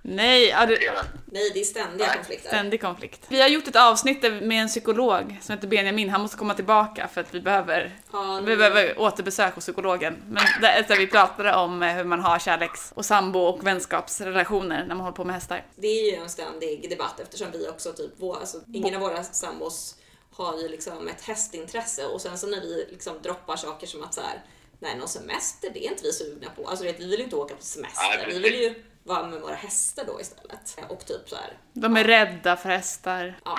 Nej, 0.06 0.48
det. 0.68 0.80
Nej, 1.26 1.52
det 1.54 1.60
är 1.60 1.64
ständiga 1.64 2.08
Nej, 2.08 2.16
konflikter. 2.18 2.48
ständig 2.48 2.82
konflikt. 2.82 3.26
Vi 3.28 3.42
har 3.42 3.48
gjort 3.48 3.68
ett 3.68 3.76
avsnitt 3.76 4.22
med 4.22 4.62
en 4.62 4.68
psykolog 4.68 5.38
som 5.42 5.56
heter 5.56 5.68
Benjamin. 5.68 6.10
Han 6.10 6.22
måste 6.22 6.38
komma 6.38 6.54
tillbaka 6.54 7.08
för 7.08 7.22
att 7.22 7.34
vi 7.34 7.42
behöver, 7.42 8.00
Ja, 8.12 8.42
vi 8.46 8.56
behöver 8.56 9.00
återbesök 9.00 9.56
hos 9.56 9.64
psykologen. 9.64 10.16
Men 10.28 10.44
där, 10.62 10.86
där 10.88 10.98
vi 10.98 11.08
pratade 11.08 11.56
om 11.56 11.84
eh, 11.84 11.94
hur 11.96 12.04
man 12.04 12.20
har 12.20 12.40
kärleks 12.40 12.92
och 12.96 13.06
sambo 13.06 13.40
och 13.40 13.68
vänskapsrelationer 13.68 14.86
när 14.86 14.96
man 14.96 15.00
håller 15.00 15.16
på 15.16 15.24
med 15.24 15.36
hästar. 15.36 15.66
Det 15.76 15.88
är 15.88 16.12
ju 16.12 16.18
en 16.24 16.30
ständig 16.30 16.90
debatt 16.90 17.20
eftersom 17.20 17.48
vi 17.52 17.68
också 17.68 17.94
typ, 17.94 18.12
vår, 18.18 18.38
alltså, 18.40 18.58
ingen 18.74 18.96
av 18.96 19.02
våra 19.02 19.24
sambos 19.24 19.96
har 20.32 20.58
ju 20.60 20.68
liksom 20.68 21.08
ett 21.08 21.22
hästintresse 21.22 22.06
och 22.06 22.22
sen 22.22 22.38
så 22.38 22.48
när 22.48 22.62
vi 22.62 22.88
liksom 22.92 23.22
droppar 23.22 23.56
saker 23.56 23.88
som 23.88 24.04
att 24.04 24.14
så 24.14 24.22
här, 24.22 24.44
nej 24.80 24.98
någon 24.98 25.08
semester 25.08 25.70
det 25.74 25.86
är 25.86 25.90
inte 25.90 26.04
vi 26.04 26.14
sugna 26.14 26.50
på. 26.56 26.68
Alltså 26.68 26.86
vet, 26.86 27.00
vi 27.00 27.10
vill 27.10 27.20
ju 27.20 27.24
inte 27.24 27.36
åka 27.36 27.56
på 27.56 27.64
semester, 27.64 28.04
Nej, 28.18 28.26
vi 28.28 28.40
vill 28.40 28.56
ju 28.56 28.84
vara 29.04 29.24
med 29.28 29.42
våra 29.42 29.56
hästar 29.56 30.04
då 30.08 30.22
istället. 30.22 30.78
Och 30.90 31.06
typ 31.06 31.30
så 31.30 31.36
här, 31.36 31.58
De 31.74 31.98
är 31.98 32.04
rädda 32.04 32.56
för 32.58 32.70
hästar. 32.70 33.36
ja. 33.46 33.58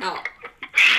ja. 0.00 0.16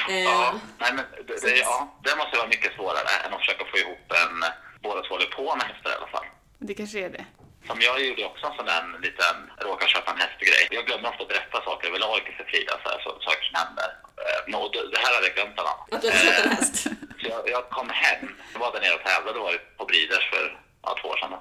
Eh, 0.09 0.23
Ja, 0.23 0.59
nej, 0.77 0.91
men 0.93 1.05
det, 1.27 1.41
det, 1.41 1.55
ja, 1.57 1.95
det 2.03 2.15
måste 2.15 2.37
vara 2.37 2.47
mycket 2.47 2.73
svårare 2.75 3.09
än 3.25 3.33
att 3.33 3.39
försöka 3.39 3.65
få 3.71 3.77
ihop 3.77 4.05
en, 4.23 4.35
båda 4.83 5.01
två 5.01 5.13
håller 5.15 5.25
på 5.39 5.55
med 5.55 5.65
hästar 5.71 5.89
i 5.91 5.95
alla 5.99 6.07
fall. 6.07 6.25
Det 6.59 6.73
kanske 6.73 6.99
är 6.99 7.09
det. 7.09 7.25
Som 7.67 7.77
jag 7.81 7.95
gjorde 8.05 8.25
också 8.25 8.43
en 8.47 8.55
sån 8.55 8.65
där 8.65 8.83
liten, 9.05 9.35
råkar 9.67 9.87
köpa 9.87 10.11
en 10.11 10.17
hästgrej. 10.25 10.63
Jag 10.71 10.85
glömmer 10.87 11.09
ofta 11.09 11.23
att 11.23 11.29
berätta 11.33 11.57
saker 11.69 11.87
överlag 11.87 12.21
för 12.37 12.43
Frida, 12.51 12.73
så 12.83 12.89
här, 12.91 12.99
så, 13.03 13.09
saker 13.27 13.43
som 13.47 13.55
händer. 13.61 13.89
Eh, 14.25 14.39
men, 14.47 14.55
och 14.61 14.69
det, 14.73 14.81
det 14.93 14.99
här 15.03 15.11
hade 15.15 15.27
jag 15.27 15.35
glömt 15.37 15.59
alla. 15.61 15.73
att 15.91 16.01
du 16.01 16.07
har 16.11 16.17
köpt 16.25 16.45
en 16.45 16.51
häst. 16.57 16.75
Så 17.19 17.25
jag, 17.33 17.41
jag 17.55 17.63
kom 17.69 17.89
hem, 17.89 18.25
jag 18.53 18.59
var 18.59 18.71
där 18.73 18.81
nere 18.81 18.93
och 18.99 19.03
tävlade, 19.09 19.39
var 19.39 19.53
på 19.77 19.85
Breeders 19.85 20.25
för 20.33 20.43
ja, 20.85 20.97
två 21.01 21.07
år 21.09 21.17
sedan. 21.17 21.31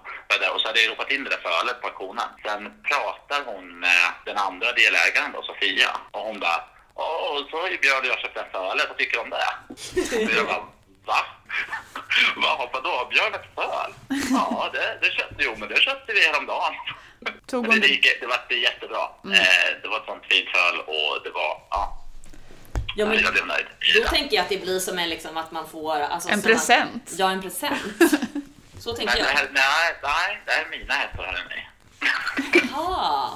Där, 0.41 0.55
och 0.55 0.61
så 0.61 0.67
hade 0.69 0.81
jag 0.83 0.91
ropat 0.93 1.11
in 1.11 1.25
det 1.25 1.31
där 1.31 1.37
för 1.45 1.51
ölet 1.61 1.81
på 1.81 1.87
auktionen. 1.89 2.29
Sen 2.45 2.63
pratar 2.89 3.41
hon 3.51 3.79
med 3.81 4.07
den 4.25 4.37
andra 4.37 4.73
delägaren 4.73 5.33
då, 5.33 5.43
Sofia, 5.43 5.91
och 6.11 6.21
hon 6.21 6.41
bara 6.41 6.61
Åh, 6.97 7.39
så 7.51 7.61
har 7.61 7.69
ju 7.69 7.79
Björn 7.79 8.01
och 8.01 8.07
jag 8.07 8.19
köpt 8.19 8.37
en 8.37 8.51
för 8.53 8.71
ölet, 8.71 8.87
vad 8.89 8.99
tycker 8.99 9.13
du 9.17 9.23
om 9.23 9.31
det? 9.31 9.45
Så 10.05 10.37
jag 10.37 10.47
bara, 10.47 10.59
va? 11.07 11.21
Va, 12.37 12.71
vadå, 12.73 13.07
Björn 13.11 13.35
ett 13.35 13.55
föl? 13.55 13.93
Ja, 14.31 14.71
det, 14.73 14.99
det 15.03 15.11
köpte, 15.11 15.35
jo 15.39 15.55
men 15.59 15.69
det 15.69 15.81
köpte 15.81 16.13
vi 16.13 16.21
häromdagen. 16.27 16.75
Tog 17.47 17.67
hon 17.67 17.75
det, 17.75 17.81
det? 17.81 17.87
gick, 17.89 18.21
det 18.21 18.27
var 18.27 18.41
det 18.49 18.55
jättebra. 18.55 19.03
Eh, 19.25 19.83
det 19.83 19.89
var 19.89 19.97
ett 19.97 20.07
sånt 20.07 20.23
fint 20.31 20.49
föl 20.49 20.81
och 20.81 21.21
det 21.25 21.31
var, 21.31 21.63
ja, 21.71 22.01
Ja, 22.97 23.07
men 23.07 23.19
jag 23.23 23.33
blev 23.33 23.47
nöjd. 23.47 23.67
då 24.03 24.09
tänker 24.09 24.37
jag 24.37 24.43
att 24.43 24.49
det 24.49 24.57
blir 24.63 24.79
som 24.81 24.99
en, 24.99 25.09
liksom, 25.09 25.37
att 25.37 25.51
man 25.53 25.69
får... 25.69 25.95
Alltså, 26.01 26.29
En 26.29 26.43
som 26.43 26.51
att- 26.53 26.57
present. 26.57 27.11
Ja, 27.19 27.31
en 27.31 27.43
present. 27.43 27.83
Så 28.85 28.93
tänker 28.97 29.15
det 29.15 29.21
jag. 29.21 29.27
här, 29.27 29.49
nej, 29.53 29.97
nej, 30.03 30.43
det 30.45 30.53
här 30.53 30.65
är 30.65 30.69
mina 30.71 30.95
hästar 30.95 31.25
hörni. 31.25 31.61
Jaha, 32.73 33.31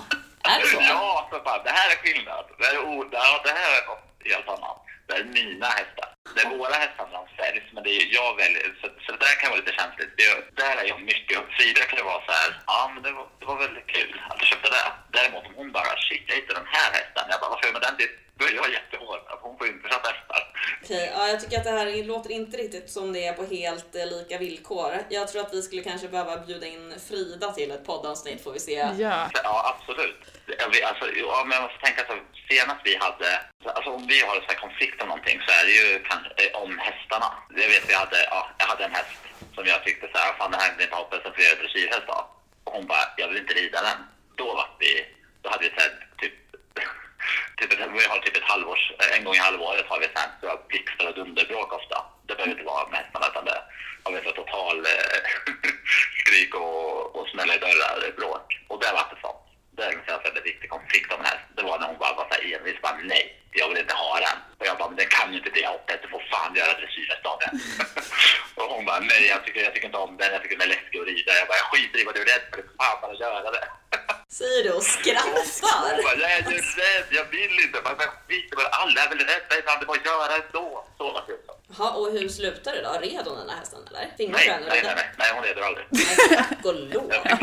är 0.45 0.61
det 0.61 0.67
så? 0.67 0.81
Ja, 0.81 1.29
för 1.31 1.41
fan, 1.45 1.61
det 1.65 1.71
här 1.71 1.91
är 1.93 1.97
skillnad. 1.97 2.45
Det 2.59 2.65
här 2.65 2.75
är, 2.75 2.83
o, 2.85 3.05
det 3.11 3.19
här 3.19 3.35
är 3.35 3.87
något 3.87 3.99
helt 4.25 4.49
annat. 4.49 4.77
Det 5.07 5.15
är 5.15 5.25
mina 5.25 5.67
hästar. 5.67 6.09
Det 6.35 6.41
är 6.43 6.49
våra 6.63 6.77
hästar 6.85 7.07
som 7.15 7.25
säljs, 7.39 7.67
men 7.75 7.83
det 7.85 7.93
är 7.99 8.05
jag 8.19 8.31
väljer. 8.43 8.69
Så, 8.81 8.87
så 9.05 9.09
det 9.13 9.21
där 9.27 9.35
kan 9.41 9.51
vara 9.51 9.61
lite 9.61 9.79
känsligt. 9.81 10.13
Det, 10.21 10.29
där 10.63 10.75
är 10.83 10.87
jag 10.93 11.01
mycket. 11.13 11.39
Frida 11.57 11.83
kan 11.89 11.99
ju 11.99 12.05
vara 12.13 12.23
så 12.29 12.33
här, 12.41 12.51
ja 12.67 12.81
men 12.95 13.03
det 13.03 13.13
var, 13.19 13.27
det 13.41 13.47
var 13.51 13.59
väldigt 13.65 13.87
kul 13.97 14.13
att 14.31 14.39
du 14.41 14.47
köpte 14.47 14.69
det. 14.77 14.87
Däremot 15.17 15.45
om 15.49 15.55
hon 15.61 15.73
bara, 15.79 15.93
shit 16.07 16.25
jag 16.27 16.37
hittade 16.37 16.61
den 16.61 16.73
här 16.77 16.91
hästen. 16.99 17.25
Jag 17.33 17.41
bara, 17.41 17.51
varför 17.51 17.67
gör 17.67 17.73
man 17.79 17.87
den 17.89 17.97
till? 17.97 18.13
Då 18.39 18.45
är 18.47 18.53
jag 18.61 18.71
jättehård. 18.79 19.21
Hon 19.45 19.59
får 19.59 19.67
inte 19.67 19.89
köpa 19.89 20.09
hästar. 20.09 20.43
Okej, 20.83 21.13
ja, 21.17 21.29
jag 21.29 21.41
tycker 21.41 21.57
att 21.59 21.65
det 21.65 21.71
här 21.71 22.05
låter 22.13 22.31
inte 22.31 22.57
riktigt 22.57 22.91
som 22.91 23.13
det 23.13 23.27
är 23.27 23.33
på 23.33 23.45
helt 23.45 23.95
eh, 23.95 24.07
lika 24.07 24.39
villkor. 24.39 24.93
Jag 25.09 25.29
tror 25.29 25.41
att 25.43 25.55
vi 25.55 25.63
skulle 25.63 25.83
kanske 25.83 26.09
behöva 26.09 26.37
bjuda 26.37 26.67
in 26.67 26.95
Frida 27.09 27.53
till 27.53 27.71
ett 27.71 27.87
poddavsnitt 27.87 28.45
får 28.45 28.53
vi 28.53 28.61
se. 28.61 28.87
Ja. 28.99 29.31
Ja, 29.45 29.75
absolut. 29.75 30.21
Vet, 30.47 30.85
Alltså, 30.91 31.07
ja, 31.17 31.45
men 31.47 31.53
jag 31.57 31.63
måste 31.63 31.87
tänka 31.87 32.03
så, 32.09 32.15
senast 32.51 32.81
vi 32.85 32.95
hade, 32.97 33.31
alltså 33.75 33.91
om 33.91 34.07
vi 34.07 34.21
har 34.27 34.37
en 34.37 34.61
konflikt 34.67 35.03
om 35.03 35.09
någonting 35.09 35.39
så 35.47 35.51
är 35.59 35.65
det 35.69 35.75
ju 35.81 35.89
kanske 36.09 36.18
Eh, 36.41 36.61
om 36.63 36.79
hästarna. 36.79 37.29
Jag 37.63 37.69
vet, 37.69 37.91
jag 37.91 37.99
hade, 37.99 38.21
ja, 38.31 38.51
jag 38.59 38.67
hade 38.67 38.85
en 38.85 38.95
häst 38.95 39.23
som 39.55 39.67
jag 39.67 39.85
tyckte 39.85 40.09
så 40.13 40.19
här, 40.19 40.33
fan 40.39 40.51
det 40.51 40.57
här 40.57 40.75
blir 40.75 40.85
inte 40.85 40.97
hoppet 40.97 41.23
som 41.23 41.33
flera 41.33 41.55
dressyrhäst 41.61 42.09
av. 42.09 42.25
Och 42.65 42.73
hon 42.73 42.87
bara, 42.87 43.05
jag 43.17 43.29
vill 43.29 43.39
inte 43.39 43.55
rida 43.55 43.83
den. 43.83 43.99
Då 44.37 44.55
var 44.55 44.69
vi, 44.79 45.07
då 45.43 45.51
hade 45.51 45.65
vi 45.65 45.71
så 45.75 45.81
här, 45.81 45.93
typ, 46.21 46.35
typ 47.59 47.71
vi 47.99 48.05
har 48.13 48.19
typ 48.19 48.37
ett 48.37 48.51
halvårs, 48.53 48.93
eh, 49.01 49.19
en 49.19 49.25
gång 49.25 49.35
i 49.35 49.39
halvåret 49.39 49.87
har 49.89 49.99
vi 49.99 50.07
så 50.15 50.19
här, 50.21 50.31
så 50.41 50.49
här 50.49 50.59
blixtar 50.69 51.09
och 51.09 51.15
dunderbråk 51.15 51.73
ofta. 51.73 52.05
Det 52.27 52.35
behöver 52.35 52.53
inte 52.53 52.65
vara 52.65 52.89
med 52.89 52.99
hästarna 52.99 53.27
utan 53.31 53.45
det 53.45 53.63
har 54.05 54.13
vi 54.13 54.29
så 54.29 54.33
total 54.33 54.77
eh, 54.79 55.21
skrik 56.21 56.55
och, 56.55 57.17
och 57.17 57.29
smälla 57.29 57.55
i 57.55 57.59
dörrar 57.59 58.13
bråk. 58.17 58.47
Och 58.69 58.81
det 58.81 58.93
var 58.93 59.07
det 59.11 59.21
sånt. 59.21 59.45
Det 59.77 59.83
är 59.85 59.93
en 59.93 60.23
väldigt 60.29 60.47
viktig 60.53 60.71
konflikt 60.71 61.13
om 61.13 61.23
det 61.23 61.29
här. 61.29 61.41
Det 61.57 61.63
var 61.63 61.79
när 61.79 61.87
hon 61.87 61.99
bara 61.99 62.15
var 62.15 62.27
så 62.29 62.35
här 62.35 62.45
envis, 62.55 62.81
bara 62.83 62.97
nej, 63.13 63.25
jag 63.53 63.69
vill 63.69 63.79
inte 63.79 63.95
ha 63.95 64.21
den. 64.27 64.39
Och 64.59 64.67
jag 64.67 64.79
bara, 64.79 64.89
men 64.89 64.97
den 64.97 65.09
kan 65.17 65.33
ju 65.33 65.39
inte 65.39 65.51
bli 65.51 65.65
hoppet, 65.65 66.03
du 66.03 66.09
får 66.09 66.23
fan 66.33 66.55
göra 66.61 66.73
dressyrhäst 66.81 67.27
av 67.33 67.39
den. 67.43 67.53
och 68.59 68.69
hon 68.75 68.85
bara, 68.85 69.01
nej 69.01 69.23
jag 69.33 69.45
tycker, 69.45 69.61
jag 69.67 69.73
tycker 69.75 69.87
inte 69.87 69.99
om 70.07 70.17
den, 70.17 70.33
jag 70.33 70.43
tycker 70.43 70.57
den 70.59 70.67
är 70.69 70.75
läskig 70.75 70.99
att 71.01 71.07
rida. 71.07 71.33
Jag 71.41 71.49
bara, 71.49 71.61
jag 71.63 71.69
skiter 71.73 71.99
i 72.01 72.05
vad 72.05 72.15
du 72.15 72.21
är 72.23 72.31
rädd 72.33 72.45
för, 72.51 72.57
du 72.57 72.63
får 72.69 72.77
fan 72.85 72.99
bara 73.03 73.15
göra 73.25 73.51
det. 73.57 73.69
Säger 74.41 74.63
du 74.65 74.71
och 74.71 74.75
Hon 74.75 74.83
skrattar? 75.53 76.03
bara, 76.07 76.19
jag 76.25 76.31
är 76.39 76.43
ju 76.53 76.59
rädd, 76.83 77.09
jag 77.19 77.25
vill 77.37 77.57
inte. 77.65 77.79
Men 77.85 77.95
skit 78.27 78.53
i 78.53 78.55
vad 78.57 78.67
alla 78.81 78.99
är 79.05 79.09
väl 79.09 79.19
rädda 79.19 79.59
ibland, 79.61 79.81
det 79.81 79.87
var 79.87 79.97
att 79.97 80.07
göra 80.13 80.33
ändå. 80.43 80.67
Så 80.99 81.05
var 81.13 81.25
det 81.27 81.35
också. 81.39 81.53
Jaha, 81.79 81.91
och 81.91 82.13
hur 82.13 82.29
slutar 82.29 82.73
det 82.73 82.83
då? 82.83 82.93
Red 82.93 83.27
hon 83.27 83.39
den 83.39 83.51
här 83.51 83.59
hästen 83.59 83.88
eller? 84.03 84.33
Nej, 84.33 84.49
henne 84.49 84.67
nej, 84.69 84.81
nej, 84.85 84.95
nej, 84.97 85.11
nej, 85.19 85.31
hon 85.35 85.43
leder 85.43 85.63
aldrig. 85.63 85.87
Nej, 85.91 86.39
tack 86.39 86.65
och 86.65 86.75
lov. 86.75 87.13
Jag, 87.13 87.39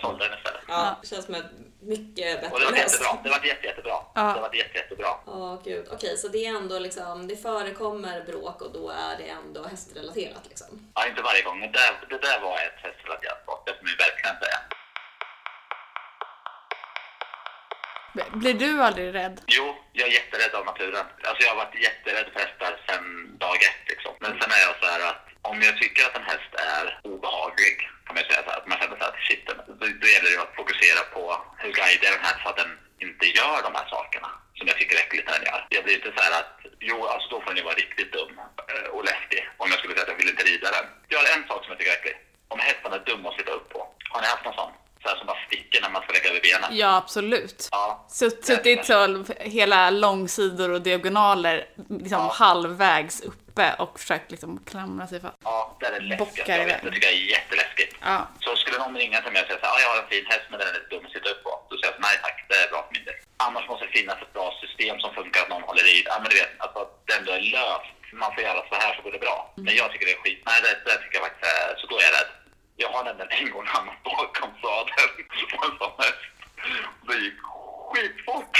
sålde, 0.00 0.28
den 0.28 0.38
istället. 0.38 0.62
Ja, 0.68 0.98
det 1.02 1.08
känns 1.08 1.24
som 1.24 1.34
ett 1.34 1.50
mycket 1.80 2.40
bättre 2.40 2.54
Och 2.54 2.60
det 2.60 2.66
var 2.66 2.76
jättebra. 2.76 3.18
Det 3.24 3.30
var 3.30 3.44
jätte, 3.44 3.66
jättebra. 3.66 3.98
Ja. 4.14 4.32
Det 4.34 4.40
var 4.40 4.54
jätte, 4.54 4.78
jättebra. 4.78 5.08
Ja, 5.26 5.62
gud. 5.64 5.88
Okej, 5.90 6.16
så 6.16 6.28
det 6.28 6.46
är 6.46 6.56
ändå 6.56 6.78
liksom, 6.78 7.28
det 7.28 7.36
förekommer 7.36 8.24
bråk 8.24 8.62
och 8.62 8.72
då 8.72 8.90
är 8.90 9.16
det 9.18 9.28
ändå 9.28 9.62
hästrelaterat 9.64 10.44
liksom. 10.48 10.90
Ja, 10.94 11.06
inte 11.06 11.22
varje 11.22 11.42
gång, 11.42 11.60
men 11.60 11.72
det, 11.72 11.92
det 12.08 12.18
där 12.18 12.40
var 12.40 12.56
ett 12.56 12.80
hästrelaterat 12.82 13.46
brott. 13.46 13.62
Det 13.66 13.72
får 13.72 13.82
man 13.82 13.90
ju 13.90 13.96
verkligen 13.96 14.36
säga. 14.44 14.58
Blir 18.42 18.54
du 18.54 18.82
aldrig 18.82 19.14
rädd? 19.14 19.40
Jo, 19.46 19.76
jag 19.92 20.08
är 20.08 20.12
jätterädd 20.12 20.54
av 20.54 20.64
naturen. 20.66 21.06
Alltså 21.24 21.42
jag 21.42 21.50
har 21.50 21.56
varit 21.64 21.82
jätterädd 21.82 22.26
för 22.32 22.40
hästar 22.40 22.80
sedan 22.86 23.04
dag 23.38 23.56
ett 23.56 23.88
liksom. 23.88 24.12
Men 24.20 24.30
sen 24.40 24.50
är 24.56 24.60
jag 24.66 24.74
så 24.80 24.86
här 24.86 25.02
att 25.10 25.26
om 25.42 25.62
jag 25.62 25.74
tycker 25.82 26.02
att 26.06 26.16
en 26.16 26.22
häst 26.32 26.52
är 26.74 26.84
obehaglig, 27.12 27.74
kan 28.06 28.14
man 28.16 28.24
säga 28.24 28.42
så 28.44 28.50
här, 28.50 28.58
att 28.60 28.66
man 28.70 28.78
känner 28.80 28.96
så 29.00 29.04
här 29.08 29.16
shit, 29.28 29.42
då, 29.46 29.54
då 30.02 30.06
gäller 30.14 30.30
det 30.32 30.42
att 30.46 30.56
fokusera 30.60 31.02
på 31.14 31.22
hur 31.62 31.72
guidar 31.80 32.10
den 32.16 32.24
här 32.28 32.36
så 32.42 32.48
att 32.50 32.56
den 32.62 32.70
inte 33.06 33.26
gör 33.38 33.58
de 33.66 33.72
här 33.78 33.88
sakerna 33.96 34.28
som 34.58 34.64
jag 34.70 34.76
tycker 34.78 34.94
är 34.96 35.00
äckligt 35.04 35.26
när 35.28 35.34
den 35.38 35.46
gör. 35.50 35.60
Jag 35.76 35.84
blir 35.84 35.94
inte 36.00 36.12
så 36.16 36.20
här 36.26 36.32
att, 36.40 36.52
jo, 36.88 36.96
alltså 37.12 37.26
då 37.32 37.36
får 37.40 37.48
den 37.50 37.56
ju 37.60 37.64
vara 37.70 37.80
riktigt 37.84 38.12
dum 38.16 38.32
eh, 38.72 38.88
och 38.94 39.04
läskig 39.10 39.40
om 39.62 39.66
jag 39.72 39.78
skulle 39.78 39.92
säga 39.94 40.02
att 40.06 40.12
jag 40.14 40.20
vill 40.22 40.32
inte 40.34 40.44
rida 40.50 40.68
den. 40.76 40.86
Jag 41.12 41.18
har 41.20 41.26
en 41.36 41.44
sak 41.48 41.60
som 41.62 41.70
jag 41.72 41.78
tycker 41.78 41.92
är 41.92 41.98
äcklig. 42.00 42.16
Om 42.52 42.58
hästen 42.68 42.92
är 42.92 43.02
dum 43.10 43.26
att 43.26 43.36
sitta 43.38 43.52
upp 43.58 43.68
på. 43.74 43.80
Har 44.12 44.20
ni 44.22 44.26
haft 44.34 44.44
någon 44.44 44.54
sån? 44.62 44.72
Så 45.02 45.08
här 45.08 45.16
som 45.16 45.26
bara 45.26 45.42
sticker 45.46 45.80
när 45.82 45.90
man 45.90 46.02
ska 46.02 46.12
lägga 46.12 46.30
över 46.30 46.40
benen. 46.48 46.70
Ja, 46.82 46.96
absolut. 46.96 47.68
Ja. 47.72 48.06
Sutt- 48.10 48.44
Suttit 48.44 48.84
så 48.86 49.24
hela 49.40 49.90
långsidor 49.90 50.70
och 50.70 50.82
diagonaler 50.82 51.66
liksom 51.88 52.18
Ja. 52.20 52.32
halvvägs 52.38 53.22
uppe 53.56 53.74
och 53.82 54.00
försökt 54.00 54.30
liksom 54.30 54.50
klamra 54.70 55.06
sig 55.06 55.20
fast. 55.20 55.36
Ja, 55.44 55.76
det 55.80 55.86
är 55.86 56.18
Bockar 56.18 56.58
jag 56.58 56.66
vet. 56.66 56.82
Det 56.82 56.90
tycker 56.90 57.08
jag 57.08 57.16
är 57.16 57.30
jätteläskigt. 57.36 57.92
Ja. 58.10 58.18
Så 58.44 58.56
skulle 58.56 58.78
någon 58.78 58.96
ringa 58.96 59.20
till 59.22 59.32
mig 59.32 59.42
och 59.42 59.48
säga 59.48 59.58
att 59.62 59.72
ah, 59.72 59.80
jag 59.84 59.88
har 59.92 59.98
en 60.02 60.08
fin 60.14 60.26
häst 60.32 60.46
men 60.50 60.58
den 60.60 60.68
är 60.68 60.74
lite 60.78 60.90
dum 60.92 61.06
att 61.06 61.12
sitta 61.16 61.28
upp 61.32 61.42
på. 61.46 61.52
Då 61.68 61.72
säger 61.76 61.94
jag 61.94 62.02
nej 62.06 62.16
tack, 62.24 62.36
det 62.48 62.56
är 62.64 62.68
bra 62.72 62.80
för 62.86 62.92
min 62.96 63.04
del. 63.08 63.18
Annars 63.46 63.64
måste 63.70 63.84
det 63.86 63.92
finnas 63.98 64.18
ett 64.24 64.34
bra 64.38 64.48
system 64.62 64.94
som 65.02 65.10
funkar 65.18 65.40
att 65.42 65.52
någon 65.52 65.68
håller 65.70 65.86
i. 65.94 65.96
Ja 66.10 66.14
men 66.20 66.28
du 66.32 66.36
vet, 66.42 66.52
alltså 66.62 66.78
att 66.84 66.92
det 67.06 67.14
ändå 67.18 67.30
är 67.38 67.44
löst. 67.56 67.92
Man 68.22 68.30
får 68.34 68.42
göra 68.48 68.60
så 68.70 68.74
här 68.82 68.90
så 68.96 69.00
går 69.04 69.12
det 69.16 69.22
bra. 69.26 69.38
Men 69.66 69.74
jag 69.80 69.86
tycker 69.90 70.06
det 70.06 70.16
är 70.18 70.22
skit. 70.24 70.42
Nej 70.48 70.58
det, 70.64 70.72
det 70.86 70.96
tycker 71.00 71.16
jag 71.18 71.24
faktiskt 71.26 71.46
är, 71.56 71.66
så 71.80 71.84
då 71.90 71.94
är 72.00 72.04
jag 72.08 72.14
rädd. 72.18 72.32
Jag 72.82 72.90
har 72.94 73.02
nämligen 73.04 73.32
en 73.40 73.48
gång 73.54 73.66
hamnat 73.74 73.98
bakom 74.10 74.50
sadeln 74.62 75.16
på 75.52 75.58
en 75.66 75.74
sån 75.80 75.94
häst. 76.02 76.22
Det 77.08 77.16
gick 77.24 77.40
skitfort. 77.94 78.58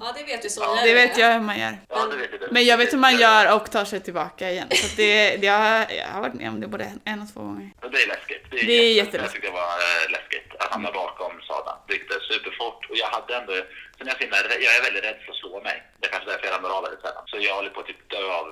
Ja, 0.00 0.12
det 0.16 0.24
vet 0.24 0.42
du 0.42 0.48
så. 0.48 0.64
Mm. 0.72 0.84
Det 0.86 0.94
vet 0.94 1.18
jag 1.18 1.32
hur 1.32 1.40
man 1.40 1.58
gör. 1.58 1.74
Ja, 1.88 2.06
det 2.10 2.16
vet 2.16 2.30
du. 2.40 2.48
Men 2.50 2.64
jag 2.64 2.76
vet 2.78 2.92
hur 2.92 2.98
man 2.98 3.16
gör 3.16 3.54
och 3.56 3.70
tar 3.70 3.84
sig 3.84 4.00
tillbaka 4.00 4.50
igen. 4.50 4.68
Så 4.70 4.96
det, 4.96 5.36
det 5.36 5.48
har, 5.48 5.86
jag 6.00 6.06
har 6.14 6.20
varit 6.20 6.34
med 6.34 6.48
om 6.48 6.60
det 6.60 6.66
både 6.66 6.84
en 7.04 7.22
och 7.22 7.28
två 7.34 7.40
gånger. 7.40 7.70
Det 7.80 8.02
är 8.02 8.08
läskigt. 8.14 8.44
Det 8.50 8.56
är, 8.60 8.66
Det 8.66 8.72
är 8.72 8.92
jätte- 8.92 8.96
jätteläskigt. 9.00 9.22
Jag 9.22 9.32
tyckte 9.32 9.46
det 9.48 9.52
var 9.62 9.72
äh, 10.06 10.10
läskigt 10.16 10.48
att 10.62 10.70
hamna 10.74 10.90
bakom 10.92 11.32
sadeln. 11.50 11.76
Det 11.88 11.92
gick 11.94 12.08
superfort 12.32 12.80
och 12.90 12.96
jag 13.02 13.08
hade 13.16 13.36
ändå... 13.40 13.52
Sen 13.98 14.06
jag, 14.06 14.16
finner, 14.22 14.36
jag 14.66 14.72
är 14.78 14.82
väldigt 14.86 15.04
rädd 15.08 15.18
för 15.24 15.32
att 15.32 15.38
slå 15.42 15.62
mig. 15.68 15.76
Det 15.98 16.06
är 16.06 16.10
kanske 16.14 16.30
därför 16.30 16.46
jag 16.46 16.54
ramlar 16.54 16.70
av 16.76 16.82
väldigt 16.86 17.00
sällan. 17.06 17.24
Så 17.30 17.36
jag 17.48 17.54
håller 17.58 17.70
på 17.74 17.80
att 17.80 17.86
typ 17.86 18.02
dö 18.10 18.24
av 18.40 18.46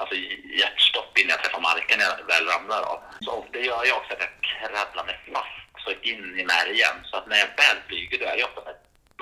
alltså, 0.00 0.14
hjärtstopp 0.60 1.10
innan 1.18 1.30
jag 1.36 1.42
träffar 1.42 1.60
marken 1.70 1.96
när 1.98 2.06
jag 2.10 2.16
väl 2.32 2.44
ramlar 2.54 2.82
av. 2.92 2.98
Så 3.26 3.30
det 3.54 3.62
gör 3.70 3.82
ju 3.88 3.92
också 3.98 4.10
att 4.14 4.22
jag 4.26 4.32
krabblar 4.50 5.04
mig 5.08 5.16
fast 5.34 5.56
så 5.84 5.90
in 6.10 6.24
i 6.40 6.44
märgen. 6.54 6.94
Så 7.08 7.14
att 7.18 7.26
när 7.30 7.38
jag 7.44 7.50
väl 7.62 7.78
flyger 7.88 8.18
då 8.20 8.24
är 8.32 8.36
jag 8.42 8.48
ofta 8.50 8.62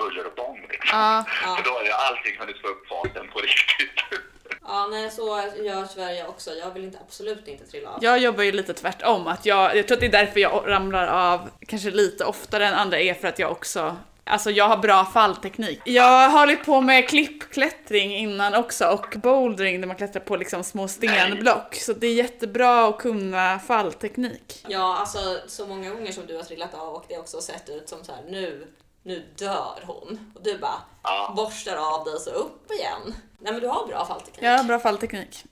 buller 0.05 0.25
och 0.29 0.35
bång 0.35 0.59
liksom. 0.69 0.99
Ja. 0.99 1.25
Ja. 1.43 1.55
För 1.55 1.63
då 1.63 1.71
har 1.77 1.83
jag 1.83 1.99
allting 2.07 2.33
hunnit 2.39 2.57
få 2.61 2.67
upp 2.67 2.87
farten 2.87 3.25
på 3.33 3.39
riktigt. 3.39 3.99
Ja, 4.67 4.87
nej, 4.91 5.11
så 5.11 5.21
gör 5.63 5.85
Sverige 5.85 6.27
också. 6.27 6.51
Jag 6.51 6.71
vill 6.71 6.83
inte, 6.83 6.97
absolut 7.07 7.47
inte 7.47 7.65
trilla 7.65 7.89
av. 7.89 8.03
Jag 8.03 8.19
jobbar 8.19 8.43
ju 8.43 8.51
lite 8.51 8.73
tvärtom. 8.73 9.27
Att 9.27 9.45
jag, 9.45 9.77
jag 9.77 9.87
tror 9.87 9.95
att 9.95 9.99
det 9.99 10.05
är 10.05 10.11
därför 10.11 10.39
jag 10.39 10.63
ramlar 10.65 11.07
av 11.07 11.49
kanske 11.67 11.91
lite 11.91 12.25
oftare 12.25 12.67
än 12.67 12.73
andra 12.73 12.99
är 12.99 13.13
för 13.13 13.27
att 13.27 13.39
jag 13.39 13.51
också 13.51 13.95
Alltså 14.27 14.51
jag 14.51 14.67
har 14.67 14.77
bra 14.77 15.05
fallteknik. 15.05 15.81
Jag 15.85 16.29
har 16.29 16.39
hållit 16.39 16.65
på 16.65 16.81
med 16.81 17.09
klippklättring 17.09 18.15
innan 18.15 18.55
också 18.55 18.85
och 18.85 19.15
bouldering 19.15 19.81
där 19.81 19.87
man 19.87 19.97
klättrar 19.97 20.21
på 20.21 20.35
liksom 20.35 20.63
små 20.63 20.87
stenblock. 20.87 21.75
Så 21.75 21.93
det 21.93 22.07
är 22.07 22.13
jättebra 22.13 22.87
att 22.87 22.97
kunna 22.97 23.59
fallteknik. 23.59 24.65
Ja, 24.67 24.97
alltså 24.99 25.19
så 25.47 25.67
många 25.67 25.89
gånger 25.89 26.11
som 26.11 26.25
du 26.25 26.35
har 26.35 26.43
trillat 26.43 26.73
av 26.73 26.93
och 26.93 27.05
det 27.09 27.17
också 27.17 27.41
sett 27.41 27.69
ut 27.69 27.89
som 27.89 28.03
så 28.03 28.11
här 28.11 28.23
nu, 28.27 28.67
nu 29.05 29.15
dör 29.35 29.79
hon. 29.91 30.31
Och 30.35 30.43
du 30.43 30.57
bara 30.57 30.81
Ja. 31.03 31.33
borstar 31.37 31.75
av 31.93 32.05
dig 32.05 32.19
så 32.19 32.29
upp 32.29 32.71
igen. 32.71 33.03
Nej 33.39 33.51
men 33.53 33.61
du 33.61 33.67
har 33.67 33.87
bra 33.87 34.05
fallteknik. 34.05 34.43
Jag 34.43 34.57
har 34.57 34.63
bra 34.63 34.79
fallteknik. 34.79 35.43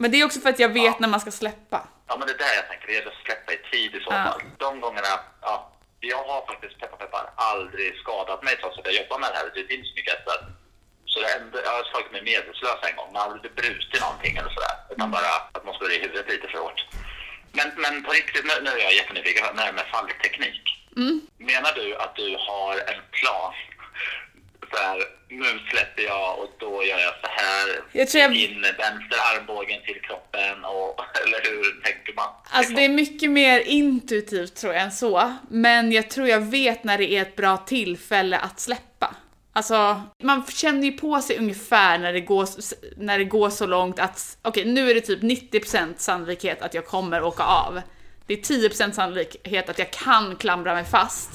Men 0.00 0.10
det 0.10 0.20
är 0.20 0.24
också 0.28 0.40
för 0.40 0.48
att 0.50 0.58
jag 0.58 0.68
vet 0.68 0.98
när 1.00 1.08
man 1.08 1.20
ska 1.20 1.30
släppa. 1.30 1.80
Ja, 2.08 2.16
men 2.18 2.26
det 2.26 2.32
är 2.34 2.38
där 2.38 2.54
jag 2.60 2.68
tänker. 2.68 2.86
Det 2.86 2.92
gäller 2.98 3.10
att 3.16 3.24
släppa 3.26 3.52
i 3.52 3.58
tid 3.72 3.90
i 3.94 4.00
så 4.04 4.10
Ja. 4.12 4.24
fall. 4.24 4.40
De 4.58 4.80
gångerna, 4.80 5.12
ja. 5.48 5.54
Jag 6.00 6.22
har 6.30 6.40
faktiskt, 6.50 6.78
peppar 6.80 6.96
peppar, 6.96 7.24
aldrig 7.36 7.88
skadat 8.02 8.42
mig 8.42 8.54
trots 8.60 8.78
att 8.78 8.86
jag 8.86 8.94
jobbar 9.02 9.18
med 9.18 9.28
det 9.32 9.36
här. 9.38 9.50
Det 9.54 9.64
finns 9.72 9.88
mycket 9.96 10.12
hästar. 10.14 10.38
Så 11.10 11.20
det 11.20 11.30
enda, 11.38 11.56
jag 11.66 11.70
har 11.78 11.84
slagit 11.90 12.12
mig 12.12 12.22
medvetslös 12.22 12.78
en 12.88 12.96
gång, 12.96 13.08
men 13.12 13.22
aldrig 13.22 13.54
brutit 13.60 14.00
någonting 14.06 14.34
eller 14.36 14.50
sådär. 14.56 14.76
Utan 14.92 15.10
bara 15.16 15.30
att 15.54 15.64
man 15.66 15.74
slår 15.74 15.90
i 15.92 15.98
huvudet 16.04 16.28
lite 16.32 16.46
för 16.52 16.58
hårt. 16.58 16.80
Men, 17.58 17.68
men 17.84 17.94
på 18.04 18.10
riktigt, 18.12 18.44
nu, 18.50 18.54
nu 18.66 18.70
är 18.78 18.84
jag 18.88 18.94
jättenyfiken 19.00 19.42
på 19.46 19.52
det 19.62 19.72
med 19.72 19.86
fallteknik. 19.94 20.62
Menar 21.38 21.72
du 21.74 21.96
att 21.96 22.16
du 22.16 22.36
har 22.38 22.72
en 22.74 23.02
plan? 23.10 23.52
Så 24.70 24.78
här, 24.82 24.98
nu 25.28 25.44
släpper 25.70 26.02
jag 26.02 26.38
och 26.38 26.50
då 26.58 26.84
gör 26.84 26.98
jag 26.98 27.12
så 27.20 27.26
här. 27.30 27.80
Jag 27.92 28.08
tror 28.08 28.22
jag- 28.22 28.36
In 28.36 28.62
vänster 28.62 29.18
armbågen 29.36 29.80
till 29.86 30.00
kroppen 30.02 30.64
och, 30.64 31.00
eller 31.26 31.50
hur 31.50 31.82
tänker 31.82 32.14
man? 32.14 32.28
Alltså 32.50 32.72
det 32.74 32.84
är 32.84 32.88
mycket 32.88 33.30
mer 33.30 33.60
intuitivt 33.60 34.54
tror 34.56 34.72
jag 34.74 34.82
än 34.82 34.92
så. 34.92 35.34
Men 35.50 35.92
jag 35.92 36.10
tror 36.10 36.28
jag 36.28 36.40
vet 36.40 36.84
när 36.84 36.98
det 36.98 37.12
är 37.12 37.22
ett 37.22 37.36
bra 37.36 37.56
tillfälle 37.56 38.38
att 38.38 38.60
släppa. 38.60 39.14
Alltså, 39.54 40.02
man 40.22 40.46
känner 40.46 40.82
ju 40.84 40.92
på 40.92 41.20
sig 41.20 41.38
ungefär 41.38 41.98
när 41.98 42.12
det 42.12 42.20
går, 42.20 42.46
när 42.96 43.18
det 43.18 43.24
går 43.24 43.50
så 43.50 43.66
långt 43.66 43.98
att, 43.98 44.38
okej 44.42 44.64
nu 44.64 44.90
är 44.90 44.94
det 44.94 45.00
typ 45.00 45.22
90% 45.22 45.94
sannolikhet 45.96 46.62
att 46.62 46.74
jag 46.74 46.86
kommer 46.86 47.22
åka 47.22 47.42
av. 47.42 47.80
Det 48.26 48.34
är 48.34 48.38
10% 48.68 48.92
sannolikhet 48.92 49.68
att 49.68 49.78
jag 49.78 49.90
kan 49.90 50.36
klamra 50.36 50.74
mig 50.74 50.84
fast 50.84 51.30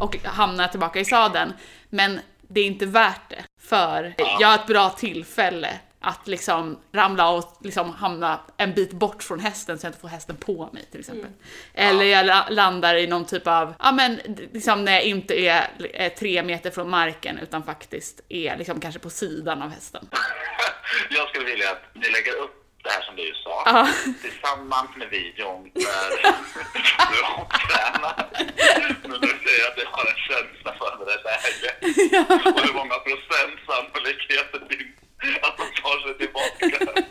och 0.00 0.16
hamna 0.24 0.68
tillbaka 0.68 1.00
i 1.00 1.04
sadeln. 1.04 1.52
Men 1.90 2.20
det 2.48 2.60
är 2.60 2.64
inte 2.66 2.86
värt 2.86 3.30
det. 3.30 3.44
För 3.62 4.14
jag 4.40 4.48
har 4.48 4.54
ett 4.54 4.66
bra 4.66 4.90
tillfälle 4.90 5.78
att 6.04 6.28
liksom 6.28 6.78
ramla 6.92 7.28
och 7.30 7.58
liksom 7.60 7.90
hamna 7.94 8.40
en 8.56 8.74
bit 8.74 8.92
bort 8.92 9.22
från 9.22 9.40
hästen 9.40 9.78
så 9.78 9.86
jag 9.86 9.88
inte 9.88 10.00
får 10.00 10.08
hästen 10.08 10.36
på 10.36 10.70
mig 10.72 10.84
till 10.90 11.00
exempel. 11.00 11.30
Eller 11.74 12.04
jag 12.04 12.26
la- 12.26 12.46
landar 12.50 12.94
i 12.94 13.06
någon 13.06 13.24
typ 13.24 13.46
av, 13.46 13.74
ja 13.78 13.92
men 13.92 14.20
liksom 14.52 14.84
när 14.84 14.92
jag 14.92 15.02
inte 15.02 15.34
är, 15.46 15.68
är 15.94 16.08
tre 16.08 16.42
meter 16.42 16.70
från 16.70 16.90
marken 16.90 17.38
utan 17.38 17.62
faktiskt 17.62 18.20
är 18.28 18.56
liksom 18.56 18.80
kanske 18.80 18.98
på 19.00 19.10
sidan 19.10 19.62
av 19.62 19.70
hästen. 19.70 20.08
Jag 21.10 21.28
skulle 21.28 21.44
vilja 21.44 21.70
att 21.70 21.82
ni 21.94 22.10
lägger 22.10 22.32
upp 22.32 22.61
det 22.82 22.90
här 22.90 23.02
som 23.02 23.16
du 23.16 23.34
sa 23.44 23.62
Ja. 23.66 23.88
tillsammans 24.22 24.90
med 24.96 25.08
videon 25.08 25.70
där 25.74 26.08
du 27.12 27.18
tränar. 27.66 28.14
Men 29.08 29.20
du 29.20 29.28
säger 29.44 29.64
att 29.68 29.76
du 29.76 29.84
har 29.94 30.04
en 30.12 30.20
känsla 30.30 30.70
för 30.78 30.90
det 30.98 31.04
där 31.12 31.20
läget. 31.28 31.76
Och 32.56 32.62
hur 32.66 32.74
många 32.74 32.94
procent 33.08 33.54
sannolikhet 33.66 34.52
det 34.52 34.76
finns 34.76 35.38
att 35.42 35.56
de 35.56 35.64
tar 35.82 35.96
sig 36.06 36.18
tillbaka. 36.18 37.02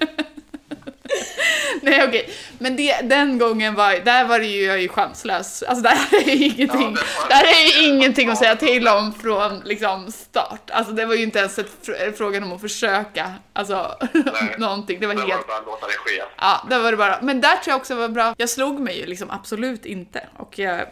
Nej 1.90 2.04
okej, 2.08 2.30
men 2.60 2.76
det, 2.76 3.02
den 3.02 3.38
gången 3.38 3.76
var, 3.76 3.94
där 4.06 4.26
var 4.26 4.40
det 4.40 4.46
ju, 4.46 4.64
jag 4.64 4.76
är 4.76 4.80
ju 4.80 4.88
chanslös. 4.90 5.64
Alltså 5.64 5.84
där 5.84 5.98
är 6.22 6.36
ju 6.36 6.46
ingenting, 6.46 6.98
Ja, 6.98 7.24
det 7.30 7.34
där 7.36 7.44
är 7.44 7.82
ju 7.82 7.88
ingenting 7.88 8.30
att 8.30 8.38
säga 8.38 8.56
till 8.56 8.88
om 8.88 9.14
från 9.14 9.60
liksom 9.60 10.12
start. 10.12 10.70
Alltså 10.72 10.94
det 10.94 11.06
var 11.06 11.16
ju 11.16 11.24
inte 11.24 11.40
ens 11.40 11.60
ett, 11.60 11.72
fr- 11.84 12.14
frågan 12.18 12.44
om 12.44 12.52
att 12.54 12.62
försöka, 12.62 13.34
alltså 13.54 13.96
Nej. 14.14 14.56
någonting. 14.58 15.00
Det 15.00 15.08
var 15.08 15.14
Det 15.14 15.22
var 15.22 15.28
helt 15.28 15.48
bara 15.48 15.58
att 15.58 15.66
låta 15.66 15.88
det 15.88 15.94
ske. 15.94 16.24
Ja, 16.38 16.68
det 16.70 16.80
var 16.80 16.92
det 16.92 16.98
bara. 16.98 17.20
Men 17.22 17.42
där 17.42 17.56
tror 17.56 17.72
jag 17.72 17.78
också 17.78 17.96
var 17.96 18.10
bra. 18.10 18.36
Jag 18.38 18.50
slog 18.50 18.80
mig 18.80 19.00
ju 19.00 19.06
liksom 19.06 19.30
absolut 19.32 19.86
inte. 19.86 20.28
Och 20.38 20.60
jag 20.60 20.86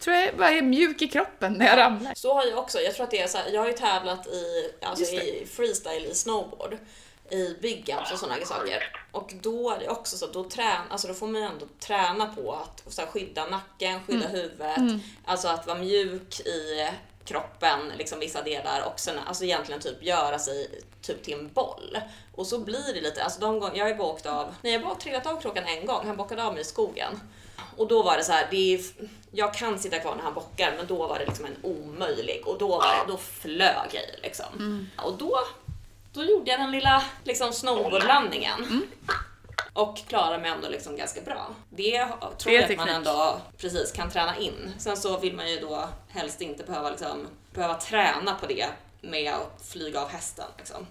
tror 0.00 0.16
jag 0.16 0.32
var 0.32 0.62
mjuk 0.62 1.02
i 1.02 1.08
kroppen 1.08 1.52
när 1.52 1.66
jag 1.66 1.78
ramlade. 1.78 2.14
Så 2.16 2.34
har 2.34 2.44
jag 2.44 2.58
också. 2.58 2.78
Jag 2.80 2.94
tror 2.94 3.04
att 3.04 3.10
det 3.10 3.20
är 3.20 3.26
så 3.26 3.38
här, 3.38 3.44
jag 3.52 3.60
har 3.60 3.68
ju 3.68 3.72
tävlat 3.72 4.26
i, 4.26 4.70
alltså 4.82 5.04
det. 5.04 5.22
i 5.22 5.46
freestyle 5.56 6.06
i 6.10 6.14
snowboard. 6.14 6.76
I 7.30 7.56
big 7.62 7.88
jumps 7.88 8.12
och 8.12 8.18
sådana 8.18 8.44
saker. 8.44 8.92
Och 9.12 9.32
då 9.42 9.70
är 9.70 9.78
det 9.78 9.88
också 9.88 10.16
så 10.16 10.24
att 10.24 10.32
då, 10.32 10.44
trän, 10.44 10.82
alltså 10.90 11.08
då 11.08 11.14
får 11.14 11.26
man 11.26 11.42
ändå 11.42 11.66
träna 11.80 12.26
på 12.26 12.52
att 12.52 12.92
så 12.92 13.00
här, 13.00 13.08
skydda 13.08 13.46
nacken, 13.46 14.00
skydda 14.06 14.28
huvudet. 14.28 14.78
Alltså 15.24 15.48
att 15.48 15.66
vara 15.66 15.78
mjuk 15.78 16.40
i 16.40 16.88
kroppen, 17.24 17.92
liksom 17.98 18.18
vissa 18.18 18.42
delar 18.42 18.92
och 18.92 19.00
sen 19.00 19.18
alltså 19.26 19.44
egentligen 19.44 19.80
typ 19.80 20.02
göra 20.02 20.38
sig 20.38 20.80
typ 21.02 21.22
till 21.22 21.34
en 21.34 21.52
boll. 21.52 21.98
Och 22.34 22.46
så 22.46 22.58
blir 22.58 22.94
det 22.94 23.00
lite, 23.00 23.24
alltså 23.24 23.40
de 23.40 23.60
gånger, 23.60 23.76
jag 23.76 23.84
har 23.84 23.94
ju 23.94 24.00
åkt 24.00 24.26
av, 24.26 24.54
nej 24.62 24.72
jag 24.72 24.80
har 24.80 24.86
bara 24.86 24.94
trillat 24.94 25.26
av 25.26 25.40
klockan 25.40 25.64
en 25.64 25.86
gång, 25.86 26.06
han 26.06 26.16
bockade 26.16 26.44
av 26.44 26.52
mig 26.52 26.62
i 26.62 26.64
skogen. 26.64 27.20
Och 27.76 27.88
då 27.88 28.02
var 28.02 28.16
det 28.16 28.24
så 28.24 28.32
här, 28.32 28.48
det 28.50 28.74
är, 28.74 28.80
jag 29.30 29.54
kan 29.54 29.78
sitta 29.78 29.98
kvar 29.98 30.14
när 30.16 30.22
han 30.22 30.34
bockar 30.34 30.74
men 30.76 30.86
då 30.86 31.06
var 31.06 31.18
det 31.18 31.26
liksom 31.26 31.44
en 31.44 31.56
omöjlig 31.62 32.42
och 32.46 32.58
då, 32.58 32.68
var 32.68 33.06
det, 33.06 33.12
då 33.12 33.16
flög 33.18 33.90
jag 33.92 34.02
i 34.02 34.20
liksom. 34.22 34.88
Och 34.96 35.18
då, 35.18 35.38
då 36.16 36.24
gjorde 36.24 36.50
jag 36.50 36.60
den 36.60 36.70
lilla 36.70 37.02
liksom 37.24 37.52
snowboardlandningen. 37.52 38.82
Och 39.72 39.96
klarade 40.08 40.38
mig 40.38 40.50
ändå 40.50 40.68
liksom 40.68 40.96
ganska 40.96 41.20
bra. 41.20 41.54
Det 41.70 42.06
tror 42.38 42.54
jag 42.54 42.70
att 42.70 42.76
man 42.76 42.88
ändå 42.88 43.40
precis 43.58 43.92
kan 43.92 44.10
träna 44.10 44.36
in. 44.36 44.72
Sen 44.78 44.96
så 44.96 45.18
vill 45.18 45.34
man 45.36 45.50
ju 45.50 45.60
då 45.60 45.88
helst 46.08 46.40
inte 46.40 46.64
behöva 46.64 46.90
liksom 46.90 47.28
behöva 47.54 47.74
träna 47.74 48.34
på 48.34 48.46
det 48.46 48.66
med 49.00 49.34
att 49.34 49.66
flyga 49.72 50.00
av 50.00 50.08
hästen. 50.10 50.46
Liksom. 50.58 50.86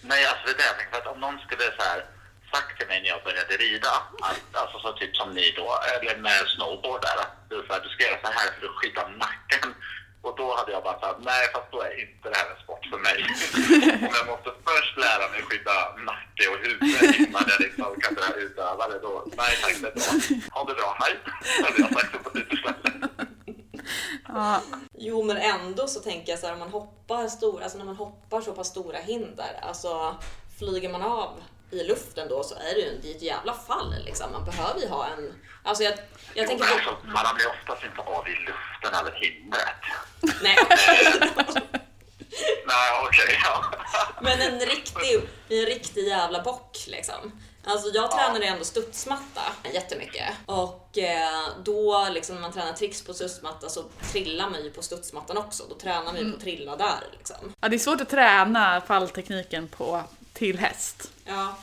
Nej, 0.00 0.26
alltså 0.26 0.44
det 0.46 0.52
är 0.52 0.56
det 0.56 0.64
jag 0.64 0.76
tänker. 0.76 0.92
För 0.92 1.00
att 1.00 1.14
om 1.14 1.20
någon 1.20 1.38
skulle 1.38 1.64
så 1.78 1.82
här, 1.82 2.04
sagt 2.52 2.78
till 2.78 2.88
mig 2.88 3.02
när 3.02 3.08
jag 3.08 3.22
började 3.24 3.56
rida, 3.56 3.92
att, 4.28 4.62
alltså 4.62 4.78
så 4.78 4.92
typ 4.92 5.16
som 5.16 5.34
ni 5.34 5.46
då, 5.56 5.68
eller 5.92 6.16
med 6.16 6.42
snowboard 6.56 7.02
där, 7.02 7.16
att 7.24 7.34
du, 7.48 7.56
så 7.66 7.72
här, 7.72 7.80
du 7.80 7.88
ska 7.88 8.04
göra 8.04 8.20
så 8.24 8.30
här 8.38 8.48
för 8.54 8.66
att 8.66 8.76
skydda 8.78 9.08
nacken. 9.08 9.74
Och 10.22 10.34
då 10.36 10.56
hade 10.56 10.72
jag 10.72 10.82
bara 10.82 11.00
sagt, 11.00 11.18
nej 11.20 11.42
fast 11.52 11.68
då 11.72 11.80
är 11.80 12.00
inte 12.00 12.28
det 12.30 12.36
här 12.36 12.50
en 12.50 12.62
sport 12.64 12.84
för 12.90 12.98
mig. 12.98 13.18
Om 14.08 14.14
jag 14.20 14.26
måste 14.32 14.50
först 14.68 14.94
lära 15.06 15.24
mig 15.32 15.40
skydda 15.42 15.76
nacke 16.10 16.44
och 16.52 16.58
huvud 16.64 17.14
innan 17.20 17.44
jag 17.52 17.60
liksom 17.60 18.00
kan 18.00 18.14
börja 18.14 18.34
utöva 18.34 18.88
det, 18.88 18.98
då, 18.98 19.24
nej 19.36 19.52
tack, 19.62 19.76
det 19.82 19.88
är 19.88 19.94
bra. 19.94 20.10
Ha 20.54 20.64
det 20.64 20.74
bra, 20.74 20.96
hej. 21.00 21.14
Hade 21.64 21.78
jag 21.82 21.92
sagt 21.92 22.24
på 22.24 22.30
ställe. 22.30 23.08
Ja, 24.28 24.62
Jo, 25.02 25.22
men 25.22 25.36
ändå 25.36 25.86
så 25.86 26.00
tänker 26.00 26.32
jag 26.32 26.38
så 26.38 26.46
här, 26.46 26.52
om 26.52 26.58
man 26.58 26.70
hoppar 26.70 27.28
stor, 27.28 27.62
alltså 27.62 27.78
när 27.78 27.84
man 27.84 27.96
hoppar 27.96 28.40
så 28.40 28.52
pass 28.52 28.68
stora 28.68 28.98
hinder, 28.98 29.60
alltså 29.62 30.16
flyger 30.58 30.88
man 30.88 31.02
av 31.02 31.30
i 31.70 31.84
luften 31.84 32.28
då 32.28 32.42
så 32.42 32.54
är 32.54 32.74
det 32.74 32.80
ju 32.80 32.98
det 33.02 33.10
ett 33.10 33.22
jävla 33.22 33.54
fall 33.54 33.94
liksom. 34.04 34.32
Man 34.32 34.44
behöver 34.44 34.80
ju 34.80 34.88
ha 34.88 35.06
en, 35.06 35.34
alltså 35.62 35.84
jag, 35.84 35.94
jag 36.34 36.46
tänker 36.46 36.64
Jo, 36.70 36.76
på, 36.76 36.80
men 36.84 36.88
alltså, 36.88 37.06
man 37.06 37.24
ramlar 37.24 37.40
ju 37.40 37.46
oftast 37.46 37.84
inte 37.84 38.00
av 38.00 38.28
i 38.28 38.34
luften 38.34 38.94
över 39.00 39.12
hindret. 39.20 40.42
nej, 40.42 40.56
Nej, 42.66 42.90
okej, 43.08 43.38
ja. 43.44 43.64
men 44.20 44.40
en 44.40 44.60
riktig, 44.60 45.28
en 45.48 45.66
riktig 45.66 46.08
jävla 46.08 46.42
bock 46.42 46.78
liksom. 46.86 47.40
Alltså 47.64 47.88
jag 47.94 48.10
tränade 48.10 48.46
ändå 48.46 48.64
studsmatta 48.64 49.40
jättemycket 49.74 50.28
och 50.46 50.98
eh, 50.98 51.48
då 51.64 52.08
liksom 52.10 52.34
när 52.34 52.42
man 52.42 52.52
tränar 52.52 52.72
tricks 52.72 53.02
på 53.04 53.14
studsmatta 53.14 53.68
så 53.68 53.84
trillar 54.12 54.50
man 54.50 54.64
ju 54.64 54.70
på 54.70 54.82
studsmattan 54.82 55.36
också. 55.36 55.64
Då 55.68 55.74
tränar 55.74 56.04
man 56.04 56.16
ju 56.16 56.30
på 56.30 56.36
att 56.36 56.42
trilla 56.42 56.76
där 56.76 57.00
liksom. 57.12 57.54
Ja, 57.60 57.68
det 57.68 57.76
är 57.76 57.78
svårt 57.78 58.00
att 58.00 58.08
träna 58.10 58.80
falltekniken 58.80 59.68
på 59.68 60.02
till 60.32 60.58
häst. 60.58 61.10
Ja, 61.30 61.56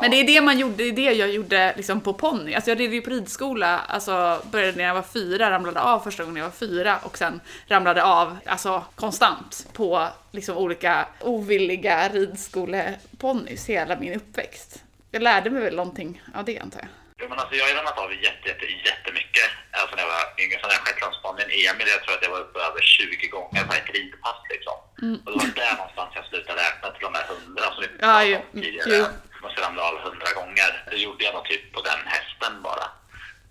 Men 0.00 0.10
det 0.10 0.16
är 0.16 0.26
det 0.26 0.40
man 0.40 0.58
gjorde, 0.58 0.76
det 0.76 0.88
är 0.88 0.92
det 0.92 1.12
jag 1.12 1.30
gjorde 1.30 1.74
liksom 1.76 2.00
på 2.00 2.12
ponny. 2.12 2.54
Alltså 2.54 2.70
jag 2.70 2.80
red 2.80 2.94
ju 2.94 3.00
på 3.00 3.10
ridskola, 3.10 3.78
alltså 3.78 4.42
började 4.50 4.76
när 4.76 4.84
jag 4.84 4.94
var 4.94 5.02
fyra, 5.02 5.50
ramlade 5.50 5.80
av 5.80 6.00
första 6.00 6.24
gången 6.24 6.36
jag 6.36 6.44
var 6.44 6.50
fyra 6.50 6.98
och 7.02 7.18
sen 7.18 7.40
ramlade 7.66 8.04
av, 8.04 8.36
alltså 8.46 8.84
konstant 8.94 9.66
på 9.72 10.08
liksom 10.30 10.56
olika 10.56 11.06
ovilliga 11.20 12.08
ridskoleponnys 12.08 13.66
hela 13.66 13.96
min 13.96 14.14
uppväxt. 14.14 14.82
Jag 15.10 15.22
lärde 15.22 15.50
mig 15.50 15.62
väl 15.62 15.76
någonting 15.76 16.22
av 16.34 16.44
det 16.44 16.58
antar 16.58 16.80
jag. 16.80 16.88
Jo, 17.22 17.28
men 17.28 17.38
alltså, 17.38 17.54
jag 17.56 17.64
har 17.66 17.74
ramlat 17.74 17.98
av 17.98 18.12
jätte, 18.14 18.48
jätte, 18.48 18.66
jättemycket. 18.90 19.48
Alltså 19.70 19.96
när 19.96 20.02
jag 20.02 20.10
var 20.16 20.24
yngre, 20.42 20.56
så 20.60 20.66
när 20.66 20.74
jag 20.74 20.84
Shetlandsbanan 20.86 21.40
Emil, 21.68 21.88
jag 21.94 22.02
tror 22.02 22.14
att 22.16 22.22
jag 22.26 22.30
var 22.36 22.40
uppe 22.46 22.58
över 22.68 22.80
20 22.80 23.26
gånger 23.36 23.64
på 23.68 23.72
ett 23.74 23.90
ridpass 23.96 24.40
liksom. 24.54 24.76
Och 25.24 25.30
det 25.32 25.38
var 25.44 25.54
där 25.62 25.74
någonstans 25.76 26.10
jag 26.18 26.24
slutade 26.26 26.60
räkna 26.62 26.90
till 26.90 27.04
de 27.08 27.14
här 27.18 27.26
hundra 27.32 27.62
som 27.74 27.80
vi 27.82 27.88
pratade 27.88 28.36
om 28.36 28.60
tidigare. 28.62 28.88
Jag 29.34 29.42
måste 29.42 29.60
ramla 29.62 29.82
av 29.90 29.96
hundra 30.06 30.30
gånger. 30.40 30.70
Det 30.90 30.96
gjorde 30.96 31.24
jag 31.24 31.34
nog 31.34 31.44
typ 31.44 31.72
på 31.74 31.80
den 31.90 32.00
hästen 32.14 32.62
bara. 32.62 32.86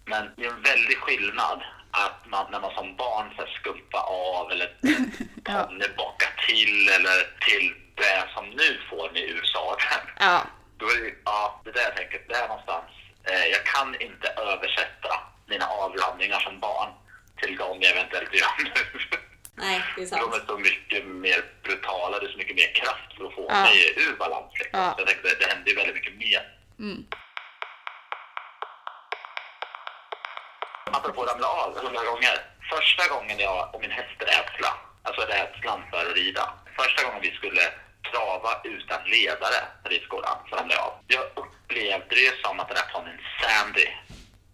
Men 0.06 0.24
det 0.38 0.46
är 0.46 0.50
en 0.50 0.62
väldig 0.62 0.98
skillnad 0.98 1.60
att 1.92 2.20
man, 2.34 2.46
när 2.52 2.60
man 2.60 2.74
som 2.76 2.96
barn 2.96 3.28
så 3.38 3.44
skumpar 3.60 4.04
av 4.08 4.52
eller 4.52 4.70
Ja. 5.46 5.64
ponnybocka 5.64 6.28
till 6.48 6.90
eller 6.90 7.18
till 7.48 7.66
det 7.96 8.24
som 8.36 8.46
nu 8.50 8.80
får 8.90 9.12
med 9.12 9.22
USA. 9.22 9.78
Ja, 10.20 10.42
Då 10.78 10.86
är 10.86 10.96
det, 11.04 11.14
ja, 11.26 11.62
det 11.66 11.72
där 11.72 11.82
jag 11.82 11.96
tänker, 11.96 12.22
där 12.30 12.48
någonstans. 12.48 12.86
Eh, 13.30 13.46
jag 13.46 13.66
kan 13.66 14.02
inte 14.02 14.28
översätta 14.28 15.20
mina 15.48 15.68
avlandningar 15.68 16.40
som 16.40 16.60
barn 16.60 16.90
till 17.42 17.58
de 17.58 17.82
jag 17.82 17.92
eventuellt 17.92 18.34
gör 18.34 18.64
nu. 18.64 18.72
nej 19.56 19.84
det 19.96 20.02
är 20.02 20.06
sant. 20.06 20.22
De 20.32 20.40
är 20.40 20.46
så 20.46 20.58
mycket 20.58 21.06
mer 21.06 21.46
brutala, 21.64 22.20
det 22.20 22.26
är 22.26 22.32
så 22.32 22.38
mycket 22.38 22.56
mer 22.56 22.74
kraft 22.74 23.18
för 23.18 23.26
att 23.26 23.34
få 23.36 23.46
Ja. 23.50 23.62
mig 23.62 23.94
ur 23.98 24.16
balans. 24.18 24.54
Liksom. 24.60 24.80
Ja. 24.80 24.94
Så 24.96 25.02
jag 25.02 25.08
tänkte, 25.08 25.36
det, 25.40 25.54
händer 25.54 25.70
ju 25.72 25.76
väldigt 25.78 25.96
mycket 25.96 26.16
mer. 26.18 26.42
Mm. 26.80 27.06
Apropå 30.92 31.26
ramla 31.26 31.48
av 31.48 31.78
hundra 31.84 32.04
gånger. 32.04 32.36
Första 32.74 33.14
gången 33.16 33.40
jag 33.40 33.76
och 33.76 33.82
min 33.82 33.92
häst 33.92 34.18
rädsla, 34.20 34.72
alltså 35.04 35.22
rädslan 35.22 35.82
för 35.90 35.98
att 36.10 36.16
rida. 36.16 36.54
Första 36.80 37.04
gången 37.04 37.22
vi 37.22 37.32
skulle 37.32 37.62
trava 38.10 38.62
utan 38.64 39.00
ledare 39.06 39.60
på 39.84 39.90
ridskolan 39.90 40.38
så 40.50 40.56
jag 40.70 40.80
av. 40.88 40.94
Jag 41.08 41.26
upplevde 41.36 42.16
det 42.16 42.34
som 42.44 42.60
att 42.60 42.68
den 42.68 42.78
här 42.78 42.90
ponnyn 42.94 43.20
Sandy 43.40 43.88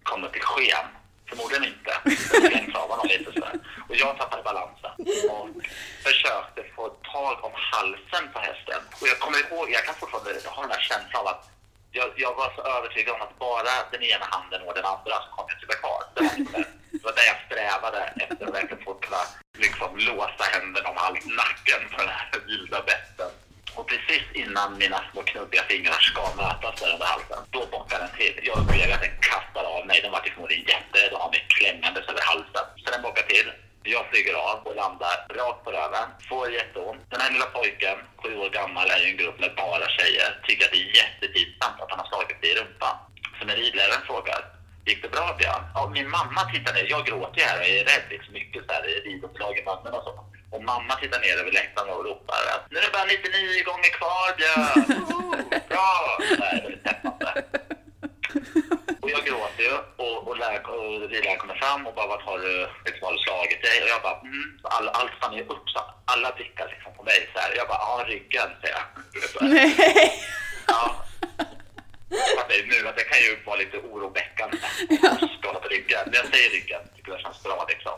kom 0.03 0.23
upp 0.23 0.35
i 0.35 0.39
sken. 0.39 0.87
Förmodligen 1.29 1.63
inte. 1.63 1.93
Jag 2.31 2.73
travade 2.73 2.97
någon 2.97 3.07
lite 3.07 3.31
sådär. 3.33 3.59
Och 3.89 3.95
jag 3.95 4.17
tappade 4.17 4.43
balansen 4.43 4.91
och 5.31 5.47
försökte 6.03 6.63
få 6.75 6.89
tag 6.89 7.45
om 7.45 7.51
halsen 7.55 8.25
på 8.33 8.39
hästen. 8.39 8.81
Och 9.01 9.07
jag 9.07 9.19
kommer 9.19 9.39
ihåg, 9.39 9.71
jag 9.71 9.85
kan 9.85 9.95
fortfarande 9.95 10.31
ha 10.45 10.61
den 10.61 10.69
där 10.69 10.81
känslan 10.89 11.21
av 11.21 11.27
att 11.27 11.56
jag, 11.91 12.07
jag 12.15 12.33
var 12.35 12.49
så 12.55 12.61
övertygad 12.61 13.15
om 13.15 13.21
att 13.21 13.39
bara 13.39 13.73
den 13.91 14.03
ena 14.03 14.25
handen 14.25 14.61
och 14.67 14.73
den 14.73 14.85
andra 14.85 15.15
så 15.23 15.29
kom 15.35 15.45
jag 15.51 15.59
sitta 15.61 15.75
kvar. 15.81 16.01
Det 16.91 17.03
var, 17.03 17.11
där 17.17 17.27
jag 17.31 17.39
strävade 17.45 17.99
efter 18.15 18.45
att 18.47 18.53
verkligen 18.53 18.83
få 18.83 18.93
kunna 18.93 19.21
liksom 19.63 19.97
låsa 19.97 20.43
händerna 20.53 20.89
om 20.89 20.97
halv 20.97 21.17
nacken 21.41 21.81
på 21.91 21.97
den 21.97 22.09
här 22.09 22.29
vilda 22.47 22.81
betten. 22.81 23.31
Och 23.75 23.87
precis 23.87 24.23
innan 24.33 24.77
mina 24.77 24.99
små 25.11 25.21
knubbiga 25.23 25.63
fingrar 25.63 25.99
ska 26.09 26.21
mötas 26.35 26.79
där 26.81 26.93
under 26.93 27.05
halsen, 27.05 27.39
då 27.51 27.65
bockar 27.71 27.99
den 27.99 28.11
till. 28.17 28.39
Jag 28.43 28.57
upplever 28.57 28.93
att 28.93 29.01
den 29.01 29.17
kastar 29.29 29.63
av 29.63 29.87
mig. 29.87 30.01
Den 30.01 30.11
var 30.11 30.21
förmodligen 30.33 30.65
jätterädd 30.73 31.13
och 31.13 31.19
har 31.19 31.29
mig 31.29 31.45
klängandes 31.47 32.05
över 32.11 32.21
halsen. 32.31 32.65
Så 32.81 32.91
den 32.91 33.01
bockar 33.01 33.23
till. 33.23 33.51
Jag 33.95 34.05
flyger 34.11 34.33
av 34.33 34.57
och 34.67 34.75
landar 34.75 35.15
rakt 35.39 35.63
på 35.63 35.71
röven. 35.71 36.07
Får 36.29 36.51
jätteont. 36.51 37.01
Den 37.11 37.21
här 37.21 37.31
lilla 37.31 37.45
pojken, 37.45 37.97
sju 38.21 38.31
år 38.43 38.49
gammal, 38.49 38.87
är 38.89 39.01
i 39.05 39.11
en 39.11 39.17
grupp 39.17 39.39
med 39.39 39.51
bara 39.55 39.87
tjejer. 39.97 40.29
Tycker 40.47 40.65
att 40.65 40.71
det 40.71 40.81
är 40.83 40.95
jättepinsamt 41.01 41.81
att 41.81 41.91
han 41.91 41.99
har 41.99 42.07
slagit 42.11 42.39
sig 42.39 42.49
i 42.51 42.55
rumpan. 42.59 42.95
Så 43.37 43.41
när 43.45 43.55
ridläraren 43.55 44.03
frågar, 44.09 44.41
gick 44.87 45.01
det 45.03 45.11
bra 45.15 45.27
Björn? 45.39 45.63
Ja, 45.75 45.81
min 45.97 46.09
mamma 46.17 46.41
tittar 46.53 46.73
ner. 46.73 46.85
Jag 46.95 47.05
gråter 47.07 47.39
ju 47.41 47.45
här 47.49 47.59
och 47.59 47.67
är 47.75 47.83
rädd 47.91 48.05
liksom 48.09 48.33
mycket 48.39 48.61
så 48.65 48.71
här 48.73 48.83
i 48.91 48.93
riduppdrag 49.07 49.53
i 49.59 49.63
munnen 49.69 49.93
och 49.97 50.03
så. 50.07 50.13
Och 50.53 50.63
mamma 50.71 50.93
tittar 51.01 51.19
ner 51.25 51.37
över 51.41 51.51
läktaren 51.59 51.89
och 51.95 52.05
ropar 52.05 52.43
att 52.53 52.63
nu 52.71 52.77
är 52.79 52.85
det 52.87 52.95
bara 52.97 53.05
99 53.05 53.63
gånger 53.69 53.91
kvar 53.99 54.27
Björn! 54.39 54.79
Bra! 55.71 55.91
Det 56.19 56.43
här 56.45 56.57
är 56.57 56.61
väldigt 56.61 56.83
peppande. 56.83 57.29
Och 59.01 59.09
jag 59.15 59.16
gråter 59.27 59.63
ju 59.63 59.75
och, 60.03 60.27
och, 60.27 60.37
lär, 60.37 60.69
och 60.69 61.09
ridläraren 61.09 61.37
kommer 61.37 61.55
fram 61.55 61.87
och 61.87 61.95
bara 61.95 62.07
vad 62.07 62.21
har 62.21 62.39
du, 62.39 62.67
liksom, 62.85 63.03
har 63.05 63.13
du 63.13 63.19
slagit 63.19 63.61
dig? 63.67 63.83
Och 63.83 63.89
jag 63.89 64.01
bara 64.01 64.19
mm. 64.19 64.59
All, 64.63 64.89
allt 64.89 65.11
stannar 65.17 65.37
ju 65.37 65.43
upp 65.43 65.69
så 65.73 65.79
alla 66.05 66.31
blickar 66.35 66.67
liksom 66.73 66.93
på 66.97 67.03
mig 67.03 67.29
så 67.33 67.39
här. 67.39 67.55
Jag 67.55 67.67
bara 67.67 67.83
ja 67.87 68.05
ryggen 68.07 68.49
säger 68.61 68.75
jag. 68.77 68.85
Nej. 69.41 70.13
Ja. 70.69 70.95
Fattar 72.37 72.55
ju 72.55 72.65
nu 72.65 72.87
att 72.87 72.97
det 72.97 73.03
kan 73.03 73.19
ju 73.19 73.37
vara 73.45 73.55
lite 73.55 73.77
oroväckande. 73.77 74.57
Skada 75.39 75.59
på 75.59 75.67
ryggen. 75.67 75.99
Men 76.05 76.13
jag 76.13 76.25
säger 76.25 76.49
ryggen, 76.49 76.81
tycker 76.95 77.11
det 77.11 77.21
känns 77.21 77.43
bra 77.43 77.65
liksom. 77.69 77.93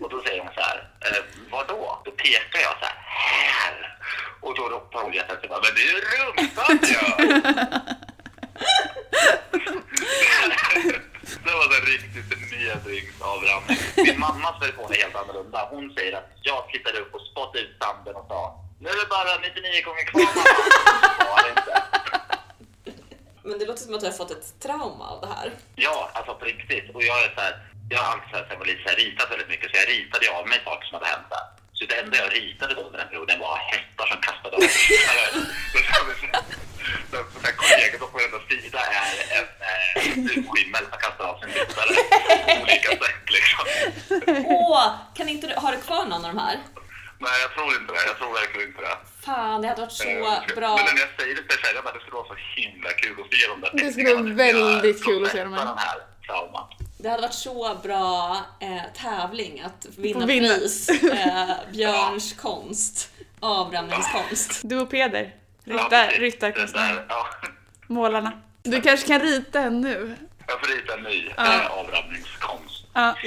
Och 0.00 0.10
då 0.10 0.22
säger 0.22 0.40
hon 0.40 0.54
så 0.54 0.60
här, 0.60 0.88
eh, 1.00 1.22
vadå? 1.50 2.02
Då 2.04 2.10
pekar 2.10 2.60
jag 2.60 2.74
så 2.80 2.84
här, 2.84 2.98
här. 3.04 3.98
Och 4.40 4.56
då 4.56 4.68
ropar 4.68 5.02
hon 5.02 5.12
jättehögt, 5.12 5.50
men 5.50 5.60
det 5.76 5.82
är 5.82 5.92
ju 5.94 6.00
rumpan 6.00 6.78
Björn! 6.78 7.82
det 11.44 11.52
var 11.58 11.64
en 11.78 11.86
riktig 11.94 12.22
förnedringsavramning. 12.30 13.78
Min 13.96 14.18
mammas 14.20 14.62
version 14.62 14.92
är 14.92 14.96
helt 15.02 15.16
annorlunda. 15.16 15.68
Hon 15.70 15.94
säger 15.96 16.12
att 16.16 16.30
jag 16.42 16.68
tittade 16.72 16.98
upp 16.98 17.14
och 17.14 17.20
spottade 17.20 17.58
ut 17.64 17.76
sanden 17.82 18.14
och 18.16 18.26
sa, 18.28 18.40
nu 18.80 18.88
är 18.88 18.98
det 19.02 19.08
bara 19.16 19.32
99 19.36 19.84
gånger 19.86 20.04
kvar 20.04 20.20
mamma. 20.20 21.48
Men 23.42 23.58
det 23.58 23.66
låter 23.66 23.82
som 23.82 23.94
att 23.94 24.00
du 24.00 24.06
har 24.06 24.12
fått 24.12 24.30
ett 24.30 24.60
trauma 24.60 25.04
av 25.12 25.20
det 25.20 25.30
här. 25.36 25.50
Ja, 25.74 26.10
alltså 26.14 26.34
på 26.34 26.44
riktigt. 26.44 26.94
Och 26.94 27.02
jag 27.02 27.24
är 27.24 27.34
så 27.34 27.40
här, 27.40 27.54
jag 27.90 27.98
har 27.98 28.12
alltid 28.12 28.30
sen 28.30 28.46
jag 28.50 28.58
var 28.58 28.66
liten 28.66 28.94
ritat 28.96 29.30
väldigt 29.30 29.48
mycket, 29.48 29.70
så 29.70 29.76
jag 29.76 29.88
ritade 29.88 30.24
av 30.38 30.48
mig 30.48 30.58
saker 30.64 30.86
som 30.86 30.94
hade 30.98 31.10
hänt 31.14 31.28
där. 31.30 31.44
Så 31.72 31.84
det 31.90 31.96
enda 32.02 32.16
jag 32.16 32.32
ritade 32.38 32.74
då 32.74 32.80
under 32.80 32.98
den 32.98 33.08
perioden 33.08 33.40
var 33.40 33.56
hästar 33.56 34.06
som 34.06 34.20
kastade 34.28 34.56
av 34.56 34.60
sig. 34.60 34.96
Kollegor 37.78 38.06
på 38.06 38.18
ena 38.20 38.38
sida 38.48 38.78
är 39.00 39.38
en 39.38 39.46
eh, 39.68 40.50
skimmel 40.50 40.82
som 40.90 40.98
kastar 41.04 41.24
av 41.24 41.38
sin 41.40 41.48
ryttare 41.48 41.94
på 42.56 42.62
olika 42.62 42.90
sätt 42.90 43.24
liksom. 43.38 43.64
Åh, 44.46 44.94
kan 45.14 45.28
inte 45.28 45.46
du, 45.46 45.54
har 45.56 45.72
du 45.72 45.78
kvar 45.80 46.04
någon 46.04 46.24
av 46.24 46.34
de 46.34 46.38
här? 46.38 46.58
Nej, 47.20 47.32
jag 47.42 47.50
tror 47.54 47.80
inte 47.80 47.92
det. 47.92 48.04
Jag 48.06 48.18
tror 48.18 48.32
verkligen 48.32 48.68
inte 48.68 48.80
det. 48.80 48.96
Fan, 49.24 49.62
det 49.62 49.68
hade 49.68 49.80
varit 49.80 49.92
så 49.92 50.08
Eh, 50.08 50.54
bra. 50.56 50.76
Men 50.76 50.84
när 50.94 51.00
jag 51.00 51.10
säger 51.20 51.34
det 51.36 51.42
till 51.48 51.58
själv, 51.58 51.76
jag 51.84 51.94
det 51.94 52.00
skulle 52.00 52.14
vara 52.16 52.28
så 52.28 52.36
himla 52.56 52.90
kul 52.92 53.16
att 53.22 53.32
se 53.34 53.46
de 53.48 53.60
där 53.60 53.70
Det 53.84 53.92
skulle 53.92 54.14
vara 54.14 54.34
väldigt 54.34 55.04
kul 55.04 55.24
att 55.24 55.30
se 55.32 55.44
dem 55.44 55.52
här. 55.52 55.64
den 55.66 55.78
här 55.78 55.98
trauman. 56.26 56.68
Det 56.98 57.08
hade 57.08 57.22
varit 57.22 57.34
så 57.34 57.78
bra 57.82 58.36
eh, 58.60 58.82
tävling 59.02 59.60
att 59.60 59.86
vinna, 59.96 60.26
pris. 60.26 60.88
Eh, 60.88 61.48
Björns 61.72 62.32
konst. 62.32 63.10
Avramningskonst. 63.40 64.60
Du 64.64 64.76
och 64.80 64.90
Peder, 64.90 65.34
Ja, 65.64 65.74
ryttar, 65.74 66.06
precis. 66.06 66.18
Det 66.18 66.24
ryttarkonstnärer, 66.24 66.94
där, 66.94 67.04
Ja. 67.08 67.26
Målarna. 67.88 68.32
Du 68.62 68.80
kanske 68.80 69.06
kan 69.08 69.20
rita 69.20 69.60
en 69.60 69.80
nu? 69.80 70.16
Jag 70.46 70.60
får 70.60 70.66
rita 70.76 70.94
en 70.94 71.02
ny 71.02 71.30
Ja. 71.36 71.54
eh, 71.62 71.66
avramningskonst. 71.70 72.86
Ja. 72.92 73.14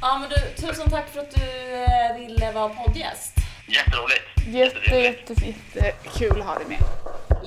Ja 0.00 0.18
men 0.18 0.28
du, 0.28 0.62
tusen 0.66 0.90
tack 0.90 1.12
för 1.12 1.20
att 1.20 1.30
du 1.34 1.42
eh, 1.74 2.16
ville 2.18 2.52
vara 2.52 2.68
poddgäst. 2.68 3.34
Jätteroligt. 3.66 4.24
Jätte, 4.46 4.96
jätte, 4.96 5.34
jättekul 5.74 6.40
att 6.40 6.46
ha 6.46 6.54
dig 6.58 6.66
med. 6.68 6.78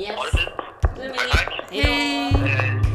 Yes. 0.01 0.15
Ha 0.15 0.23
det 0.25 0.31
fint. 0.37 0.49
Du 0.95 1.07
med. 1.09 1.17
Tack, 1.17 1.45
tack. 1.45 1.65
Hej. 1.71 1.81
Hej! 1.83 2.31
Eh, 2.31 2.90